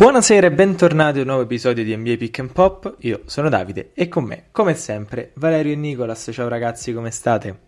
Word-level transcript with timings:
Buonasera 0.00 0.46
e 0.46 0.50
bentornati 0.50 1.18
a 1.18 1.20
un 1.20 1.26
nuovo 1.26 1.42
episodio 1.42 1.84
di 1.84 1.94
NBA 1.94 2.16
Pick 2.16 2.38
and 2.38 2.52
Pop. 2.52 2.96
Io 3.00 3.20
sono 3.26 3.50
Davide 3.50 3.90
e 3.92 4.08
con 4.08 4.24
me, 4.24 4.46
come 4.50 4.74
sempre, 4.74 5.32
Valerio 5.34 5.74
e 5.74 5.76
Nicolas. 5.76 6.30
Ciao 6.32 6.48
ragazzi, 6.48 6.94
come 6.94 7.10
state? 7.10 7.60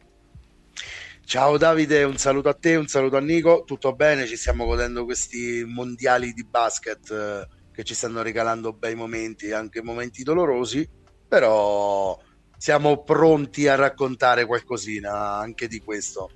Ciao 1.26 1.58
Davide, 1.58 2.04
un 2.04 2.16
saluto 2.16 2.48
a 2.48 2.54
te, 2.54 2.76
un 2.76 2.86
saluto 2.86 3.18
a 3.18 3.20
Nico. 3.20 3.64
Tutto 3.66 3.94
bene? 3.94 4.24
Ci 4.24 4.38
stiamo 4.38 4.64
godendo 4.64 5.04
questi 5.04 5.62
mondiali 5.66 6.32
di 6.32 6.42
basket 6.42 7.10
eh, 7.10 7.48
che 7.70 7.84
ci 7.84 7.92
stanno 7.92 8.22
regalando 8.22 8.72
bei 8.72 8.94
momenti, 8.94 9.52
anche 9.52 9.82
momenti 9.82 10.22
dolorosi, 10.22 10.88
però 11.28 12.18
siamo 12.56 13.02
pronti 13.02 13.68
a 13.68 13.74
raccontare 13.74 14.46
qualcosina 14.46 15.36
anche 15.36 15.68
di 15.68 15.80
questo. 15.80 16.30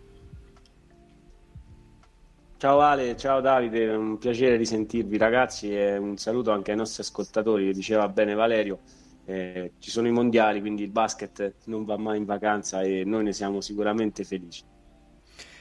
Ciao 2.59 2.81
Ale, 2.81 3.19
ciao 3.19 3.43
Davide, 3.43 3.85
è 3.85 3.95
un 3.95 4.17
piacere 4.17 4.57
risentirvi 4.57 5.19
ragazzi 5.19 5.71
e 5.71 5.99
un 5.99 6.17
saluto 6.17 6.53
anche 6.53 6.71
ai 6.71 6.79
nostri 6.79 7.03
ascoltatori, 7.03 7.71
diceva 7.75 8.09
bene 8.09 8.33
Valerio, 8.33 8.79
eh, 9.27 9.73
ci 9.79 9.91
sono 9.91 10.09
i 10.09 10.11
mondiali, 10.11 10.61
quindi 10.61 10.83
il 10.83 10.89
basket 10.89 11.57
non 11.65 11.85
va 11.85 11.99
mai 11.99 12.17
in 12.17 12.25
vacanza 12.25 12.81
e 12.81 13.05
noi 13.05 13.25
ne 13.25 13.35
siamo 13.35 13.61
sicuramente 13.61 14.25
felici. 14.25 14.63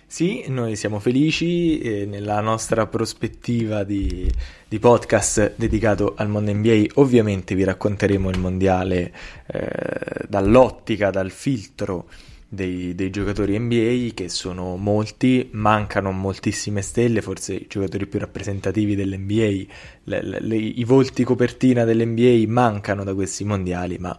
Sì, 0.07 0.45
noi 0.47 0.77
siamo 0.77 0.99
felici 0.99 1.79
e 1.79 2.05
nella 2.05 2.39
nostra 2.39 2.87
prospettiva 2.87 3.83
di, 3.83 4.31
di, 4.65 4.79
podcast 4.79 5.55
dedicato 5.57 6.13
al 6.15 6.29
mondo 6.29 6.53
NBA 6.53 6.85
ovviamente 6.93 7.55
vi 7.55 7.65
racconteremo 7.65 8.29
il 8.29 8.39
mondiale 8.39 9.11
eh, 9.47 10.25
dall'ottica, 10.29 11.09
dal 11.09 11.31
filtro 11.31 12.07
dei, 12.47 12.95
dei, 12.95 13.09
giocatori 13.09 13.57
NBA 13.57 14.13
che 14.13 14.29
sono 14.29 14.77
molti, 14.77 15.49
mancano 15.51 16.11
moltissime 16.11 16.81
stelle, 16.81 17.21
forse 17.21 17.53
i 17.53 17.65
giocatori 17.67 18.07
più 18.07 18.19
rappresentativi 18.19 18.95
dell'NBA, 18.95 19.73
le, 20.03 20.39
le, 20.39 20.55
i 20.55 20.83
volti 20.83 21.23
copertina 21.23 21.83
dell'NBA 21.83 22.43
mancano 22.51 23.03
da 23.03 23.13
questi 23.13 23.43
mondiali, 23.43 23.97
ma 23.97 24.17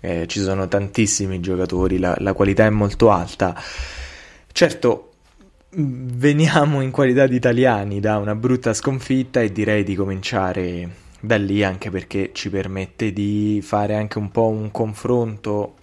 eh, 0.00 0.26
ci 0.26 0.40
sono 0.40 0.68
tantissimi 0.68 1.40
giocatori, 1.40 1.98
la, 1.98 2.14
la 2.18 2.32
qualità 2.32 2.64
è 2.64 2.70
molto 2.70 3.10
alta. 3.10 3.60
Certo, 4.52 5.10
veniamo 5.70 6.80
in 6.80 6.90
qualità 6.90 7.26
di 7.26 7.36
italiani 7.36 8.00
da 8.00 8.18
una 8.18 8.34
brutta 8.34 8.72
sconfitta 8.72 9.40
e 9.40 9.52
direi 9.52 9.84
di 9.84 9.94
cominciare 9.94 11.04
da 11.20 11.36
lì 11.36 11.64
anche 11.64 11.90
perché 11.90 12.30
ci 12.32 12.50
permette 12.50 13.12
di 13.12 13.60
fare 13.62 13.94
anche 13.94 14.18
un 14.18 14.30
po' 14.30 14.48
un 14.48 14.70
confronto 14.70 15.74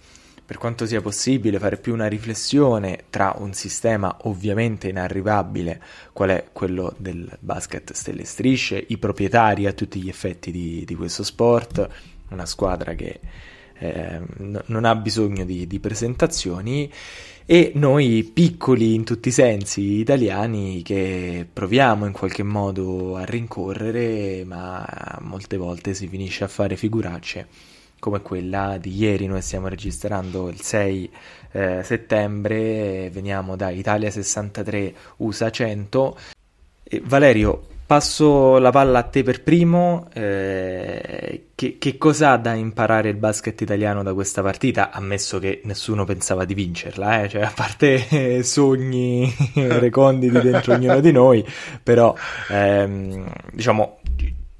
per 0.46 0.58
quanto 0.58 0.84
sia 0.84 1.00
possibile, 1.00 1.58
fare 1.58 1.78
più 1.78 1.94
una 1.94 2.06
riflessione 2.06 3.04
tra 3.08 3.34
un 3.38 3.54
sistema 3.54 4.14
ovviamente 4.22 4.88
inarrivabile, 4.88 5.80
qual 6.12 6.30
è 6.30 6.44
quello 6.52 6.94
del 6.98 7.30
basket 7.40 7.92
stelle 7.92 8.24
strisce, 8.24 8.84
i 8.88 8.98
proprietari 8.98 9.66
a 9.66 9.72
tutti 9.72 10.02
gli 10.02 10.08
effetti 10.08 10.50
di, 10.50 10.84
di 10.84 10.94
questo 10.94 11.22
sport, 11.22 11.88
una 12.28 12.44
squadra 12.44 12.94
che 12.94 13.20
eh, 13.78 14.20
n- 14.38 14.62
non 14.66 14.84
ha 14.84 14.94
bisogno 14.94 15.44
di, 15.44 15.66
di 15.66 15.80
presentazioni 15.80 16.92
e 17.46 17.72
noi 17.74 18.30
piccoli 18.32 18.94
in 18.94 19.04
tutti 19.04 19.28
i 19.28 19.32
sensi 19.32 19.98
italiani 19.98 20.82
che 20.82 21.46
proviamo 21.50 22.06
in 22.06 22.12
qualche 22.12 22.42
modo 22.42 23.16
a 23.16 23.24
rincorrere 23.24 24.44
ma 24.44 25.18
molte 25.20 25.58
volte 25.58 25.92
si 25.92 26.08
finisce 26.08 26.44
a 26.44 26.48
fare 26.48 26.76
figuracce 26.76 27.46
come 28.04 28.20
quella 28.20 28.76
di 28.78 28.94
ieri. 28.94 29.26
Noi 29.26 29.40
stiamo 29.40 29.68
registrando 29.68 30.50
il 30.50 30.60
6 30.60 31.10
eh, 31.52 31.82
settembre, 31.82 33.08
veniamo 33.10 33.56
da 33.56 33.70
Italia 33.70 34.10
63, 34.10 34.94
USA 35.16 35.50
1. 35.58 36.16
E 36.82 37.00
Valerio, 37.02 37.62
passo 37.86 38.58
la 38.58 38.70
palla 38.70 38.98
a 38.98 39.02
te 39.04 39.22
per 39.22 39.42
primo. 39.42 40.08
Eh, 40.12 41.46
che, 41.54 41.78
che 41.78 41.96
cosa 41.96 42.32
ha 42.32 42.36
da 42.36 42.52
imparare 42.52 43.08
il 43.08 43.16
basket 43.16 43.58
italiano 43.62 44.02
da 44.02 44.12
questa 44.12 44.42
partita? 44.42 44.90
Ammesso 44.90 45.38
che 45.38 45.62
nessuno 45.64 46.04
pensava 46.04 46.44
di 46.44 46.52
vincerla, 46.52 47.22
eh? 47.22 47.28
cioè, 47.30 47.40
a 47.40 47.52
parte 47.54 48.42
sogni 48.44 49.34
reconditi 49.54 50.38
dentro 50.40 50.74
ognuno 50.74 51.00
di 51.00 51.10
noi, 51.10 51.42
però 51.82 52.14
ehm, 52.50 53.32
diciamo 53.50 54.00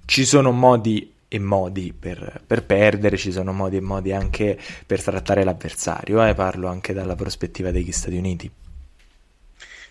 ci 0.07 0.25
sono 0.25 0.51
modi 0.51 1.14
e 1.35 1.41
modi 1.41 1.93
per, 1.93 2.43
per, 2.47 2.65
perdere, 2.65 3.17
ci 3.17 3.33
sono 3.33 3.53
modi 3.53 3.79
e 3.79 3.81
modi 3.81 4.13
anche 4.13 4.57
per 4.87 5.03
trattare 5.03 5.43
l'avversario, 5.43 6.25
eh? 6.25 6.33
parlo 6.33 6.69
anche 6.69 6.93
dalla 6.93 7.17
prospettiva 7.17 7.73
degli 7.73 7.91
Stati 7.91 8.17
Uniti. 8.17 8.49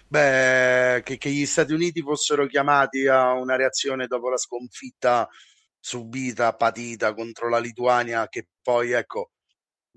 Beh, 0.08 1.02
che, 1.04 1.18
che, 1.18 1.30
gli 1.30 1.46
Stati 1.46 1.74
Uniti 1.74 2.02
fossero 2.02 2.48
chiamati 2.48 3.08
a 3.08 3.34
una 3.34 3.58
reazione 3.58 4.08
dopo 4.08 4.30
la 4.30 4.38
sconfitta 4.38 5.28
subita, 5.78 6.54
patita 6.54 7.14
contro 7.14 7.50
la 7.50 7.60
Lituania, 7.60 8.30
che 8.30 8.48
poi, 8.62 8.94
ecco, 8.94 9.32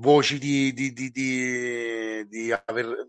voci 0.00 0.38
di, 0.40 0.72
di, 0.72 0.92
di, 0.92 2.26
di 2.26 2.52
aver 2.64 3.06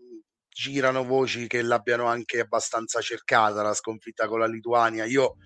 girano 0.58 1.04
voci 1.04 1.46
che 1.46 1.62
l'abbiano 1.62 2.06
anche 2.06 2.40
abbastanza 2.40 3.00
cercata 3.00 3.62
la 3.62 3.74
sconfitta 3.74 4.26
con 4.26 4.40
la 4.40 4.48
Lituania. 4.48 5.04
Io 5.04 5.36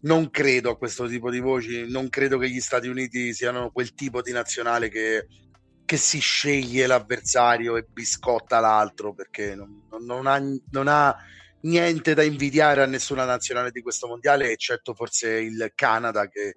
non 0.00 0.28
credo 0.28 0.70
a 0.70 0.76
questo 0.76 1.06
tipo 1.06 1.30
di 1.30 1.38
voci, 1.38 1.88
non 1.88 2.08
credo 2.08 2.36
che 2.36 2.50
gli 2.50 2.58
Stati 2.58 2.88
Uniti 2.88 3.32
siano 3.32 3.70
quel 3.70 3.94
tipo 3.94 4.22
di 4.22 4.32
nazionale 4.32 4.88
che, 4.88 5.28
che 5.84 5.96
si 5.96 6.18
sceglie 6.18 6.88
l'avversario 6.88 7.76
e 7.76 7.86
biscotta 7.88 8.58
l'altro 8.58 9.14
perché 9.14 9.54
non, 9.54 9.86
non, 10.00 10.26
ha, 10.26 10.42
non 10.72 10.88
ha 10.88 11.16
niente 11.60 12.14
da 12.14 12.24
invidiare 12.24 12.82
a 12.82 12.86
nessuna 12.86 13.24
nazionale 13.24 13.70
di 13.70 13.82
questo 13.82 14.08
mondiale, 14.08 14.50
eccetto 14.50 14.94
forse 14.94 15.30
il 15.30 15.70
Canada 15.76 16.26
che 16.28 16.56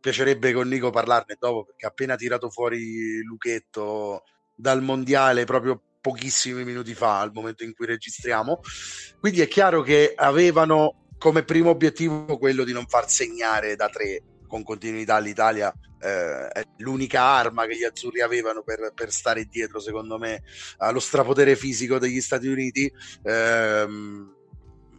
piacerebbe 0.00 0.52
con 0.52 0.66
Nico 0.66 0.90
parlarne 0.90 1.36
dopo 1.38 1.66
perché 1.66 1.86
appena 1.86 2.16
tirato 2.16 2.50
fuori 2.50 3.22
Luchetto 3.22 4.24
dal 4.56 4.82
mondiale 4.82 5.44
proprio 5.44 5.80
pochissimi 6.04 6.64
minuti 6.64 6.92
fa 6.92 7.20
al 7.20 7.32
momento 7.32 7.64
in 7.64 7.72
cui 7.72 7.86
registriamo. 7.86 8.60
Quindi 9.18 9.40
è 9.40 9.48
chiaro 9.48 9.80
che 9.80 10.12
avevano 10.14 11.06
come 11.16 11.44
primo 11.44 11.70
obiettivo 11.70 12.36
quello 12.36 12.62
di 12.62 12.74
non 12.74 12.84
far 12.86 13.08
segnare 13.08 13.74
da 13.74 13.88
tre 13.88 14.22
con 14.46 14.62
continuità 14.62 15.18
l'Italia. 15.18 15.72
Eh, 15.98 16.48
è 16.48 16.62
l'unica 16.78 17.22
arma 17.22 17.64
che 17.64 17.78
gli 17.78 17.84
azzurri 17.84 18.20
avevano 18.20 18.62
per, 18.62 18.92
per, 18.94 19.10
stare 19.10 19.46
dietro, 19.46 19.80
secondo 19.80 20.18
me, 20.18 20.42
allo 20.76 21.00
strapotere 21.00 21.56
fisico 21.56 21.98
degli 21.98 22.20
Stati 22.20 22.48
Uniti. 22.48 22.92
Eh, 23.22 23.86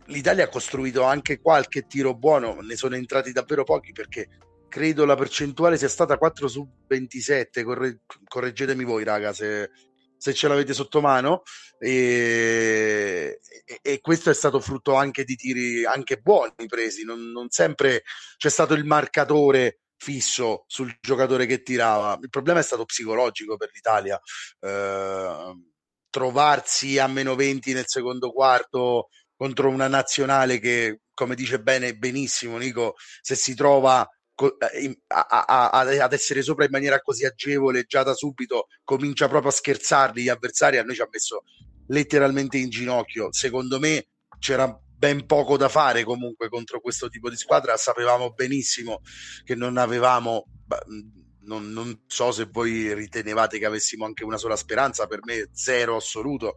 L'Italia 0.08 0.46
ha 0.46 0.50
costruito 0.50 1.04
anche 1.04 1.40
qualche 1.40 1.86
tiro 1.86 2.16
buono, 2.16 2.62
ne 2.62 2.76
sono 2.76 2.96
entrati 2.96 3.32
davvero 3.32 3.64
pochi 3.64 3.92
perché 3.92 4.28
credo 4.70 5.06
la 5.06 5.16
percentuale 5.16 5.78
sia 5.78 5.88
stata 5.88 6.18
4 6.18 6.48
su 6.48 6.68
27. 6.88 7.64
Corre- 7.64 8.00
correggetemi 8.28 8.84
voi, 8.84 9.04
raga, 9.04 9.34
se, 9.34 9.72
se 10.18 10.34
ce 10.34 10.48
l'avete 10.48 10.74
sotto 10.74 11.02
mano 11.02 11.44
e, 11.80 13.40
e, 13.66 13.80
e, 13.82 14.02
questo 14.02 14.30
è 14.30 14.34
stato 14.34 14.60
frutto 14.60 14.96
anche 14.96 15.24
di 15.24 15.36
tiri 15.36 15.86
anche 15.86 16.18
buoni 16.18 16.66
presi 16.68 17.04
non, 17.04 17.32
non, 17.32 17.50
sempre 17.50 18.04
c'è 18.38 18.50
stato 18.50 18.74
il 18.74 18.86
marcatore 18.86 19.80
fisso 19.98 20.66
sul 20.68 20.96
giocatore 21.02 21.46
che 21.46 21.64
tirava. 21.64 22.18
Il 22.22 22.30
problema 22.30 22.60
è 22.60 22.64
stato 22.64 22.86
psicologico 22.86 23.58
per 23.58 23.70
l'Italia 23.74 24.20
eh, 24.60 25.54
trovarsi 26.10 26.98
a 27.00 27.08
meno 27.08 27.36
20 27.36 27.74
nel 27.74 27.88
secondo 27.88 28.32
quarto 28.32 29.10
contro 29.36 29.70
una 29.70 29.88
nazionale 29.88 30.60
che 30.60 31.02
come 31.14 31.36
dice 31.36 31.60
bene 31.60 31.96
benissimo 31.96 32.58
Nico 32.58 32.96
se 33.22 33.36
si 33.36 33.54
trova 33.54 34.08
a, 35.08 35.26
a, 35.28 35.70
a, 35.70 35.80
ad 35.80 36.14
essere 36.14 36.42
sopra 36.42 36.66
in 36.66 36.72
maniera 36.72 37.02
così 37.02 37.26
agevole 37.26 37.84
già 37.84 38.04
da 38.04 38.14
subito 38.14 38.68
comincia 38.84 39.28
proprio 39.28 39.50
a 39.50 39.54
scherzarli 39.54 40.24
gli 40.24 40.30
avversari 40.30 40.78
a 40.78 40.84
noi 40.84 40.96
ci 40.96 41.02
ha 41.02 41.08
messo 41.10 41.44
letteralmente 41.88 42.58
in 42.58 42.70
ginocchio 42.70 43.32
secondo 43.32 43.80
me 43.80 44.08
c'era 44.40 44.78
ben 44.98 45.26
poco 45.26 45.56
da 45.56 45.70
fare 45.70 46.04
comunque 46.04 46.50
contro 46.50 46.82
questo 46.82 47.08
tipo 47.10 47.30
di 47.30 47.38
squadra 47.38 47.78
sapevamo 47.78 48.32
benissimo 48.32 49.02
che 49.44 49.56
non 49.56 49.78
avevamo 49.78 50.48
non, 51.46 51.72
non, 51.72 52.02
so 52.08 52.32
se 52.32 52.48
voi 52.52 52.94
ritenevate 52.94 53.58
che 53.58 53.66
avessimo 53.66 54.06
anche 54.06 54.24
una 54.24 54.38
sola 54.38 54.56
speranza, 54.56 55.08
per 55.08 55.20
me 55.24 55.50
zero 55.52 55.96
assoluto. 55.96 56.56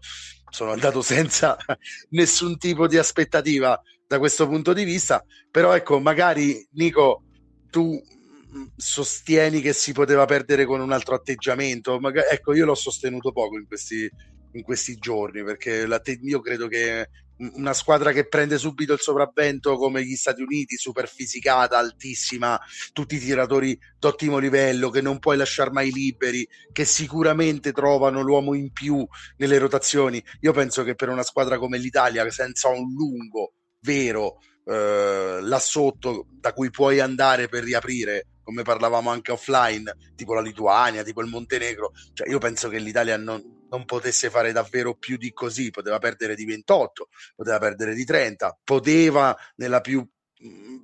Sono 0.51 0.73
andato 0.73 1.03
senza 1.03 1.57
nessun 2.11 2.59
tipo 2.59 2.87
di 2.87 2.97
aspettativa 2.97 3.81
da 4.07 4.19
questo 4.19 4.49
punto 4.49 4.73
di 4.73 4.85
vista. 4.85 5.25
Però 5.51 5.75
ecco, 5.75 6.01
magari 6.01 6.67
Nico, 6.73 7.25
tu 7.71 7.93
mm, 7.93 8.65
sostieni 8.77 9.61
che 9.61 9.73
si 9.73 9.93
poteva 9.93 10.25
perdere 10.25 10.65
con 10.65 10.81
un 10.81 10.93
altro 10.93 11.15
atteggiamento. 11.15 11.99
Magari, 11.99 12.29
ecco, 12.31 12.55
io 12.55 12.65
l'ho 12.65 12.75
sostenuto 12.75 13.33
poco 13.33 13.57
in 13.59 13.67
questi, 13.67 14.11
in 14.53 14.63
questi 14.63 14.97
giorni 14.97 15.43
perché 15.45 15.87
io 16.23 16.41
credo 16.41 16.69
che 16.69 17.09
una 17.39 17.73
squadra 17.73 18.13
che 18.13 18.27
prende 18.27 18.59
subito 18.59 18.93
il 18.93 19.01
sopravvento 19.01 19.77
come 19.77 20.05
gli 20.05 20.17
Stati 20.17 20.43
Uniti, 20.43 20.77
super 20.77 21.09
fisicata, 21.09 21.79
altissima, 21.79 22.59
tutti 22.93 23.17
i 23.17 23.21
tiratori 23.21 23.79
d'ottimo 23.99 24.39
livello 24.39 24.91
che 24.91 25.01
non 25.01 25.19
puoi 25.19 25.37
lasciare 25.37 25.71
mai 25.71 25.93
liberi, 25.93 26.47
che 26.73 26.85
sicuramente 26.85 27.73
trovano 27.73 28.23
l'uomo 28.23 28.55
in 28.55 28.73
più 28.73 29.07
nelle 29.37 29.59
rotazioni. 29.59 30.23
Io 30.41 30.53
penso 30.53 30.83
che 30.83 30.95
per 30.95 31.09
una 31.09 31.23
squadra 31.23 31.59
come 31.59 31.79
l'Italia, 31.79 32.29
senza 32.31 32.69
un 32.69 32.93
lungo, 32.93 33.53
vero, 33.81 34.39
eh, 34.69 35.39
là 35.41 35.59
sotto 35.59 36.27
da 36.29 36.53
cui 36.53 36.69
puoi 36.69 37.01
andare 37.01 37.49
per 37.49 37.65
riaprire, 37.65 38.27
come 38.43 38.63
parlavamo 38.63 39.09
anche 39.09 39.33
offline, 39.33 39.97
tipo 40.15 40.35
la 40.35 40.43
Lituania, 40.43 41.03
tipo 41.03 41.23
il 41.23 41.29
Montenegro. 41.29 41.93
Cioè, 42.13 42.29
io 42.29 42.39
penso 42.39 42.69
che 42.69 42.79
l'Italia 42.79 43.17
non, 43.17 43.43
non 43.71 43.85
potesse 43.87 44.29
fare 44.29 44.53
davvero 44.53 44.95
più 44.95 45.17
di 45.17 45.33
così, 45.33 45.71
poteva 45.71 45.99
perdere 45.99 46.35
di 46.35 46.45
28, 46.45 47.09
poteva 47.35 47.59
perdere 47.59 47.95
di 47.95 48.05
30, 48.05 48.59
poteva 48.63 49.35
nella 49.57 49.81
più 49.81 50.07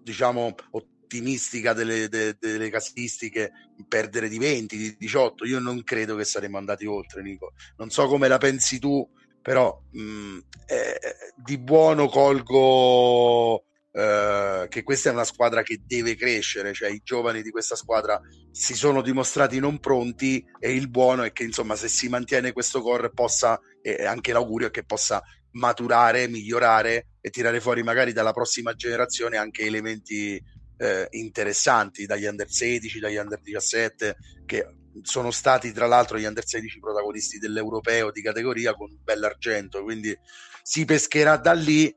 diciamo 0.03 0.55
ottimistica 0.71 1.75
delle, 1.75 2.09
de, 2.09 2.37
delle 2.41 2.71
casistiche 2.71 3.53
perdere 3.87 4.31
di 4.31 4.39
20, 4.39 4.77
di 4.79 4.97
18. 4.99 5.45
Io 5.45 5.59
non 5.59 5.83
credo 5.85 6.17
che 6.17 6.25
saremmo 6.25 6.57
andati 6.57 6.87
oltre, 6.87 7.23
Nico. 7.23 7.53
Non 7.77 7.91
so 7.91 8.07
come 8.07 8.29
la 8.29 8.39
pensi 8.39 8.79
tu, 8.79 9.07
però 9.43 9.79
mh, 9.91 10.39
eh, 10.69 10.99
di 11.37 11.59
buono 11.59 12.09
colgo 12.09 13.65
eh, 13.97 14.67
che 14.69 14.83
questa 14.83 15.11
è 15.11 15.13
una 15.13 15.23
squadra 15.23 15.63
che 15.63 15.83
deve 15.87 16.17
crescere, 16.17 16.75
cioè 16.75 16.91
i 16.91 17.01
giovani 17.05 17.43
di 17.43 17.51
questa 17.51 17.77
squadra 17.77 18.21
si 18.51 18.75
sono 18.75 19.01
dimostrati 19.03 19.61
non 19.61 19.79
pronti 19.79 20.45
e 20.59 20.73
il 20.73 20.91
buono 20.91 21.23
è 21.23 21.31
che 21.31 21.45
insomma 21.45 21.77
se 21.77 21.87
si 21.87 22.09
mantiene 22.09 22.53
questo 22.53 22.83
core 22.83 23.11
possa, 23.11 23.61
e 23.81 24.05
anche 24.05 24.33
l'augurio 24.33 24.67
è 24.67 24.71
che 24.73 24.85
possa 24.85 25.23
maturare, 25.53 26.27
migliorare 26.27 27.07
e 27.21 27.31
tirare 27.31 27.61
fuori 27.61 27.85
magari 27.85 28.13
dalla 28.13 28.33
prossima 28.33 28.75
generazione 28.75 29.37
anche 29.37 29.63
elementi 29.63 30.43
eh, 30.77 31.07
interessanti 31.11 32.05
dagli 32.05 32.25
under 32.25 32.51
16, 32.51 32.99
dagli 32.99 33.17
under 33.17 33.41
17 33.41 34.17
che 34.45 34.67
sono 35.03 35.31
stati 35.31 35.71
tra 35.71 35.87
l'altro 35.87 36.19
gli 36.19 36.25
under 36.25 36.45
16 36.45 36.81
protagonisti 36.81 37.39
dell'europeo 37.39 38.11
di 38.11 38.23
categoria 38.23 38.75
con 38.75 38.91
un 38.91 38.99
bell'argento. 39.05 39.85
Quindi 39.85 40.19
si 40.63 40.85
pescherà 40.85 41.37
da 41.37 41.53
lì 41.53 41.95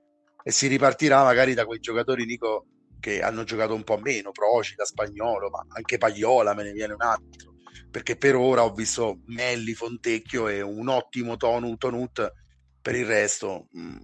e 0.47 0.51
si 0.53 0.67
ripartirà 0.67 1.25
magari 1.25 1.53
da 1.53 1.65
quei 1.65 1.81
giocatori, 1.81 2.23
Nico, 2.23 2.67
che 3.01 3.21
hanno 3.21 3.44
giocato 3.44 3.73
un 3.73 3.83
po' 3.83 3.97
meno, 3.97 4.31
Procida, 4.31 4.85
Spagnolo, 4.85 5.49
ma 5.49 5.65
anche 5.75 5.97
Pagliola 5.97 6.53
me 6.53 6.63
ne 6.63 6.71
viene 6.71 6.94
un 6.94 7.01
altro, 7.01 7.55
perché 7.91 8.15
per 8.15 8.38
ora 8.38 8.63
ho 8.63 8.71
visto 8.71 9.23
Melli, 9.25 9.73
Fontecchio 9.73 10.47
e 10.47 10.61
un 10.61 10.88
ottimo 10.88 11.35
Tonu, 11.35 11.75
Tonut, 11.75 12.31
per 12.81 12.95
il 12.95 13.05
resto, 13.05 13.67
mm, 13.77 13.97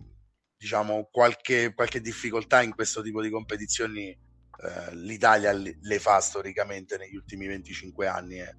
diciamo, 0.58 1.08
qualche, 1.10 1.74
qualche, 1.74 2.02
difficoltà 2.02 2.62
in 2.62 2.76
questo 2.76 3.02
tipo 3.02 3.22
di 3.22 3.30
competizioni 3.30 4.10
eh, 4.10 4.96
l'Italia 4.96 5.54
le, 5.54 5.78
le, 5.80 6.00
fa 6.00 6.20
storicamente 6.20 6.98
negli 6.98 7.16
ultimi 7.16 7.48
25 7.48 8.06
anni. 8.06 8.42
Eh. 8.42 8.54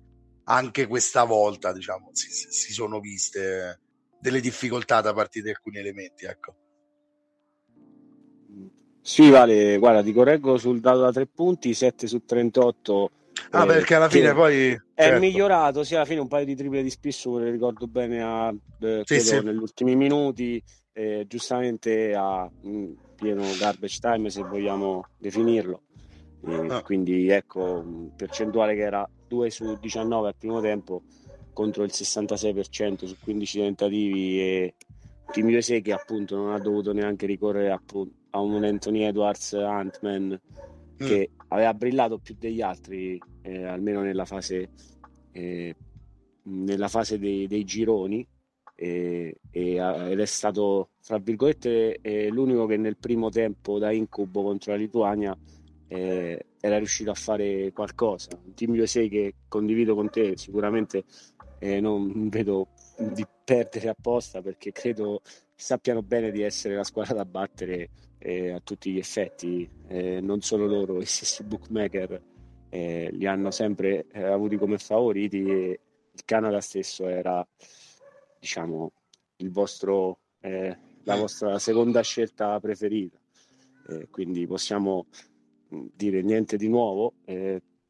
Anche 0.44 0.87
questa 0.87 1.25
volta, 1.25 1.70
diciamo, 1.70 2.08
si, 2.14 2.30
si 2.30 2.72
sono 2.72 2.98
viste 2.98 3.80
delle 4.19 4.40
difficoltà 4.40 5.02
da 5.02 5.12
parte 5.12 5.42
di 5.42 5.50
alcuni 5.50 5.76
elementi, 5.80 6.25
ecco. 6.25 6.60
Sì, 9.06 9.28
Vale, 9.28 9.76
guarda, 9.76 10.02
ti 10.02 10.14
correggo 10.14 10.56
sul 10.56 10.80
dato 10.80 11.00
da 11.00 11.12
tre 11.12 11.26
punti, 11.26 11.74
7 11.74 12.06
su 12.06 12.24
38. 12.24 13.10
Ah, 13.50 13.64
eh, 13.64 13.66
perché 13.66 13.96
alla 13.96 14.08
fine 14.08 14.32
poi... 14.32 14.70
È 14.72 15.02
certo. 15.02 15.20
migliorato, 15.20 15.84
sì, 15.84 15.94
alla 15.94 16.06
fine 16.06 16.20
un 16.20 16.26
paio 16.26 16.46
di 16.46 16.56
triple 16.56 16.82
di 16.82 16.88
spisso, 16.88 17.36
le 17.36 17.50
ricordo 17.50 17.86
bene, 17.86 18.22
a, 18.22 18.54
eh, 18.80 19.02
sì, 19.04 19.20
sì. 19.20 19.42
negli 19.42 19.58
ultimi 19.58 19.94
minuti, 19.94 20.60
eh, 20.94 21.26
giustamente 21.28 22.14
a 22.14 22.48
mh, 22.48 22.68
mm, 22.70 22.92
pieno 23.14 23.42
garbage 23.58 23.98
time, 24.00 24.30
se 24.30 24.42
vogliamo 24.42 25.06
definirlo. 25.18 25.82
Ah. 26.68 26.80
Quindi 26.82 27.28
ecco, 27.28 27.84
percentuale 28.16 28.74
che 28.74 28.82
era 28.82 29.06
2 29.28 29.50
su 29.50 29.76
19 29.78 30.28
al 30.28 30.34
primo 30.34 30.62
tempo 30.62 31.02
contro 31.52 31.84
il 31.84 31.90
66% 31.92 33.04
su 33.04 33.16
15 33.22 33.58
tentativi 33.58 34.40
e 34.40 34.74
USA 35.36 35.78
che 35.80 35.92
appunto 35.92 36.36
non 36.36 36.52
ha 36.52 36.58
dovuto 36.58 36.92
neanche 36.94 37.26
ricorrere 37.26 37.70
appunto 37.70 38.22
a 38.34 38.40
un 38.40 38.64
Anthony 38.64 39.02
Edwards 39.02 39.52
Ant-Man 39.52 40.40
che 40.96 41.31
mm. 41.31 41.40
aveva 41.48 41.72
brillato 41.72 42.19
più 42.19 42.34
degli 42.38 42.60
altri, 42.60 43.20
eh, 43.42 43.64
almeno 43.64 44.02
nella 44.02 44.25
fase, 44.25 44.70
eh, 45.32 45.75
nella 46.42 46.88
fase 46.88 47.19
dei, 47.19 47.46
dei 47.46 47.64
gironi. 47.64 48.26
E, 48.76 49.38
e, 49.52 49.75
ed 49.76 50.19
è 50.19 50.25
stato 50.25 50.88
tra 51.00 51.19
virgolette 51.19 52.00
eh, 52.00 52.28
l'unico 52.28 52.66
che 52.66 52.76
nel 52.76 52.96
primo 52.96 53.28
tempo 53.28 53.78
da 53.78 53.92
incubo 53.92 54.42
contro 54.42 54.72
la 54.72 54.78
Lituania 54.78 55.38
eh, 55.87 56.46
era 56.60 56.78
riuscito 56.78 57.12
a 57.12 57.14
fare 57.14 57.70
qualcosa. 57.72 58.30
Un 58.44 58.52
team 58.54 58.72
USA 58.72 59.06
che 59.06 59.34
condivido 59.46 59.94
con 59.94 60.10
te, 60.10 60.37
sicuramente 60.37 61.04
eh, 61.60 61.80
non 61.80 62.28
vedo 62.28 62.69
di 62.98 63.25
perdere 63.44 63.90
apposta 63.90 64.42
perché 64.42 64.72
credo 64.72 65.20
sappiano 65.54 66.02
bene 66.02 66.32
di 66.32 66.42
essere 66.42 66.75
la 66.75 66.84
squadra 66.84 67.14
da 67.14 67.25
battere 67.25 67.90
eh, 68.25 68.53
a 68.53 68.61
tutti 68.61 68.91
gli 68.91 68.99
effetti, 68.99 69.69
eh, 69.87 70.21
non 70.21 70.41
solo 70.41 70.67
loro, 70.67 70.99
i 71.03 71.05
stessi 71.05 71.44
bookmaker 71.44 72.23
eh, 72.71 73.11
li 73.12 73.26
hanno 73.26 73.50
sempre 73.50 74.06
eh, 74.11 74.23
avuti 74.25 74.56
come 74.56 74.79
favoriti 74.79 75.44
e 75.44 75.81
il 76.11 76.25
Canada 76.25 76.61
stesso 76.61 77.06
era, 77.06 77.47
diciamo, 78.41 78.93
il 79.37 79.50
vostro, 79.50 80.21
eh, 80.41 80.76
la 81.03 81.17
vostra 81.17 81.59
seconda 81.59 82.00
scelta 82.00 82.59
preferita. 82.61 83.19
Eh, 83.88 84.09
quindi 84.11 84.47
possiamo 84.47 85.06
mm, 85.75 85.87
dire 85.94 86.23
niente 86.23 86.56
di 86.56 86.69
nuovo. 86.69 87.15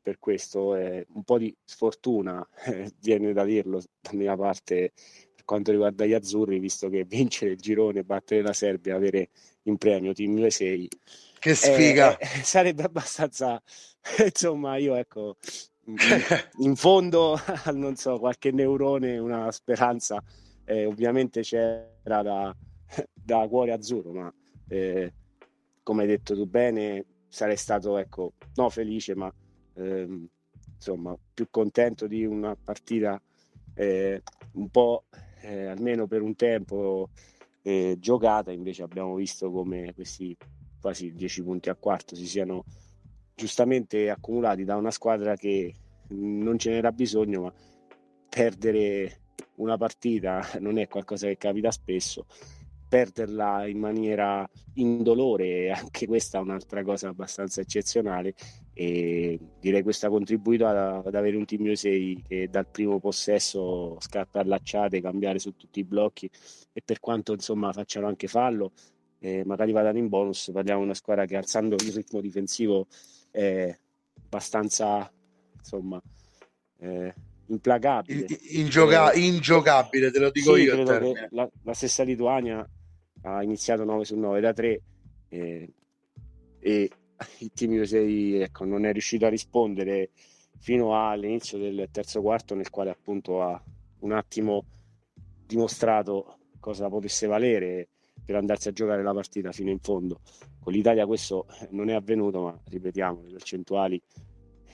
per 0.05 0.19
questo 0.19 0.73
un 0.73 1.23
po' 1.25 1.39
di 1.39 1.55
sfortuna 1.65 2.47
viene 3.01 3.33
da 3.33 3.43
dirlo 3.45 3.81
da 4.03 4.11
mia 4.13 4.37
parte 4.37 4.93
per 5.35 5.45
quanto 5.47 5.71
riguarda 5.71 6.05
gli 6.05 6.13
azzurri, 6.13 6.59
visto 6.59 6.91
che 6.91 7.05
vincere 7.09 7.53
il 7.53 7.59
girone 7.59 8.05
battere 8.05 8.43
la 8.43 8.53
Serbia, 8.53 8.97
avere 8.97 9.31
in 9.65 9.77
premio 9.77 10.13
Team 10.13 10.37
USA, 10.39 10.75
che 11.39 11.55
sfiga! 11.55 12.17
Eh, 12.17 12.25
eh, 12.25 12.27
sarebbe 12.43 12.83
abbastanza, 12.83 13.63
insomma, 14.25 14.77
io 14.77 14.95
ecco, 14.95 15.37
in 16.59 16.77
fondo, 16.77 17.39
non 17.73 17.97
so, 17.97 18.19
qualche 18.19 18.51
neurone, 18.51 19.19
una 19.19 19.51
speranza, 19.53 20.23
eh, 20.65 20.87
ovviamente 20.87 21.43
c'era 21.43 22.23
da, 22.23 22.57
da, 23.13 23.47
cuore 23.49 23.73
azzurro, 23.73 24.13
ma 24.13 24.35
eh, 24.69 25.13
come 25.83 26.03
hai 26.03 26.09
detto 26.09 26.35
tu 26.35 26.47
bene, 26.47 27.05
sarei 27.29 27.57
stato, 27.57 27.99
ecco, 27.99 28.33
no 28.55 28.71
felice, 28.71 29.15
ma 29.15 29.33
ehm, 29.75 30.29
insomma, 30.75 31.17
più 31.33 31.49
contento 31.51 32.07
di 32.07 32.25
una 32.25 32.57
partita 32.57 33.21
eh, 33.75 34.23
un 34.53 34.69
po' 34.71 35.05
eh, 35.43 35.67
almeno 35.67 36.07
per 36.07 36.23
un 36.23 36.35
tempo 36.37 37.11
eh, 37.67 37.97
giocata, 37.99 38.53
invece 38.53 38.83
abbiamo 38.83 39.15
visto 39.15 39.51
come 39.51 39.95
questi 39.95 40.37
quasi 40.79 41.15
10 41.15 41.43
punti 41.43 41.71
a 41.71 41.75
quarto 41.75 42.15
si 42.15 42.27
siano 42.27 42.65
giustamente 43.35 44.11
accumulati 44.11 44.65
da 44.65 44.77
una 44.77 44.91
squadra 44.91 45.35
che 45.35 45.75
non 46.09 46.59
ce 46.59 46.71
n'era 46.71 46.93
bisogno, 46.93 47.41
ma 47.41 47.53
perdere 48.29 49.21
una 49.57 49.79
partita 49.79 50.47
non 50.61 50.77
è 50.77 50.89
qualcosa 50.89 51.27
che 51.27 51.39
capita 51.39 51.71
spesso 51.71 52.27
perderla 52.95 53.67
in 53.67 53.81
maniera 53.81 54.49
indolore, 54.75 55.73
anche 55.73 56.07
questa 56.07 56.39
è 56.39 56.41
un'altra 56.41 56.85
cosa 56.85 57.09
abbastanza 57.09 57.61
eccezionale 57.61 58.35
e 58.73 59.37
direi 59.59 59.83
questo 59.83 60.07
ha 60.07 60.11
contribuito 60.11 60.65
ad, 60.65 61.13
avere 61.13 61.37
un 61.37 61.45
team 61.45 61.65
USA 61.65 61.89
che 61.89 62.47
dal 62.49 62.69
primo 62.69 63.01
possesso 63.01 63.97
scarpe 63.99 64.39
allacciate, 64.39 65.01
cambiare 65.01 65.41
su 65.41 65.57
tutti 65.57 65.81
i 65.81 65.85
blocchi 65.85 66.31
e 66.73 66.83
per 66.85 67.01
quanto 67.01 67.33
insomma 67.33 67.73
facciano 67.73 68.07
anche 68.07 68.29
fallo, 68.29 68.71
eh, 69.19 69.43
magari 69.45 69.73
vadano 69.73 69.99
in 69.99 70.07
bonus, 70.07 70.51
parliamo 70.53 70.79
di 70.79 70.85
una 70.85 70.95
squadra 70.95 71.25
che 71.25 71.35
alzando 71.35 71.75
il 71.75 71.93
ritmo 71.93 72.21
difensivo 72.21 72.87
è 73.33 73.77
abbastanza 74.23 75.13
insomma 75.57 76.01
eh, 76.79 77.13
implacabile. 77.47 78.27
Ingioca- 78.51 79.11
eh, 79.11 79.19
ingiocabile, 79.19 80.13
te 80.13 80.19
lo 80.21 80.31
dico 80.31 80.55
sì, 80.55 80.63
io. 80.63 80.85
La, 81.31 81.51
la, 81.65 81.75
stessa 81.75 82.05
Lituania 82.05 82.65
ha 83.25 83.43
iniziato 83.43 83.85
9 83.85 84.05
su 84.05 84.17
9 84.17 84.41
da 84.41 84.53
3 84.53 84.83
eh, 85.29 85.75
e 86.59 86.91
il 87.39 87.53
team 87.53 87.73
USA 87.73 87.99
ecco, 87.99 88.65
non 88.65 88.85
è 88.85 88.93
riuscito 88.93 89.27
a 89.27 89.29
rispondere 89.29 90.11
fino 90.59 91.09
all'inizio 91.09 91.59
del 91.59 91.89
terzo 91.91 92.21
quarto 92.21 92.55
nel 92.55 92.71
quale 92.71 92.91
appunto 92.91 93.43
ha 93.43 93.63
un 94.01 94.13
attimo 94.13 94.65
dimostrato 95.47 96.39
cosa 96.61 96.89
potesse 96.89 97.27
valere 97.27 97.89
per 98.25 98.37
andarsi 98.37 98.69
a 98.69 98.73
giocare 98.73 99.03
la 99.03 99.13
partita 99.13 99.53
fino 99.53 99.71
in 99.71 99.79
fondo. 99.81 100.21
Con 100.59 100.73
l'Italia 100.73 101.07
questo 101.07 101.47
non 101.71 101.91
è 101.91 101.93
avvenuto, 101.93 102.43
ma 102.43 102.59
ripetiamo, 102.69 103.21
le 103.23 103.33
percentuali 103.33 104.01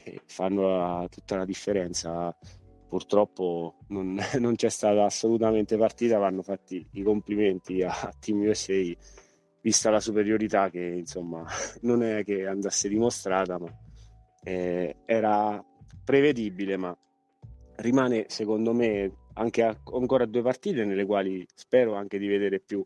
eh, 0.04 0.20
fanno 0.26 0.68
la, 0.68 1.08
tutta 1.10 1.36
la 1.36 1.44
differenza 1.44 2.36
purtroppo 2.90 3.76
non, 3.88 4.18
non, 4.40 4.56
c'è 4.56 4.68
stata 4.68 5.04
assolutamente 5.04 5.76
partita, 5.76 6.18
vanno 6.18 6.42
fatti 6.42 6.84
i 6.94 7.02
complimenti 7.02 7.82
a 7.82 8.12
Team 8.18 8.40
USA, 8.40 8.74
vista 9.62 9.90
la 9.90 10.00
superiorità 10.00 10.68
che 10.70 10.82
insomma 10.82 11.46
non 11.82 12.02
è 12.02 12.24
che 12.24 12.46
andasse 12.46 12.88
dimostrata, 12.88 13.58
ma 13.58 13.72
eh, 14.42 14.96
era 15.06 15.64
prevedibile, 16.04 16.76
ma 16.76 16.96
rimane 17.76 18.24
secondo 18.28 18.74
me 18.74 19.28
anche 19.34 19.62
a, 19.62 19.74
ancora 19.94 20.26
due 20.26 20.42
partite 20.42 20.84
nelle 20.84 21.06
quali 21.06 21.46
spero 21.54 21.94
anche 21.94 22.18
di 22.18 22.26
vedere 22.26 22.58
più, 22.58 22.84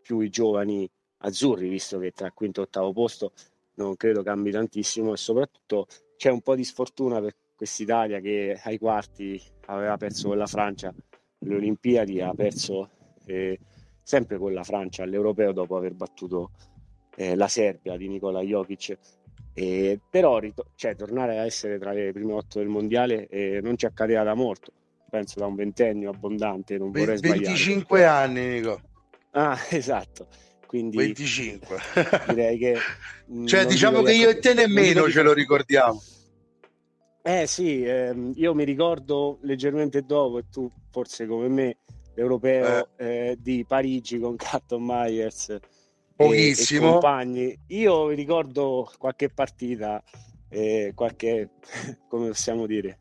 più 0.00 0.20
i 0.20 0.30
giovani 0.30 0.88
azzurri, 1.18 1.68
visto 1.68 1.98
che 1.98 2.12
tra 2.12 2.32
quinto 2.32 2.60
e 2.60 2.64
ottavo 2.64 2.92
posto. 2.92 3.32
Non 3.74 3.94
credo 3.96 4.22
cambi 4.22 4.50
tantissimo 4.50 5.12
e 5.12 5.18
soprattutto 5.18 5.86
c'è 6.16 6.30
un 6.30 6.40
po' 6.40 6.54
di 6.54 6.64
sfortuna 6.64 7.20
per 7.20 7.34
quest'Italia 7.56 8.20
che 8.20 8.60
ai 8.62 8.78
quarti 8.78 9.40
aveva 9.66 9.96
perso 9.96 10.28
con 10.28 10.38
la 10.38 10.46
Francia 10.46 10.94
le 11.38 11.54
Olimpiadi, 11.54 12.20
ha 12.20 12.32
perso 12.34 12.90
eh, 13.26 13.58
sempre 14.02 14.38
con 14.38 14.52
la 14.52 14.62
Francia 14.62 15.02
all'Europeo 15.02 15.52
dopo 15.52 15.76
aver 15.76 15.94
battuto 15.94 16.50
eh, 17.16 17.34
la 17.34 17.48
Serbia 17.48 17.96
di 17.96 18.08
Nikola 18.08 18.40
Jokic. 18.40 18.96
Eh, 19.52 19.98
però 20.10 20.38
rit- 20.38 20.64
cioè, 20.74 20.94
tornare 20.94 21.38
a 21.38 21.44
essere 21.44 21.78
tra 21.78 21.92
le 21.92 22.12
prime 22.12 22.34
otto 22.34 22.58
del 22.58 22.68
mondiale 22.68 23.26
eh, 23.28 23.60
non 23.62 23.76
ci 23.78 23.86
accadeva 23.86 24.22
da 24.22 24.34
molto, 24.34 24.70
penso 25.08 25.38
da 25.38 25.46
un 25.46 25.54
ventennio 25.54 26.10
abbondante, 26.10 26.76
non 26.76 26.90
vorrei 26.90 27.18
25 27.18 27.98
sbagliare. 27.98 28.24
anni, 28.24 28.46
Nico. 28.48 28.80
Ah, 29.30 29.58
esatto. 29.70 30.28
Quindi 30.66 30.96
25. 30.96 31.78
direi 32.28 32.58
che 32.58 32.76
cioè, 33.46 33.64
diciamo 33.66 34.02
che 34.02 34.14
io 34.14 34.28
e 34.28 34.38
te 34.40 34.52
nemmeno 34.52 35.08
ce 35.08 35.22
lo 35.22 35.32
ricordiamo. 35.32 36.02
Eh 37.26 37.48
sì, 37.48 37.82
ehm, 37.82 38.34
io 38.36 38.54
mi 38.54 38.62
ricordo 38.62 39.38
leggermente 39.42 40.02
dopo, 40.02 40.38
e 40.38 40.44
tu 40.48 40.70
forse 40.92 41.26
come 41.26 41.48
me, 41.48 41.78
l'europeo 42.14 42.88
eh. 42.96 43.30
Eh, 43.30 43.36
di 43.40 43.64
Parigi 43.66 44.20
con 44.20 44.36
Carton 44.36 44.80
Myers 44.80 45.58
Pochissimo. 46.14 46.84
E, 46.84 46.88
e 46.88 46.92
compagni. 46.92 47.58
Io 47.70 48.10
ricordo 48.10 48.88
qualche 48.96 49.28
partita, 49.28 50.00
eh, 50.48 50.92
qualche, 50.94 51.50
come 52.08 52.28
possiamo 52.28 52.64
dire, 52.64 53.00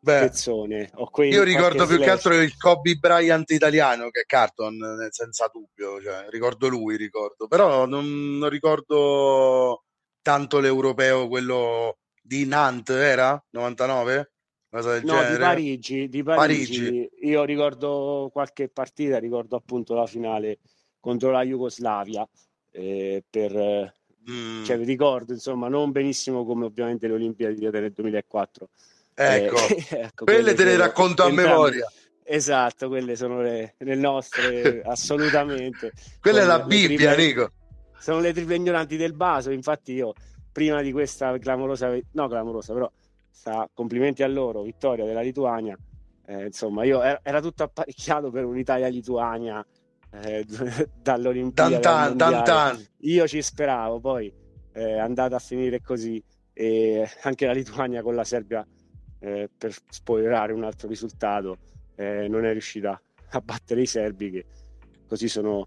Beh, 0.00 0.20
pezzone. 0.20 0.90
io 1.28 1.42
ricordo 1.42 1.84
più 1.84 1.96
slash. 1.96 2.06
che 2.06 2.10
altro 2.10 2.40
il 2.40 2.56
Kobe 2.56 2.94
Bryant 2.94 3.50
italiano 3.50 4.08
che 4.08 4.22
è 4.22 4.24
Carton, 4.24 5.08
senza 5.10 5.50
dubbio. 5.52 6.00
Cioè, 6.00 6.30
ricordo 6.30 6.66
lui, 6.68 6.96
ricordo. 6.96 7.46
Però 7.46 7.84
non, 7.84 8.38
non 8.38 8.48
ricordo 8.48 9.84
tanto 10.22 10.60
l'europeo, 10.60 11.28
quello 11.28 11.98
di 12.30 12.46
Nantes 12.46 12.94
era 12.94 13.44
99? 13.50 14.30
Cosa 14.70 14.92
del 14.92 15.04
no, 15.04 15.14
genere? 15.14 15.32
di 15.32 15.38
Parigi, 15.40 16.08
di 16.08 16.22
Parigi. 16.22 16.78
Parigi. 16.78 17.10
Io 17.22 17.42
ricordo 17.42 18.30
qualche 18.32 18.68
partita, 18.68 19.18
ricordo 19.18 19.56
appunto 19.56 19.94
la 19.94 20.06
finale 20.06 20.60
contro 21.00 21.32
la 21.32 21.42
Jugoslavia. 21.42 22.24
Eh, 22.70 23.24
per, 23.28 23.92
mm. 24.30 24.62
cioè, 24.62 24.76
ricordo 24.76 25.32
insomma 25.32 25.66
non 25.66 25.90
benissimo 25.90 26.44
come 26.44 26.66
ovviamente 26.66 27.08
le 27.08 27.14
Olimpiadi 27.14 27.68
del 27.68 27.90
2004. 27.90 28.68
Ecco, 29.12 29.56
eh, 29.56 29.86
ecco 29.90 30.24
quelle, 30.24 30.42
quelle 30.42 30.54
te 30.54 30.64
le 30.64 30.76
racconto 30.76 31.24
a 31.24 31.32
memoria. 31.32 31.90
Esatto, 32.22 32.86
quelle 32.86 33.16
sono 33.16 33.42
le, 33.42 33.74
le 33.76 33.94
nostre, 33.96 34.82
assolutamente. 34.86 35.90
Quella 36.20 36.42
è 36.42 36.44
la 36.44 36.60
Bibbia, 36.60 37.12
triple, 37.12 37.26
Nico. 37.26 37.52
Sono 37.98 38.20
le 38.20 38.32
triple 38.32 38.54
ignoranti 38.54 38.96
del 38.96 39.14
Baso, 39.14 39.50
infatti 39.50 39.94
io 39.94 40.14
prima 40.52 40.82
di 40.82 40.92
questa 40.92 41.36
clamorosa, 41.38 41.96
no 42.12 42.28
clamorosa, 42.28 42.72
però 42.72 42.90
sta, 43.30 43.68
complimenti 43.72 44.22
a 44.22 44.28
loro, 44.28 44.62
vittoria 44.62 45.04
della 45.04 45.20
Lituania, 45.22 45.76
eh, 46.30 46.46
insomma 46.46 46.84
io 46.84 47.02
era, 47.02 47.20
era, 47.22 47.40
tutto 47.40 47.64
apparecchiato 47.64 48.30
per 48.30 48.44
un'Italia-Lituania 48.44 49.66
eh, 50.12 50.46
dall'Olimpiade 51.02 51.80
dan, 51.80 52.16
dan, 52.16 52.44
dan, 52.44 52.86
io 52.98 53.26
ci 53.26 53.42
speravo 53.42 53.98
poi 53.98 54.32
è 54.70 54.98
andata 54.98 55.36
a 55.36 55.38
finire 55.40 55.80
così 55.80 56.22
e 56.52 57.08
anche 57.22 57.46
la 57.46 57.52
Lituania 57.52 58.02
con 58.02 58.14
la 58.14 58.22
Serbia 58.22 58.64
eh, 59.18 59.50
per 59.56 59.74
spoilerare 59.88 60.52
un 60.52 60.62
altro 60.62 60.86
risultato 60.86 61.58
eh, 61.96 62.28
non 62.28 62.44
è 62.44 62.52
riuscita 62.52 63.00
a 63.30 63.40
battere 63.40 63.82
i 63.82 63.86
serbi 63.86 64.30
che 64.30 64.44
così 65.08 65.28
sono 65.28 65.66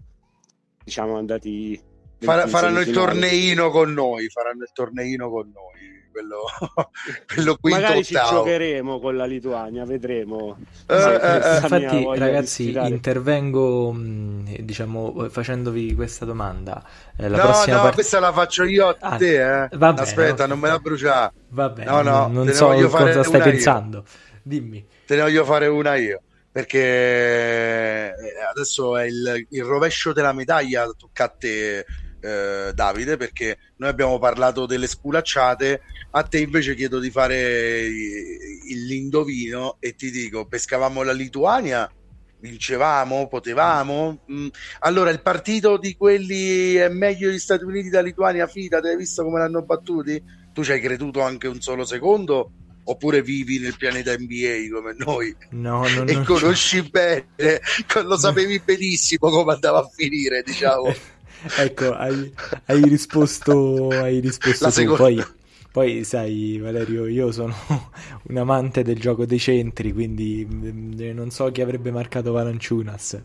diciamo 0.82 1.16
andati 1.16 1.78
Far, 2.24 2.48
faranno 2.48 2.80
il 2.80 2.90
torneino 2.90 3.70
con 3.70 3.92
noi 3.92 4.28
faranno 4.28 4.62
il 4.62 4.70
torneino 4.72 5.30
con 5.30 5.50
noi 5.52 5.94
quello, 6.14 6.44
quello 7.34 7.56
quinto 7.60 7.80
magari 7.80 7.98
ottavo. 7.98 8.28
ci 8.28 8.34
giocheremo 8.34 9.00
con 9.00 9.16
la 9.16 9.24
Lituania 9.24 9.84
vedremo. 9.84 10.56
Eh, 10.86 10.94
eh, 10.94 11.56
infatti 11.56 12.06
ragazzi 12.16 12.70
intervengo 12.72 13.92
mm, 13.92 14.46
diciamo 14.60 15.28
facendovi 15.28 15.94
questa 15.94 16.24
domanda. 16.24 16.84
Eh, 17.16 17.28
la 17.28 17.36
no 17.38 17.44
no 17.44 17.80
part... 17.82 17.94
questa 17.94 18.20
la 18.20 18.32
faccio 18.32 18.62
io 18.62 18.88
a 18.88 18.96
ah, 19.00 19.16
te 19.16 19.64
eh. 19.64 19.68
bene, 19.76 20.00
aspetta 20.00 20.46
non 20.46 20.60
me 20.60 20.68
la 20.68 20.78
bruciare. 20.78 21.32
Va 21.48 21.68
bene 21.68 21.90
no, 21.90 22.02
no, 22.02 22.28
non 22.28 22.48
so 22.52 22.68
cosa 22.88 23.24
stai 23.24 23.40
pensando 23.40 23.98
io. 23.98 24.04
dimmi. 24.40 24.86
Te 25.04 25.16
ne 25.16 25.22
voglio 25.22 25.44
fare 25.44 25.66
una 25.66 25.96
io 25.96 26.22
perché 26.52 28.14
adesso 28.48 28.96
è 28.96 29.06
il, 29.06 29.46
il 29.50 29.64
rovescio 29.64 30.12
della 30.12 30.32
medaglia 30.32 30.86
tocca 30.96 31.24
a 31.24 31.28
te 31.28 31.84
eh, 32.24 32.72
Davide, 32.72 33.18
perché 33.18 33.58
noi 33.76 33.90
abbiamo 33.90 34.18
parlato 34.18 34.64
delle 34.64 34.86
sculacciate, 34.86 35.82
a 36.12 36.22
te 36.22 36.38
invece 36.38 36.74
chiedo 36.74 36.98
di 36.98 37.10
fare 37.10 37.86
l'indovino 38.86 39.76
e 39.78 39.94
ti 39.94 40.10
dico, 40.10 40.46
pescavamo 40.46 41.02
la 41.02 41.12
Lituania, 41.12 41.90
vincevamo, 42.40 43.28
potevamo. 43.28 44.20
Mm. 44.32 44.46
Allora, 44.80 45.10
il 45.10 45.20
partito 45.20 45.76
di 45.76 45.94
quelli 45.96 46.74
è 46.74 46.88
meglio 46.88 47.30
gli 47.30 47.38
Stati 47.38 47.64
Uniti 47.64 47.90
da 47.90 48.00
Lituania, 48.00 48.46
Fida, 48.46 48.78
hai 48.78 48.96
visto 48.96 49.22
come 49.22 49.40
l'hanno 49.40 49.62
battuti? 49.62 50.22
Tu 50.52 50.64
ci 50.64 50.72
hai 50.72 50.80
creduto 50.80 51.20
anche 51.20 51.46
un 51.46 51.60
solo 51.60 51.84
secondo? 51.84 52.52
Oppure 52.86 53.22
vivi 53.22 53.58
nel 53.58 53.76
pianeta 53.78 54.12
NBA 54.12 54.68
come 54.70 54.94
noi 54.98 55.34
no, 55.52 55.88
no, 55.88 56.04
e 56.04 56.12
no, 56.12 56.22
conosci 56.22 56.82
bene, 56.82 57.28
lo 58.04 58.18
sapevi 58.18 58.60
benissimo 58.62 59.30
come 59.30 59.54
andava 59.54 59.78
a 59.78 59.88
finire, 59.90 60.42
diciamo. 60.42 60.92
ecco, 61.58 61.92
hai, 61.94 62.32
hai, 62.66 62.82
risposto, 62.82 63.88
hai 63.88 64.20
risposto 64.20 64.70
tu. 64.70 64.94
Poi, 64.96 65.24
poi, 65.70 66.04
sai, 66.04 66.58
Valerio, 66.58 67.06
io 67.06 67.32
sono 67.32 67.54
un 68.28 68.36
amante 68.36 68.82
del 68.82 68.98
gioco 68.98 69.26
dei 69.26 69.38
centri, 69.38 69.92
quindi 69.92 70.46
mm, 70.48 71.10
non 71.12 71.30
so 71.30 71.50
chi 71.50 71.60
avrebbe 71.60 71.90
marcato 71.90 72.32
Valanciunas. 72.32 73.20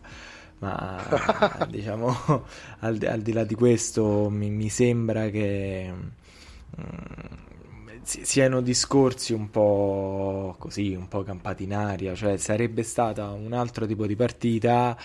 Ma 0.58 1.00
diciamo, 1.70 2.44
al, 2.80 2.98
al, 3.06 3.20
di 3.22 3.32
là 3.32 3.44
di 3.44 3.54
questo, 3.54 4.28
mi, 4.30 4.50
mi 4.50 4.68
sembra 4.68 5.30
che 5.30 5.90
mh, 5.90 6.82
mm, 6.82 8.00
siano 8.02 8.60
discorsi 8.60 9.32
un 9.32 9.50
po' 9.50 10.56
così, 10.58 10.94
un 10.94 11.08
po' 11.08 11.22
campati 11.22 11.64
in 11.64 11.74
aria. 11.74 12.14
Cioè, 12.14 12.36
sarebbe 12.36 12.82
stata 12.82 13.30
un 13.30 13.52
altro 13.52 13.86
tipo 13.86 14.06
di 14.06 14.16
partita 14.16 14.96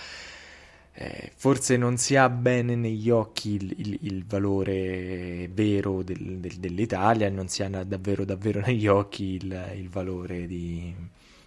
eh, 0.98 1.30
forse 1.36 1.76
non 1.76 1.98
si 1.98 2.16
ha 2.16 2.28
bene 2.30 2.74
negli 2.74 3.10
occhi 3.10 3.54
il, 3.54 3.74
il, 3.76 3.98
il 4.02 4.24
valore 4.24 5.46
vero 5.52 6.02
del, 6.02 6.38
del, 6.38 6.54
dell'Italia 6.54 7.28
non 7.28 7.48
si 7.48 7.62
ha 7.62 7.68
davvero 7.68 8.24
davvero 8.24 8.60
negli 8.64 8.86
occhi 8.86 9.34
il, 9.34 9.72
il 9.76 9.88
valore 9.90 10.46
di, 10.46 10.94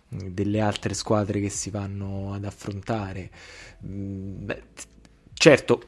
delle 0.08 0.62
altre 0.62 0.94
squadre 0.94 1.40
che 1.40 1.50
si 1.50 1.72
vanno 1.72 2.34
ad 2.34 2.46
affrontare. 2.46 3.32
Mm, 3.86 4.46
beh, 4.46 4.64
certo, 5.34 5.82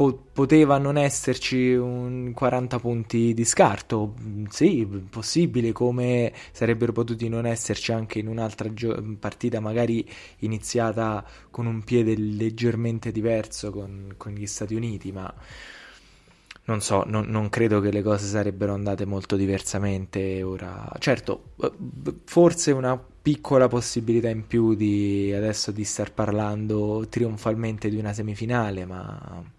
po- 0.00 0.18
poteva 0.32 0.78
non 0.78 0.96
esserci 0.96 1.74
un 1.74 2.32
40 2.32 2.78
punti 2.78 3.34
di 3.34 3.44
scarto, 3.44 4.14
sì, 4.48 4.86
possibile, 4.86 5.72
come 5.72 6.32
sarebbero 6.52 6.92
potuti 6.92 7.28
non 7.28 7.44
esserci 7.44 7.92
anche 7.92 8.18
in 8.18 8.26
un'altra 8.26 8.72
gio- 8.72 8.98
partita 9.18 9.60
magari 9.60 10.08
iniziata 10.38 11.22
con 11.50 11.66
un 11.66 11.84
piede 11.84 12.16
leggermente 12.16 13.12
diverso 13.12 13.70
con, 13.70 14.14
con 14.16 14.32
gli 14.32 14.46
Stati 14.46 14.74
Uniti, 14.74 15.12
ma 15.12 15.30
non 16.64 16.80
so, 16.80 17.02
non, 17.06 17.26
non, 17.26 17.50
credo 17.50 17.80
che 17.80 17.90
le 17.90 18.00
cose 18.00 18.24
sarebbero 18.24 18.72
andate 18.72 19.04
molto 19.04 19.36
diversamente 19.36 20.42
ora. 20.42 20.90
Certo, 20.98 21.52
eh, 21.60 21.72
forse 22.24 22.70
una 22.72 22.96
piccola 22.96 23.68
possibilità 23.68 24.30
in 24.30 24.46
più 24.46 24.74
di 24.74 25.30
adesso 25.34 25.72
di 25.72 25.84
star 25.84 26.14
parlando 26.14 27.06
trionfalmente 27.10 27.90
di 27.90 27.98
una 27.98 28.14
semifinale, 28.14 28.86
ma 28.86 29.58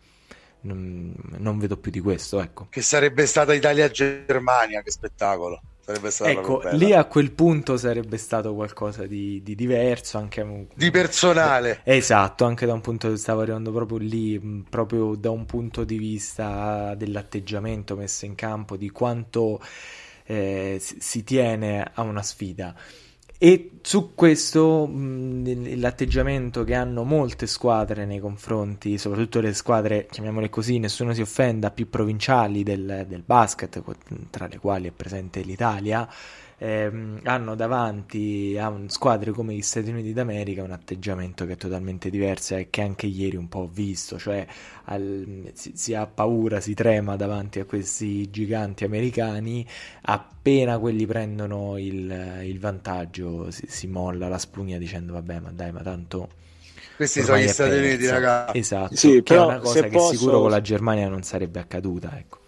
non, 0.61 1.13
non, 1.37 1.59
vedo 1.59 1.77
più 1.77 1.91
di 1.91 1.99
questo. 1.99 2.41
Ecco. 2.41 2.67
Che 2.69 2.81
sarebbe 2.81 3.25
stata 3.25 3.53
Italia-Germania, 3.53 4.81
che 4.81 4.91
spettacolo. 4.91 5.61
Ecco, 5.83 6.61
lì 6.73 6.93
a 6.93 7.05
quel 7.05 7.31
punto 7.31 7.75
sarebbe 7.75 8.17
stato 8.17 8.53
qualcosa 8.53 9.05
di, 9.07 9.41
di 9.43 9.55
diverso, 9.55 10.17
anche 10.17 10.67
di 10.73 10.91
personale. 10.91 11.81
Esatto, 11.83 12.45
anche 12.45 12.65
da 12.65 12.73
un 12.73 12.81
punto 12.81 13.13
stavo 13.17 13.41
arrivando 13.41 13.71
proprio 13.71 13.97
lì, 13.97 14.39
proprio 14.69 15.15
da 15.15 15.31
un 15.31 15.45
punto 15.45 15.83
di 15.83 15.97
vista 15.97 16.93
dell'atteggiamento 16.95 17.95
messo 17.95 18.25
in 18.25 18.35
campo, 18.35 18.77
di 18.77 18.89
quanto 18.89 19.59
eh, 20.25 20.77
si 20.79 21.23
tiene 21.23 21.89
a 21.93 22.01
una 22.03 22.21
sfida. 22.21 22.73
E 23.43 23.79
su 23.81 24.13
questo 24.13 24.85
mh, 24.85 25.79
l'atteggiamento 25.79 26.63
che 26.63 26.75
hanno 26.75 27.03
molte 27.03 27.47
squadre 27.47 28.05
nei 28.05 28.19
confronti, 28.19 28.99
soprattutto 28.99 29.39
le 29.39 29.55
squadre, 29.55 30.05
chiamiamole 30.05 30.47
così, 30.51 30.77
nessuno 30.77 31.11
si 31.11 31.21
offenda, 31.21 31.71
più 31.71 31.89
provinciali 31.89 32.61
del, 32.61 33.07
del 33.07 33.23
basket, 33.25 33.81
tra 34.29 34.45
le 34.45 34.59
quali 34.59 34.89
è 34.89 34.91
presente 34.91 35.41
l'Italia, 35.41 36.07
ehm, 36.61 37.21
hanno 37.23 37.55
davanti 37.55 38.55
a 38.59 38.71
squadre 38.87 39.31
come 39.31 39.55
gli 39.55 39.61
Stati 39.61 39.89
Uniti 39.89 40.13
d'America 40.13 40.61
un 40.61 40.71
atteggiamento 40.71 41.45
che 41.47 41.53
è 41.53 41.57
totalmente 41.57 42.11
diverso 42.11 42.55
e 42.55 42.67
che 42.69 42.81
anche 42.81 43.07
ieri 43.07 43.35
un 43.35 43.49
po' 43.49 43.59
ho 43.59 43.69
visto, 43.71 44.19
cioè 44.19 44.45
al, 44.85 45.49
si, 45.53 45.71
si, 45.75 45.95
ha 45.95 46.05
paura, 46.05 46.59
si 46.59 46.75
trema 46.75 47.15
davanti 47.15 47.59
a 47.59 47.65
questi 47.65 48.29
giganti 48.29 48.83
americani, 48.83 49.65
appena 50.01 50.77
quelli 50.77 51.07
prendono 51.07 51.77
il, 51.79 52.41
il 52.43 52.59
vantaggio 52.59 53.49
si, 53.49 53.65
si 53.67 53.87
molla 53.87 54.27
la 54.27 54.37
spugna 54.37 54.77
dicendo 54.77 55.13
vabbè 55.13 55.39
ma 55.39 55.51
dai 55.51 55.71
ma 55.71 55.81
tanto 55.81 56.29
questi 56.95 57.23
sono 57.23 57.39
gli 57.39 57.47
Stati. 57.47 57.75
Uniti, 57.75 58.07
ragazzi. 58.07 58.57
Esatto, 58.59 58.95
sì, 58.95 59.23
che 59.23 59.33
è 59.33 59.39
una 59.39 59.57
cosa 59.57 59.81
che 59.81 59.89
posso... 59.89 60.13
sicuro 60.13 60.41
con 60.41 60.51
la 60.51 60.61
Germania 60.61 61.07
non 61.09 61.23
sarebbe 61.23 61.59
accaduta, 61.59 62.15
ecco. 62.15 62.40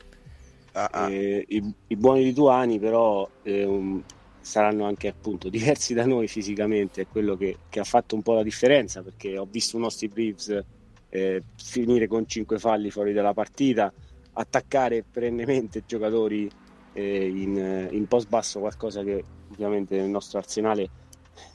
Ah, 0.73 0.89
ah. 0.91 1.09
Eh, 1.11 1.45
i, 1.49 1.73
i, 1.87 1.95
buoni 1.95 2.23
lituani 2.23 2.79
però 2.79 3.29
eh, 3.43 3.63
um, 3.63 4.03
saranno 4.41 4.85
anche 4.85 5.07
appunto 5.07 5.49
diversi 5.49 5.93
da 5.93 6.05
noi 6.05 6.27
fisicamente, 6.27 7.01
è 7.01 7.07
quello 7.07 7.35
che, 7.35 7.57
che, 7.69 7.79
ha 7.79 7.83
fatto 7.83 8.15
un 8.15 8.21
po' 8.21 8.33
la 8.33 8.43
differenza 8.43 9.01
perché 9.01 9.37
ho 9.37 9.47
visto 9.49 9.77
i 9.77 9.81
nostri 9.81 10.07
Braves 10.07 10.63
eh, 11.09 11.43
finire 11.55 12.07
con 12.07 12.27
5 12.27 12.57
falli 12.57 12.89
fuori 12.89 13.13
dalla 13.13 13.33
partita, 13.33 13.93
attaccare 14.33 15.03
perennemente 15.03 15.83
giocatori 15.85 16.49
eh, 16.93 17.27
in, 17.27 17.89
in 17.91 18.07
post 18.07 18.27
basso, 18.27 18.59
qualcosa 18.59 19.03
che 19.03 19.23
ovviamente 19.51 19.95
nel 19.95 20.09
nostro 20.09 20.39
arsenale 20.39 20.89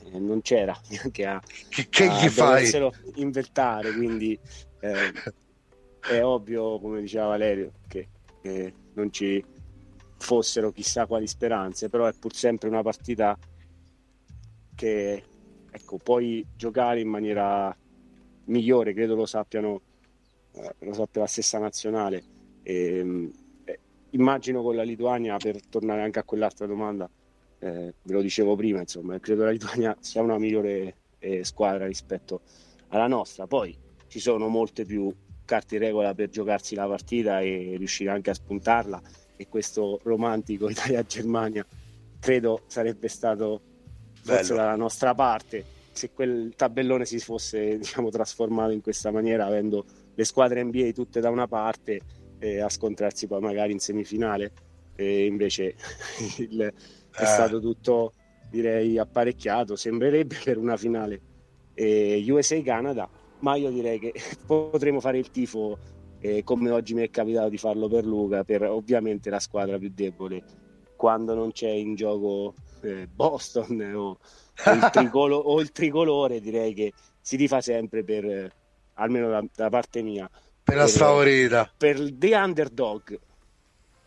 eh, 0.05 0.19
non 0.19 0.41
c'era 0.41 0.79
neanche 0.89 1.25
a, 1.25 1.41
che, 1.67 1.89
che 1.89 2.07
a 2.07 2.23
gli 2.23 2.29
fai? 2.29 2.71
inventare 3.15 3.93
quindi 3.93 4.37
eh, 4.79 5.11
è 5.99 6.23
ovvio 6.23 6.79
come 6.79 7.01
diceva 7.01 7.27
Valerio 7.27 7.71
che, 7.87 8.07
non 8.99 9.11
ci 9.11 9.43
fossero 10.17 10.71
chissà 10.71 11.05
quali 11.05 11.27
speranze 11.27 11.89
però 11.89 12.05
è 12.05 12.13
pur 12.13 12.33
sempre 12.33 12.69
una 12.69 12.81
partita 12.81 13.37
che 14.75 15.23
ecco, 15.71 15.97
puoi 15.97 16.45
giocare 16.55 16.99
in 16.99 17.07
maniera 17.07 17.75
migliore 18.45 18.93
credo 18.93 19.15
lo 19.15 19.25
sappiano 19.25 19.81
eh, 20.53 20.75
lo 20.79 20.93
sappia 20.93 21.21
la 21.21 21.27
stessa 21.27 21.57
nazionale 21.57 22.23
e, 22.63 22.97
ehm, 22.97 23.33
eh, 23.65 23.79
immagino 24.11 24.61
con 24.61 24.75
la 24.75 24.83
Lituania 24.83 25.37
per 25.37 25.65
tornare 25.67 26.01
anche 26.01 26.19
a 26.19 26.23
quell'altra 26.23 26.65
domanda 26.65 27.09
eh, 27.59 27.93
ve 28.01 28.13
lo 28.13 28.21
dicevo 28.21 28.55
prima, 28.55 28.79
insomma, 28.79 29.19
credo 29.19 29.43
la 29.43 29.51
Lituania 29.51 29.95
sia 29.99 30.21
una 30.21 30.37
migliore 30.37 30.95
eh, 31.19 31.43
squadra 31.43 31.85
rispetto 31.85 32.41
alla 32.89 33.07
nostra. 33.07 33.47
Poi 33.47 33.77
ci 34.07 34.19
sono 34.19 34.47
molte 34.47 34.85
più 34.85 35.13
carte 35.49 35.75
in 35.75 35.81
regola 35.81 36.13
per 36.13 36.29
giocarsi 36.29 36.75
la 36.75 36.85
partita 36.85 37.39
e 37.41 37.73
riuscire 37.75 38.11
anche 38.11 38.29
a 38.29 38.35
spuntarla. 38.35 39.01
E 39.35 39.47
questo 39.47 39.99
romantico 40.03 40.69
Italia-Germania 40.69 41.65
credo 42.19 42.61
sarebbe 42.67 43.07
stato 43.07 43.61
forse 44.21 44.53
dalla 44.53 44.75
nostra 44.75 45.15
parte 45.15 45.77
se 45.91 46.11
quel 46.11 46.53
tabellone 46.55 47.05
si 47.05 47.19
fosse 47.19 47.77
diciamo, 47.79 48.09
trasformato 48.09 48.71
in 48.71 48.81
questa 48.81 49.11
maniera 49.11 49.45
avendo 49.45 49.85
le 50.13 50.23
squadre 50.23 50.63
NBA 50.63 50.91
tutte 50.91 51.19
da 51.19 51.29
una 51.29 51.47
parte 51.47 51.99
eh, 52.37 52.59
a 52.59 52.69
scontrarsi 52.69 53.25
poi 53.25 53.41
magari 53.41 53.71
in 53.71 53.79
semifinale. 53.79 54.51
E 54.95 55.25
invece 55.25 55.75
il, 56.37 56.61
è 56.61 57.21
eh. 57.21 57.25
stato 57.25 57.59
tutto 57.59 58.13
direi 58.49 58.97
apparecchiato, 58.97 59.75
sembrerebbe 59.75 60.37
per 60.43 60.57
una 60.57 60.77
finale 60.77 61.21
eh, 61.73 62.23
USA-Canada, 62.27 63.09
ma 63.39 63.55
io 63.55 63.69
direi 63.69 63.99
che 63.99 64.13
potremo 64.45 64.99
fare 64.99 65.17
il 65.17 65.31
tifo 65.31 65.77
eh, 66.21 66.43
come 66.43 66.69
oggi 66.69 66.93
mi 66.93 67.03
è 67.03 67.09
capitato 67.09 67.49
di 67.49 67.57
farlo 67.57 67.87
per 67.87 68.05
Luca, 68.05 68.43
per 68.43 68.63
ovviamente 68.63 69.29
la 69.29 69.39
squadra 69.39 69.77
più 69.77 69.91
debole, 69.93 70.43
quando 70.95 71.33
non 71.33 71.51
c'è 71.51 71.69
in 71.69 71.95
gioco 71.95 72.53
eh, 72.81 73.07
Boston 73.07 73.93
o, 73.95 74.17
o, 74.65 74.71
il 74.71 74.89
tricolo, 74.91 75.37
o, 75.37 75.61
il 75.61 75.71
tricolore, 75.71 76.41
direi 76.41 76.73
che 76.73 76.93
si 77.21 77.37
rifà 77.37 77.61
sempre 77.61 78.03
per, 78.03 78.25
eh, 78.25 78.51
almeno 78.95 79.29
da, 79.29 79.43
da, 79.55 79.69
parte 79.69 80.01
mia, 80.01 80.29
per, 80.61 80.75
la 80.75 80.87
sfavorita, 80.87 81.71
per 81.75 82.13
the 82.13 82.35
underdog. 82.35 83.17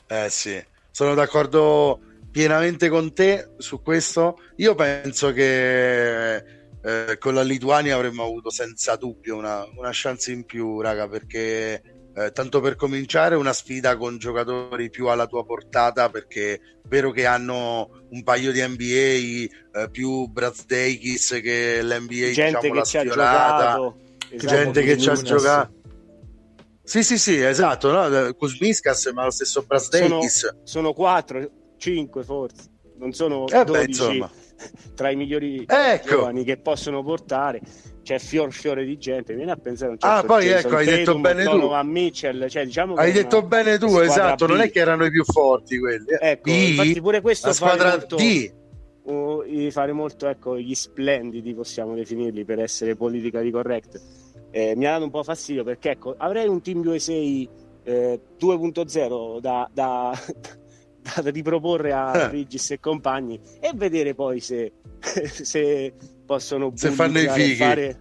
Eh 0.06 0.28
sì, 0.28 0.62
sono 0.90 1.14
d'accordo 1.14 1.98
pienamente 2.30 2.90
con 2.90 3.14
te 3.14 3.52
su 3.56 3.80
questo. 3.80 4.38
Io 4.56 4.74
penso 4.74 5.32
che 5.32 6.61
eh, 6.82 7.16
con 7.18 7.34
la 7.34 7.42
Lituania 7.42 7.94
avremmo 7.94 8.24
avuto 8.24 8.50
senza 8.50 8.96
dubbio 8.96 9.36
una, 9.36 9.64
una 9.76 9.90
chance 9.92 10.32
in 10.32 10.44
più, 10.44 10.80
raga, 10.80 11.08
perché 11.08 11.80
eh, 12.14 12.32
tanto 12.32 12.60
per 12.60 12.76
cominciare 12.76 13.36
una 13.36 13.52
sfida 13.52 13.96
con 13.96 14.18
giocatori 14.18 14.90
più 14.90 15.06
alla 15.06 15.26
tua 15.26 15.44
portata, 15.44 16.10
perché 16.10 16.54
è 16.54 16.60
vero 16.88 17.10
che 17.10 17.24
hanno 17.24 17.88
un 18.10 18.22
paio 18.22 18.52
di 18.52 18.60
NBA 18.60 19.80
eh, 19.80 19.90
più 19.90 20.26
Brazdeikis 20.26 21.38
che 21.42 21.82
l'NBA 21.82 22.32
gente 22.32 22.58
diciamo, 22.60 22.80
che 22.80 22.84
ci 22.84 22.98
ha 22.98 23.04
giocato, 23.04 23.96
esatto, 24.28 24.46
gente 24.46 24.82
che 24.82 24.98
ci 24.98 25.08
ha 25.08 25.14
giocato. 25.14 25.72
Sì, 26.84 27.04
sì, 27.04 27.16
sì, 27.16 27.40
esatto, 27.40 27.90
no? 27.90 28.34
Kuzmiskas, 28.34 29.06
ma 29.14 29.24
lo 29.24 29.30
stesso 29.30 29.62
Brazdeikis. 29.62 30.38
Sono, 30.38 30.60
sono 30.64 30.92
quattro, 30.92 31.48
5 31.76 32.24
forse, 32.24 32.70
non 32.98 33.12
sono 33.12 33.46
eh 33.46 33.64
12 33.64 34.18
beh, 34.18 34.28
tra 34.94 35.10
i 35.10 35.16
migliori 35.16 35.64
ecco. 35.66 36.08
giovani 36.08 36.44
che 36.44 36.56
possono 36.58 37.02
portare. 37.02 37.60
C'è 38.02 38.18
fior 38.18 38.52
fiore 38.52 38.84
di 38.84 38.98
gente, 38.98 39.32
viene 39.34 39.52
a 39.52 39.56
pensare 39.56 39.92
un 39.92 39.98
certo 39.98 40.16
Ah, 40.16 40.24
poi 40.24 40.46
Jason 40.46 40.70
ecco, 40.72 40.76
hai 40.76 40.86
detto 40.86 41.18
bene 41.20 41.44
tu. 41.44 41.70
Mitchell, 41.84 42.48
cioè, 42.48 42.64
diciamo 42.64 42.94
hai 42.94 43.12
detto 43.12 43.42
bene 43.42 43.78
tu, 43.78 43.96
esatto, 43.98 44.46
B. 44.46 44.48
non 44.48 44.60
è 44.60 44.70
che 44.72 44.80
erano 44.80 45.04
i 45.04 45.10
più 45.10 45.24
forti 45.24 45.78
quelli. 45.78 46.06
Eh. 46.08 46.30
Ecco, 46.30 46.50
D, 46.50 46.52
infatti 46.52 47.00
pure 47.00 47.20
questo 47.20 47.46
la 47.48 47.52
squadra 47.52 47.90
molto, 47.90 48.16
D. 48.16 48.52
Uh, 49.04 49.70
fare 49.70 49.92
molto, 49.92 50.26
ecco, 50.28 50.58
gli 50.58 50.74
splendidi 50.74 51.54
possiamo 51.54 51.94
definirli 51.94 52.44
per 52.44 52.58
essere 52.58 52.96
politica 52.96 53.40
di 53.40 53.52
correct. 53.52 54.00
Eh, 54.50 54.74
mi 54.76 54.86
ha 54.86 54.92
dato 54.92 55.04
un 55.04 55.10
po' 55.10 55.22
fastidio 55.22 55.62
perché 55.62 55.90
ecco, 55.90 56.14
avrei 56.18 56.48
un 56.48 56.60
team 56.60 56.82
USA 56.84 57.12
eh, 57.12 58.20
2.0 58.38 59.40
da, 59.40 59.68
da 59.72 60.12
da 61.22 61.30
riproporre 61.30 61.92
a 61.92 62.28
Rigis 62.28 62.72
e 62.72 62.80
compagni 62.80 63.40
e 63.60 63.72
vedere 63.74 64.14
poi 64.14 64.40
se, 64.40 64.72
se 65.00 65.94
possono 66.24 66.72
se 66.74 66.90
fanno 66.90 67.18
i 67.18 67.28
fighi. 67.28 67.56
fare... 67.56 68.00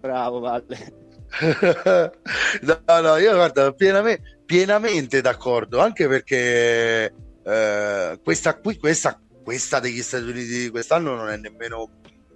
bravo 0.00 0.40
Valle. 0.40 1.06
No 2.62 3.00
no 3.02 3.16
io 3.18 3.34
guarda 3.34 3.70
pienamente, 3.72 4.40
pienamente 4.46 5.20
d'accordo 5.20 5.78
anche 5.78 6.08
perché 6.08 7.12
eh, 7.44 8.20
questa 8.24 8.58
qui 8.58 8.78
questa, 8.78 9.20
questa 9.44 9.78
degli 9.78 10.00
Stati 10.00 10.24
Uniti 10.24 10.62
di 10.62 10.70
quest'anno 10.70 11.14
non 11.14 11.28
è 11.28 11.36
nemmeno 11.36 11.90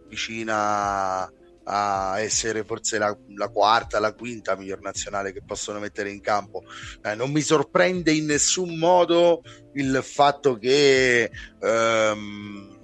vicina 0.09 1.31
a 1.65 2.19
essere 2.21 2.65
forse 2.65 2.99
la, 2.99 3.17
la, 3.37 3.49
quarta, 3.49 4.01
la 4.01 4.13
quinta 4.15 4.57
miglior 4.57 4.81
nazionale 4.81 5.33
che 5.33 5.43
possono 5.45 5.79
mettere 5.79 6.11
in 6.11 6.21
campo. 6.21 6.63
Eh, 7.03 7.15
non 7.15 7.31
mi 7.31 7.41
sorprende 7.41 8.13
in 8.13 8.27
nessun 8.27 8.79
modo 8.79 9.43
il 9.75 10.01
fatto 10.03 10.57
che, 10.57 11.31
ehm, 11.61 12.79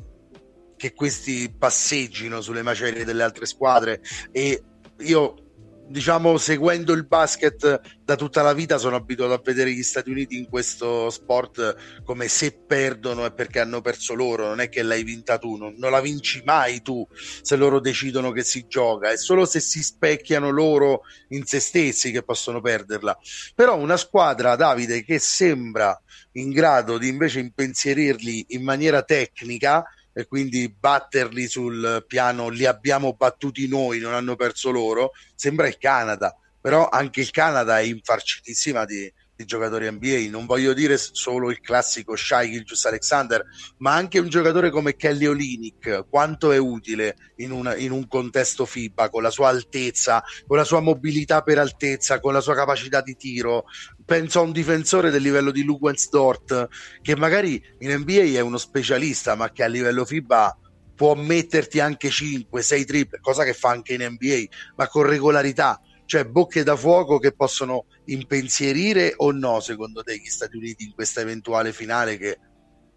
che 0.77 0.95
questi 0.95 1.53
passeggino 1.57 2.41
sulle 2.41 2.63
macerie 2.63 3.05
delle 3.05 3.23
altre 3.23 3.47
squadre 3.47 4.01
e 4.31 4.63
io 4.99 5.48
diciamo, 5.89 6.37
seguendo 6.39 6.93
il 6.93 7.07
basket 7.07 7.81
da 8.05 8.17
tutta 8.17 8.43
la 8.43 8.53
vita, 8.53 8.79
sono 8.79 8.97
abituato 8.97 9.33
a 9.33 9.41
vedere 9.43 9.73
gli 9.73 9.83
Stati 9.83 10.11
Uniti 10.11 10.37
in 10.37 10.49
questo 10.49 11.11
sport 11.11 12.03
come 12.05 12.29
se 12.29 12.53
perdono 12.53 13.25
è 13.25 13.33
perché 13.33 13.61
hanno 13.61 13.81
perso 13.81 14.15
loro, 14.15 14.47
non 14.47 14.61
è 14.61 14.69
che 14.69 14.83
l'hai 14.83 15.03
vinta 15.03 15.39
tu, 15.39 15.57
non, 15.57 15.75
non 15.79 15.91
la 15.91 16.01
vinci 16.01 16.43
mai 16.45 16.83
tu 16.83 17.07
se 17.11 17.57
loro 17.57 17.81
decidono 17.81 18.33
che 18.33 18.45
si 18.45 18.67
gioca, 18.69 19.11
è 19.11 19.17
solo 19.17 19.45
se 19.47 19.61
si 19.61 19.83
specchiano 19.83 20.51
loro 20.51 21.03
in 21.29 21.45
se 21.45 21.61
stessi 21.61 22.11
che 22.11 22.23
possono 22.23 22.61
perderla. 22.61 23.17
Però 23.55 23.77
una 23.77 23.97
squadra, 23.97 24.57
Davide, 24.57 25.03
che 25.05 25.19
sembra 25.19 25.99
in 26.33 26.51
grado 26.51 26.99
di 26.99 27.09
invece 27.09 27.41
impensierirli 27.41 28.47
in 28.49 28.63
maniera 28.63 29.03
tecnica, 29.03 29.85
e 30.19 30.27
quindi 30.27 30.69
batterli 30.69 31.47
sul 31.47 32.05
piano 32.09 32.49
li 32.49 32.67
abbiamo 32.67 33.13
battuti 33.13 33.69
noi, 33.69 34.01
non 34.01 34.15
hanno 34.15 34.35
perso 34.35 34.73
loro, 34.73 35.13
sembra 35.37 35.69
il 35.69 35.79
Canada, 35.79 36.37
però 36.61 36.89
anche 36.89 37.21
il 37.21 37.31
Canada 37.31 37.79
è 37.79 37.83
infarcitissima 37.83 38.85
di, 38.85 39.13
di 39.39 39.45
giocatori 39.45 39.89
NBA, 39.89 40.29
non 40.31 40.47
voglio 40.47 40.73
dire 40.73 40.99
solo 40.99 41.53
il 41.53 41.61
classico 41.61 42.17
Shai 42.17 42.51
Gilgius 42.51 42.87
Alexander, 42.87 43.45
ma 43.77 43.95
anche 43.95 44.19
un 44.19 44.29
giocatore 44.29 44.69
come 44.71 44.97
Kelly 44.97 45.27
Olinick, 45.27 46.07
quanto 46.11 46.51
è 46.51 46.57
utile 46.57 47.15
in, 47.37 47.53
una, 47.53 47.77
in, 47.77 47.93
un 47.93 48.09
contesto 48.09 48.67
FIBA, 48.67 49.11
con 49.11 49.23
la 49.23 49.31
sua 49.31 49.51
altezza, 49.51 50.25
con 50.45 50.57
la 50.57 50.65
sua 50.65 50.81
mobilità 50.81 51.43
per 51.43 51.61
altezza, 51.61 52.19
con 52.19 52.33
la 52.33 52.41
sua 52.41 52.57
capacità 52.57 53.01
di 53.01 53.15
tiro. 53.15 53.67
Penso 54.05 54.41
a 54.41 54.43
un 54.43 54.51
difensore 54.51 55.11
del 55.11 55.23
livello 55.23 55.53
di 55.53 55.65
Dort, 56.11 56.69
che 57.01 57.15
magari 57.15 57.63
in 57.79 57.93
NBA 57.93 58.37
è 58.37 58.41
uno 58.41 58.59
specialista, 58.59 59.37
ma 59.37 59.53
che 59.53 59.63
a 59.63 59.69
livello 59.69 60.05
FIBA 60.05 60.59
può 60.97 61.15
metterti 61.15 61.79
anche 61.79 62.11
5, 62.11 62.61
6 62.61 62.85
triple, 62.85 63.21
cosa 63.21 63.45
che 63.45 63.55
fa 63.55 63.71
anche 63.71 63.95
in 63.95 64.03
NBA, 64.03 64.47
ma 64.75 64.89
con 64.89 65.05
regolarità 65.05 65.81
cioè 66.09 66.25
bocche 66.25 66.63
da 66.63 66.75
fuoco 66.75 67.19
che 67.19 67.33
possono 67.33 67.85
impensierire 68.07 69.13
o 69.19 69.31
no 69.31 69.61
secondo 69.61 70.03
te 70.03 70.17
gli 70.17 70.25
Stati 70.25 70.57
Uniti 70.57 70.85
in 70.85 70.95
questa 70.95 71.21
eventuale 71.21 71.71
finale 71.75 72.17
che 72.17 72.39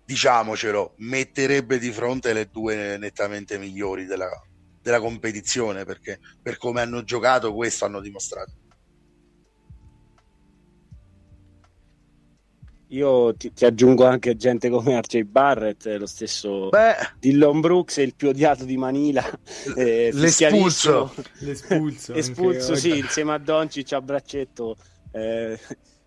diciamocelo, 0.05 0.93
metterebbe 0.99 1.77
di 1.77 1.91
fronte 1.91 2.31
le 2.31 2.47
due 2.49 2.97
nettamente 2.97 3.57
migliori 3.57 4.05
della, 4.05 4.29
della 4.81 5.01
competizione 5.01 5.83
perché 5.83 6.19
per 6.41 6.55
come 6.55 6.79
hanno 6.79 7.03
giocato 7.03 7.53
questo 7.53 7.83
hanno 7.83 7.99
dimostrato. 7.99 8.53
Io 12.91 13.33
ti, 13.35 13.53
ti, 13.53 13.63
aggiungo 13.63 14.05
anche 14.05 14.35
gente 14.35 14.69
come 14.69 14.99
RJ 14.99 15.21
Barrett, 15.21 15.85
lo 15.97 16.05
stesso 16.05 16.67
Beh, 16.67 16.95
Dillon 17.19 17.61
Brooks, 17.61 17.97
il 17.97 18.15
più 18.15 18.29
odiato 18.29 18.65
di 18.65 18.75
Manila. 18.75 19.23
Eh, 19.77 20.09
l'espulso. 20.13 21.13
L'espulso, 21.39 22.11
espulso 22.15 22.75
sì, 22.75 22.97
insieme 22.97 23.33
a 23.33 23.37
Doncic 23.37 23.93
a 23.93 24.01
braccetto. 24.01 24.75
Eh, 25.11 25.57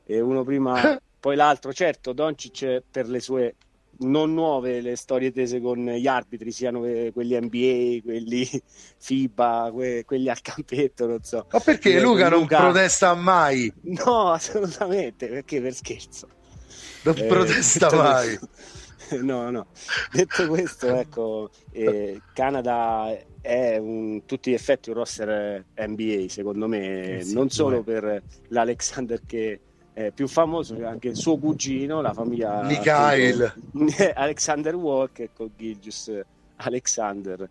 e 0.04 0.20
uno 0.20 0.44
prima, 0.44 1.00
poi 1.18 1.36
l'altro. 1.36 1.72
Certo, 1.72 2.12
Doncic 2.12 2.82
per 2.90 3.08
le 3.08 3.20
sue 3.20 3.54
non 4.00 4.34
nuove 4.34 4.82
le 4.82 4.96
storie 4.96 5.32
tese 5.32 5.62
con 5.62 5.86
gli 5.86 6.06
arbitri, 6.06 6.52
siano 6.52 6.80
quelli 6.80 7.40
NBA, 7.40 8.02
quelli 8.04 8.46
FIBA, 8.98 9.70
que- 9.72 10.04
quelli 10.04 10.28
al 10.28 10.42
campetto, 10.42 11.06
non 11.06 11.22
so. 11.22 11.46
Ma 11.50 11.60
perché 11.60 11.98
Luca, 11.98 12.28
Luca 12.28 12.58
non 12.58 12.70
protesta 12.70 13.14
mai? 13.14 13.72
No, 13.84 14.32
assolutamente, 14.32 15.28
perché 15.28 15.62
per 15.62 15.72
scherzo. 15.72 16.28
Non 17.04 17.16
eh, 17.16 17.24
protesta 17.24 17.94
mai. 17.94 18.38
no, 19.22 19.50
no. 19.50 19.66
Detto 20.10 20.48
questo, 20.48 20.88
ecco, 20.94 21.50
eh, 21.70 22.20
Canada 22.32 23.14
è 23.40 23.76
un, 23.76 24.24
tutti 24.24 24.50
gli 24.50 24.54
effetti 24.54 24.88
un 24.88 24.96
roster 24.96 25.64
NBA, 25.76 26.28
secondo 26.28 26.66
me, 26.66 27.18
eh 27.18 27.22
sì, 27.22 27.34
non 27.34 27.50
solo 27.50 27.82
per 27.82 28.22
l'Alexander 28.48 29.20
che 29.26 29.60
è 29.92 30.10
più 30.10 30.26
famoso, 30.26 30.74
c'è 30.74 30.84
anche 30.84 31.08
il 31.08 31.16
suo 31.16 31.36
cugino, 31.36 32.00
la 32.00 32.14
famiglia 32.14 32.62
Mikhail. 32.62 33.54
Alexander 34.14 34.74
Walker 34.74 35.28
con 35.32 35.50
Gilgius 35.56 36.10
Alexander. 36.56 37.48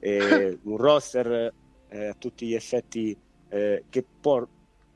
Eh, 0.00 0.58
un 0.64 0.76
roster 0.76 1.52
eh, 1.88 2.06
a 2.06 2.14
tutti 2.18 2.46
gli 2.46 2.54
effetti 2.54 3.16
eh, 3.48 3.84
che 3.88 4.04
può 4.20 4.46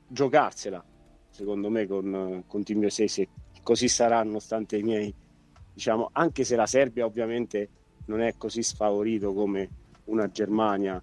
giocarsela, 0.06 0.84
secondo 1.30 1.70
me, 1.70 1.86
con, 1.86 2.42
con 2.46 2.62
Team 2.64 2.82
USA 2.82 3.06
se 3.06 3.28
così 3.70 3.86
sarà 3.86 4.24
nonostante 4.24 4.78
i 4.78 4.82
miei 4.82 5.14
diciamo 5.72 6.10
anche 6.14 6.42
se 6.42 6.56
la 6.56 6.66
Serbia 6.66 7.04
ovviamente 7.04 7.68
non 8.06 8.20
è 8.20 8.34
così 8.36 8.64
sfavorito 8.64 9.32
come 9.32 9.68
una 10.06 10.28
Germania 10.28 11.00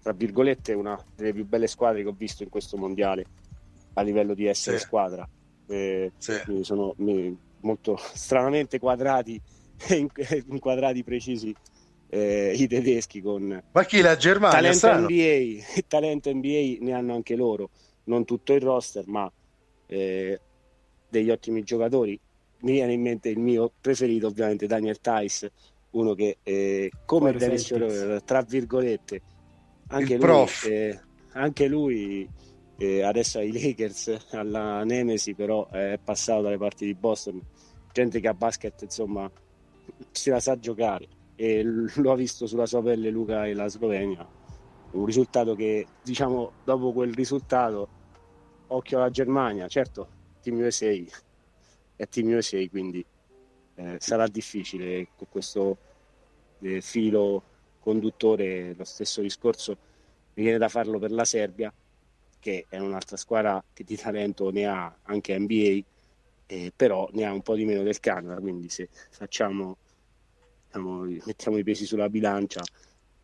tra 0.00 0.12
virgolette 0.12 0.74
una 0.74 0.96
delle 1.16 1.32
più 1.32 1.44
belle 1.44 1.66
squadre 1.66 2.02
che 2.02 2.08
ho 2.08 2.14
visto 2.16 2.44
in 2.44 2.50
questo 2.50 2.76
mondiale 2.76 3.26
a 3.94 4.02
livello 4.02 4.32
di 4.34 4.46
essere 4.46 4.78
sì. 4.78 4.84
squadra 4.84 5.28
eh, 5.66 6.12
sì. 6.16 6.34
sono 6.62 6.94
molto 7.62 7.98
stranamente 8.14 8.78
quadrati 8.78 9.42
e 9.88 10.08
inquadrati 10.50 11.02
precisi 11.02 11.52
eh, 12.10 12.52
i 12.54 12.68
tedeschi 12.68 13.20
con 13.22 13.60
ma 13.72 13.84
chi 13.84 14.00
la 14.00 14.14
Germania 14.14 14.70
talento 14.70 15.00
NBA 15.00 15.82
talento 15.88 16.32
NBA 16.32 16.76
ne 16.78 16.92
hanno 16.92 17.12
anche 17.12 17.34
loro 17.34 17.70
non 18.04 18.24
tutto 18.24 18.52
il 18.52 18.60
roster 18.60 19.02
ma 19.08 19.28
eh, 19.86 20.38
degli 21.08 21.30
ottimi 21.30 21.62
giocatori. 21.62 22.18
Mi 22.60 22.72
viene 22.72 22.92
in 22.92 23.02
mente 23.02 23.28
il 23.28 23.38
mio 23.38 23.70
preferito, 23.80 24.26
ovviamente, 24.26 24.66
Daniel 24.66 25.00
Tice, 25.00 25.52
uno 25.90 26.14
che 26.14 26.38
eh, 26.42 26.90
come 27.04 27.32
Dennis 27.32 27.66
Schroeder, 27.66 28.22
tra 28.22 28.42
virgolette, 28.42 29.20
anche 29.88 30.14
il 30.14 30.20
lui, 30.20 30.46
eh, 30.66 31.00
anche 31.32 31.66
lui 31.66 32.28
eh, 32.78 33.02
adesso 33.02 33.38
ai 33.38 33.52
Lakers, 33.52 34.26
alla 34.30 34.82
Nemesi, 34.84 35.34
però 35.34 35.68
è 35.68 35.98
passato 36.02 36.42
dalle 36.42 36.58
parti 36.58 36.86
di 36.86 36.94
Boston. 36.94 37.40
Gente 37.92 38.20
che 38.20 38.28
a 38.28 38.34
basket, 38.34 38.82
insomma, 38.82 39.30
si 40.10 40.30
la 40.30 40.40
sa 40.40 40.58
giocare 40.58 41.06
e 41.36 41.62
lo 41.62 42.12
ha 42.12 42.16
visto 42.16 42.46
sulla 42.46 42.66
sua 42.66 42.82
pelle 42.82 43.10
Luca 43.10 43.46
e 43.46 43.54
la 43.54 43.68
Slovenia. 43.68 44.26
Un 44.92 45.04
risultato 45.04 45.54
che, 45.54 45.86
diciamo, 46.02 46.52
dopo 46.64 46.92
quel 46.92 47.12
risultato, 47.12 47.88
occhio 48.68 48.98
alla 48.98 49.10
Germania, 49.10 49.68
certo, 49.68 50.08
Team 50.44 50.58
USA 50.58 50.92
è 51.96 52.06
Team 52.06 52.34
USA, 52.34 52.62
quindi 52.68 53.02
eh, 53.76 53.96
sarà 53.98 54.26
difficile 54.26 55.08
con 55.16 55.26
questo 55.30 55.78
eh, 56.60 56.82
filo 56.82 57.42
conduttore. 57.80 58.74
Lo 58.74 58.84
stesso 58.84 59.22
discorso 59.22 59.76
mi 60.34 60.42
viene 60.42 60.58
da 60.58 60.68
farlo 60.68 60.98
per 60.98 61.12
la 61.12 61.24
Serbia, 61.24 61.72
che 62.38 62.66
è 62.68 62.78
un'altra 62.78 63.16
squadra 63.16 63.64
che 63.72 63.84
di 63.84 63.96
talento 63.96 64.50
ne 64.50 64.66
ha 64.66 64.94
anche 65.04 65.38
NBA, 65.38 65.80
eh, 66.46 66.72
però 66.76 67.08
ne 67.12 67.24
ha 67.24 67.32
un 67.32 67.40
po' 67.40 67.54
di 67.54 67.64
meno 67.64 67.82
del 67.82 67.98
Canada, 68.00 68.38
quindi 68.38 68.68
se 68.68 68.90
facciamo, 69.10 69.78
diciamo, 70.66 71.04
mettiamo 71.24 71.56
i 71.56 71.64
pesi 71.64 71.86
sulla 71.86 72.10
bilancia, 72.10 72.60